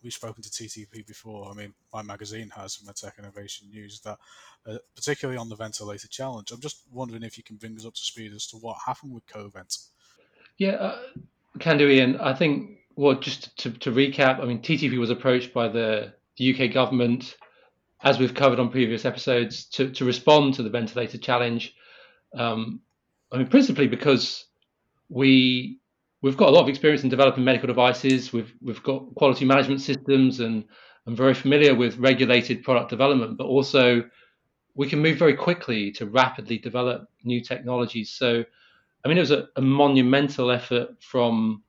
we've 0.02 0.14
spoken 0.14 0.42
to 0.42 0.48
TTP 0.48 1.06
before. 1.06 1.50
I 1.50 1.52
mean, 1.52 1.74
my 1.92 2.00
magazine 2.00 2.50
has 2.56 2.78
MedTech 2.78 3.18
Innovation 3.18 3.68
News 3.70 4.00
that, 4.00 4.18
uh, 4.66 4.78
particularly 4.96 5.38
on 5.38 5.50
the 5.50 5.56
ventilator 5.56 6.08
challenge. 6.08 6.50
I'm 6.50 6.60
just 6.60 6.84
wondering 6.90 7.22
if 7.22 7.36
you 7.36 7.44
can 7.44 7.56
bring 7.56 7.76
us 7.76 7.84
up 7.84 7.94
to 7.94 8.00
speed 8.00 8.32
as 8.32 8.46
to 8.46 8.56
what 8.56 8.78
happened 8.86 9.12
with 9.12 9.26
Covent. 9.26 9.76
Yeah, 10.56 10.70
uh, 10.70 10.98
can 11.58 11.76
do, 11.76 11.86
Ian. 11.86 12.18
I 12.18 12.32
think, 12.32 12.78
well, 12.96 13.20
just 13.20 13.54
to, 13.58 13.70
to 13.72 13.92
recap, 13.92 14.40
I 14.40 14.46
mean, 14.46 14.62
TTP 14.62 14.98
was 14.98 15.10
approached 15.10 15.52
by 15.52 15.68
the, 15.68 16.14
the 16.38 16.54
UK 16.54 16.72
government, 16.72 17.36
as 18.02 18.18
we've 18.18 18.34
covered 18.34 18.58
on 18.58 18.70
previous 18.70 19.04
episodes, 19.04 19.64
to, 19.66 19.90
to 19.90 20.04
respond 20.04 20.54
to 20.54 20.62
the 20.62 20.70
ventilator 20.70 21.18
challenge. 21.18 21.74
Um, 22.34 22.80
I 23.32 23.38
mean, 23.38 23.48
principally 23.48 23.88
because 23.88 24.46
we 25.08 25.78
we've 26.22 26.36
got 26.36 26.48
a 26.48 26.52
lot 26.52 26.62
of 26.62 26.68
experience 26.68 27.02
in 27.02 27.10
developing 27.10 27.44
medical 27.44 27.66
devices. 27.66 28.32
We've 28.32 28.52
we've 28.62 28.82
got 28.82 29.14
quality 29.14 29.44
management 29.44 29.80
systems 29.80 30.40
and 30.40 30.64
I'm 31.06 31.16
very 31.16 31.34
familiar 31.34 31.74
with 31.74 31.98
regulated 31.98 32.62
product 32.62 32.90
development, 32.90 33.36
but 33.36 33.46
also 33.46 34.04
we 34.74 34.88
can 34.88 35.00
move 35.00 35.18
very 35.18 35.34
quickly 35.34 35.90
to 35.92 36.06
rapidly 36.06 36.58
develop 36.58 37.08
new 37.24 37.42
technologies. 37.42 38.10
So, 38.10 38.44
I 39.04 39.08
mean, 39.08 39.16
it 39.16 39.22
was 39.22 39.30
a, 39.30 39.48
a 39.56 39.60
monumental 39.60 40.50
effort 40.50 41.02
from 41.02 41.62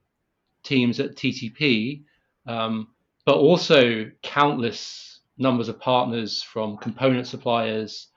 teams 0.64 1.00
at 1.00 1.16
TTP, 1.16 2.04
um, 2.46 2.90
but 3.26 3.36
also 3.36 4.12
countless 4.22 5.11
numbers 5.42 5.68
of 5.68 5.80
partners 5.80 6.42
from 6.42 6.78
component 6.78 7.28
suppliers, 7.28 8.08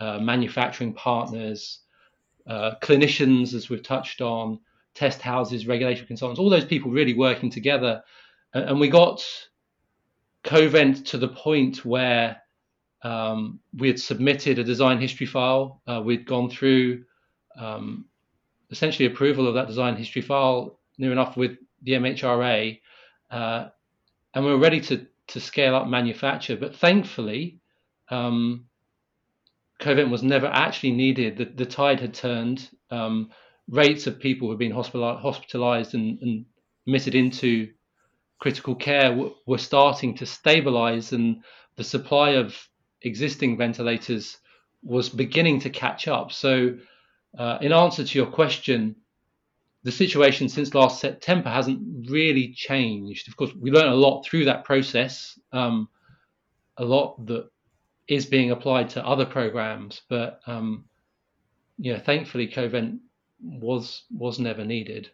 uh, 0.00 0.18
manufacturing 0.18 0.92
partners, 0.92 1.80
uh, 2.46 2.72
clinicians, 2.82 3.54
as 3.54 3.70
we've 3.70 3.82
touched 3.82 4.20
on, 4.20 4.58
test 4.94 5.20
houses, 5.20 5.66
regulatory 5.66 6.06
consultants, 6.06 6.38
all 6.38 6.50
those 6.50 6.64
people 6.64 6.90
really 6.90 7.14
working 7.14 7.50
together. 7.50 8.02
And, 8.52 8.70
and 8.70 8.80
we 8.80 8.88
got 8.88 9.24
Covent 10.42 11.06
to 11.06 11.18
the 11.18 11.28
point 11.28 11.84
where 11.84 12.42
um, 13.02 13.60
we 13.76 13.88
had 13.88 13.98
submitted 13.98 14.58
a 14.58 14.64
design 14.64 15.00
history 15.00 15.26
file. 15.26 15.80
Uh, 15.86 16.02
we'd 16.04 16.26
gone 16.26 16.50
through 16.50 17.04
um, 17.56 18.06
essentially 18.70 19.06
approval 19.06 19.48
of 19.48 19.54
that 19.54 19.68
design 19.68 19.96
history 19.96 20.22
file 20.22 20.78
near 20.98 21.12
enough 21.12 21.36
with 21.36 21.56
the 21.82 21.92
MHRA, 21.92 22.80
uh, 23.30 23.68
and 24.34 24.44
we 24.44 24.50
were 24.50 24.58
ready 24.58 24.80
to 24.80 25.06
to 25.28 25.40
scale 25.40 25.74
up 25.74 25.86
manufacture. 25.86 26.56
But 26.56 26.76
thankfully, 26.76 27.60
um, 28.10 28.66
was 29.84 30.22
never 30.22 30.46
actually 30.46 30.92
needed. 30.92 31.36
The, 31.36 31.44
the 31.44 31.66
tide 31.66 32.00
had 32.00 32.14
turned. 32.14 32.68
Um, 32.90 33.30
rates 33.68 34.06
of 34.06 34.20
people 34.20 34.48
who've 34.48 34.58
been 34.58 34.72
hospitalized 34.72 35.94
and, 35.94 36.18
and 36.20 36.44
admitted 36.86 37.14
into 37.14 37.70
critical 38.38 38.74
care 38.74 39.18
were 39.46 39.58
starting 39.58 40.16
to 40.16 40.26
stabilize, 40.26 41.12
and 41.12 41.42
the 41.76 41.84
supply 41.84 42.30
of 42.30 42.56
existing 43.02 43.56
ventilators 43.56 44.38
was 44.82 45.08
beginning 45.08 45.60
to 45.60 45.70
catch 45.70 46.08
up. 46.08 46.30
So, 46.30 46.76
uh, 47.38 47.58
in 47.60 47.72
answer 47.72 48.04
to 48.04 48.18
your 48.18 48.30
question, 48.30 48.96
the 49.84 49.92
situation 49.92 50.48
since 50.48 50.74
last 50.74 51.00
September 51.00 51.50
hasn't 51.50 52.10
really 52.10 52.52
changed. 52.54 53.28
Of 53.28 53.36
course, 53.36 53.52
we 53.54 53.70
learned 53.70 53.92
a 53.92 53.94
lot 53.94 54.24
through 54.24 54.46
that 54.46 54.64
process, 54.64 55.38
um, 55.52 55.88
a 56.78 56.84
lot 56.84 57.24
that 57.26 57.48
is 58.08 58.26
being 58.26 58.50
applied 58.50 58.90
to 58.90 59.06
other 59.06 59.26
programs, 59.26 60.02
but 60.08 60.40
um, 60.46 60.84
yeah, 61.78 61.98
thankfully, 61.98 62.46
Covent 62.46 63.00
was 63.42 64.04
was 64.10 64.38
never 64.38 64.64
needed. 64.64 65.10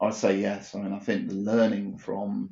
I'd 0.00 0.14
say 0.14 0.40
yes. 0.40 0.74
I 0.74 0.80
mean, 0.80 0.92
I 0.92 0.98
think 0.98 1.28
the 1.28 1.34
learning 1.34 1.98
from 1.98 2.50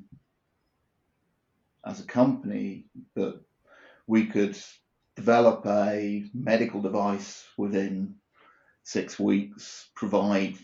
as 1.84 2.00
a 2.00 2.04
company 2.04 2.84
that 3.14 3.40
we 4.06 4.26
could 4.26 4.58
develop 5.14 5.64
a 5.66 6.24
medical 6.34 6.82
device 6.82 7.44
within 7.56 8.16
six 8.86 9.18
weeks, 9.18 9.90
provide 9.96 10.54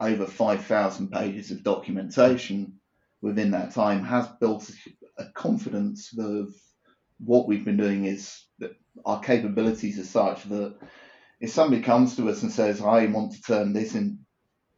over 0.00 0.26
5,000 0.26 1.10
pages 1.10 1.50
of 1.50 1.62
documentation 1.62 2.74
within 3.22 3.52
that 3.52 3.72
time 3.72 4.04
has 4.04 4.28
built 4.38 4.70
a 5.18 5.24
confidence 5.30 6.10
of 6.18 6.52
what 7.18 7.48
we've 7.48 7.64
been 7.64 7.78
doing 7.78 8.04
is 8.04 8.44
that 8.58 8.72
our 9.06 9.20
capabilities 9.20 9.98
are 9.98 10.04
such 10.04 10.44
that 10.44 10.74
if 11.40 11.48
somebody 11.48 11.80
comes 11.80 12.16
to 12.16 12.28
us 12.28 12.42
and 12.42 12.52
says, 12.52 12.82
I 12.82 13.06
want 13.06 13.32
to 13.32 13.40
turn 13.40 13.72
this 13.72 13.94
in 13.94 14.18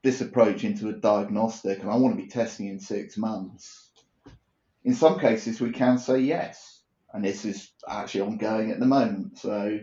this 0.05 0.21
approach 0.21 0.63
into 0.63 0.89
a 0.89 0.93
diagnostic 0.93 1.81
and 1.81 1.91
I 1.91 1.97
want 1.97 2.17
to 2.17 2.23
be 2.23 2.29
testing 2.29 2.69
in 2.69 2.79
six 2.79 3.19
months, 3.19 3.91
in 4.85 4.95
some 4.95 5.19
cases 5.19 5.61
we 5.61 5.73
can 5.73 5.99
say 5.99 6.21
yes. 6.21 6.83
And 7.13 7.25
this 7.25 7.45
is 7.45 7.73
actually 7.89 8.23
ongoing 8.23 8.71
at 8.71 8.79
the 8.79 8.87
moment. 8.87 9.39
So 9.39 9.81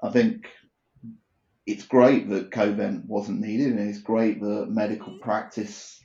I 0.00 0.10
think 0.10 0.46
it's 1.66 1.86
great 1.86 2.28
that 2.28 2.50
Covent 2.50 3.06
wasn't 3.06 3.40
needed 3.40 3.68
and 3.72 3.88
it's 3.88 4.00
great 4.00 4.40
that 4.40 4.66
medical 4.70 5.18
practice 5.20 6.00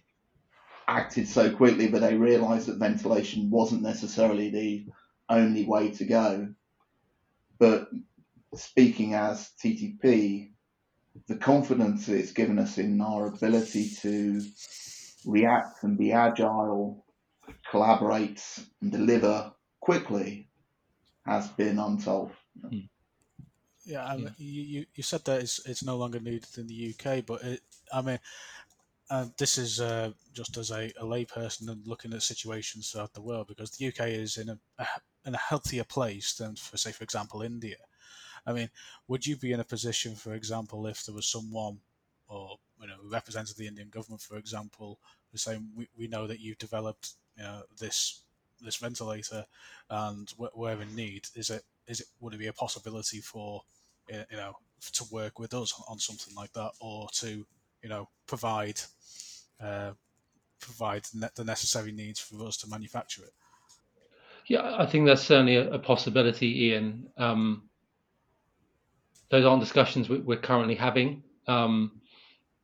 acted 0.87 1.27
so 1.27 1.55
quickly, 1.55 1.87
but 1.87 2.01
they 2.01 2.15
realised 2.15 2.67
that 2.67 2.77
ventilation 2.77 3.49
wasn't 3.49 3.81
necessarily 3.81 4.49
the 4.49 4.85
only 5.29 5.65
way 5.65 5.91
to 5.91 6.05
go. 6.05 6.49
But 7.59 7.89
speaking 8.55 9.13
as 9.13 9.51
TTP, 9.63 10.51
the 11.27 11.35
confidence 11.35 12.05
that 12.05 12.17
it's 12.17 12.31
given 12.31 12.57
us 12.57 12.77
in 12.77 13.01
our 13.01 13.27
ability 13.27 13.89
to 14.01 14.41
react 15.25 15.83
and 15.83 15.97
be 15.97 16.11
agile, 16.11 17.05
collaborate 17.69 18.41
and 18.81 18.91
deliver 18.91 19.51
quickly 19.81 20.49
has 21.25 21.47
been 21.49 21.77
untold. 21.77 22.31
Hmm. 22.61 22.77
Yeah, 23.89 24.05
I 24.05 24.17
mean, 24.17 24.35
You, 24.37 24.85
you 24.93 25.03
said 25.03 25.25
that 25.25 25.41
it's, 25.41 25.65
it's 25.65 25.83
no 25.83 25.97
longer 25.97 26.19
needed 26.19 26.45
in 26.59 26.67
the 26.67 26.93
UK, 26.93 27.25
but 27.25 27.43
it, 27.43 27.61
I 27.91 28.03
mean, 28.03 28.19
uh, 29.09 29.25
this 29.39 29.57
is 29.57 29.81
uh, 29.81 30.11
just 30.31 30.57
as 30.57 30.69
a, 30.69 30.93
a 30.99 31.03
layperson 31.03 31.69
and 31.69 31.81
looking 31.87 32.13
at 32.13 32.21
situations 32.21 32.91
throughout 32.91 33.13
the 33.15 33.21
world 33.23 33.47
because 33.47 33.71
the 33.71 33.87
UK 33.87 34.09
is 34.09 34.37
in 34.37 34.49
a, 34.49 34.59
a 34.77 34.85
in 35.25 35.33
a 35.33 35.39
healthier 35.39 35.83
place 35.83 36.35
than, 36.35 36.55
for 36.55 36.77
say, 36.77 36.91
for 36.91 37.03
example, 37.03 37.41
India. 37.41 37.77
I 38.45 38.53
mean, 38.53 38.69
would 39.07 39.25
you 39.25 39.35
be 39.35 39.53
in 39.53 39.59
a 39.59 39.63
position, 39.65 40.13
for 40.15 40.35
example, 40.35 40.85
if 40.85 41.03
there 41.05 41.15
was 41.15 41.27
someone 41.27 41.79
or 42.27 42.57
you 42.79 42.87
know 42.87 42.93
who 43.01 43.09
represented 43.09 43.57
the 43.57 43.67
Indian 43.67 43.89
government, 43.89 44.21
for 44.21 44.37
example, 44.37 44.99
who's 45.31 45.41
saying 45.41 45.67
we, 45.75 45.87
we 45.97 46.07
know 46.07 46.27
that 46.27 46.39
you've 46.39 46.59
developed 46.59 47.13
you 47.35 47.43
know 47.43 47.63
this 47.79 48.21
this 48.61 48.75
ventilator 48.75 49.45
and 49.89 50.31
we're 50.37 50.79
in 50.79 50.95
need. 50.95 51.25
Is 51.33 51.49
it 51.49 51.63
is 51.87 52.01
it 52.01 52.07
would 52.19 52.35
it 52.35 52.39
be 52.39 52.47
a 52.47 52.53
possibility 52.53 53.19
for 53.19 53.63
you 54.09 54.37
know 54.37 54.53
to 54.93 55.03
work 55.11 55.39
with 55.39 55.53
us 55.53 55.73
on 55.87 55.99
something 55.99 56.33
like 56.35 56.53
that, 56.53 56.71
or 56.79 57.07
to 57.13 57.45
you 57.83 57.89
know 57.89 58.07
provide 58.27 58.79
uh, 59.61 59.91
provide 60.59 61.03
the 61.35 61.43
necessary 61.43 61.91
needs 61.91 62.19
for 62.19 62.45
us 62.45 62.57
to 62.57 62.69
manufacture 62.69 63.23
it? 63.23 63.33
Yeah, 64.47 64.75
I 64.77 64.85
think 64.85 65.05
that's 65.05 65.21
certainly 65.21 65.57
a, 65.57 65.73
a 65.73 65.79
possibility, 65.79 66.65
Ian. 66.65 67.07
Um, 67.17 67.69
those 69.29 69.45
aren't 69.45 69.61
discussions 69.61 70.09
we're 70.09 70.37
currently 70.37 70.75
having. 70.75 71.23
Um, 71.47 72.01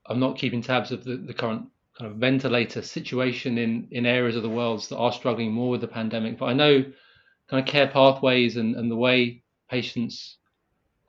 I'm 0.07 0.19
not 0.19 0.37
keeping 0.37 0.61
tabs 0.61 0.91
of 0.91 1.03
the, 1.03 1.17
the 1.17 1.33
current 1.33 1.67
kind 1.97 2.11
of 2.11 2.17
ventilator 2.17 2.81
situation 2.81 3.57
in, 3.57 3.87
in 3.91 4.05
areas 4.05 4.35
of 4.35 4.43
the 4.43 4.49
world 4.49 4.81
that 4.89 4.97
are 4.97 5.13
struggling 5.13 5.51
more 5.51 5.69
with 5.69 5.81
the 5.81 5.87
pandemic. 5.87 6.37
But 6.37 6.47
I 6.47 6.53
know 6.53 6.83
kind 7.49 7.63
of 7.63 7.71
care 7.71 7.87
pathways 7.87 8.57
and, 8.57 8.75
and 8.75 8.89
the 8.89 8.95
way 8.95 9.43
patients 9.69 10.37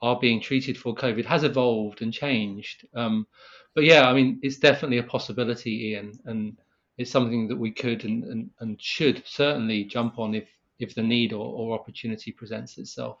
are 0.01 0.19
being 0.19 0.41
treated 0.41 0.77
for 0.77 0.95
COVID 0.95 1.25
has 1.25 1.43
evolved 1.43 2.01
and 2.01 2.13
changed. 2.13 2.87
Um, 2.93 3.27
but 3.73 3.83
yeah, 3.83 4.09
I 4.09 4.13
mean, 4.13 4.39
it's 4.41 4.57
definitely 4.57 4.99
a 4.99 5.03
possibility, 5.03 5.89
Ian, 5.89 6.19
and 6.25 6.57
it's 6.97 7.11
something 7.11 7.47
that 7.47 7.55
we 7.57 7.71
could 7.71 8.05
and, 8.05 8.23
and, 8.23 8.49
and 8.59 8.81
should 8.81 9.23
certainly 9.25 9.83
jump 9.83 10.19
on 10.19 10.35
if, 10.35 10.47
if 10.79 10.95
the 10.95 11.03
need 11.03 11.33
or, 11.33 11.45
or 11.45 11.79
opportunity 11.79 12.31
presents 12.31 12.77
itself. 12.77 13.17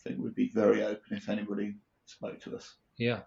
I 0.00 0.08
think 0.08 0.20
we'd 0.22 0.34
be 0.34 0.50
very 0.52 0.82
open 0.82 1.16
if 1.16 1.28
anybody 1.28 1.74
spoke 2.06 2.40
to 2.42 2.56
us. 2.56 2.74
Yeah. 2.96 3.20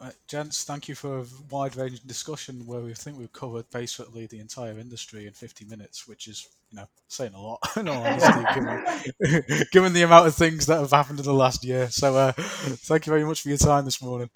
Right, 0.00 0.14
gents, 0.28 0.64
thank 0.64 0.88
you 0.88 0.94
for 0.94 1.20
a 1.20 1.24
wide 1.50 1.74
ranging 1.74 2.06
discussion 2.06 2.66
where 2.66 2.80
we 2.80 2.92
think 2.92 3.18
we've 3.18 3.32
covered 3.32 3.70
basically 3.70 4.26
the 4.26 4.40
entire 4.40 4.78
industry 4.78 5.26
in 5.26 5.32
50 5.32 5.64
minutes, 5.64 6.06
which 6.06 6.28
is, 6.28 6.48
you 6.70 6.76
know, 6.76 6.86
saying 7.08 7.32
a 7.32 7.40
lot, 7.40 7.60
in 7.76 7.88
all 7.88 8.04
honesty, 8.04 8.44
given, 8.54 9.44
given, 9.72 9.92
the 9.94 10.02
amount 10.02 10.26
of 10.26 10.34
things 10.34 10.66
that 10.66 10.80
have 10.80 10.90
happened 10.90 11.18
in 11.20 11.24
the 11.24 11.32
last 11.32 11.64
year. 11.64 11.88
So, 11.88 12.14
uh, 12.14 12.32
thank 12.32 13.06
you 13.06 13.10
very 13.10 13.24
much 13.24 13.40
for 13.40 13.48
your 13.48 13.58
time 13.58 13.86
this 13.86 14.02
morning. 14.02 14.28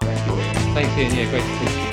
Thanks, 0.00 0.96
Ian. 0.96 1.14
Yeah, 1.14 1.30
great 1.30 1.42
to 1.42 1.68
see 1.68 1.84
you. 1.84 1.89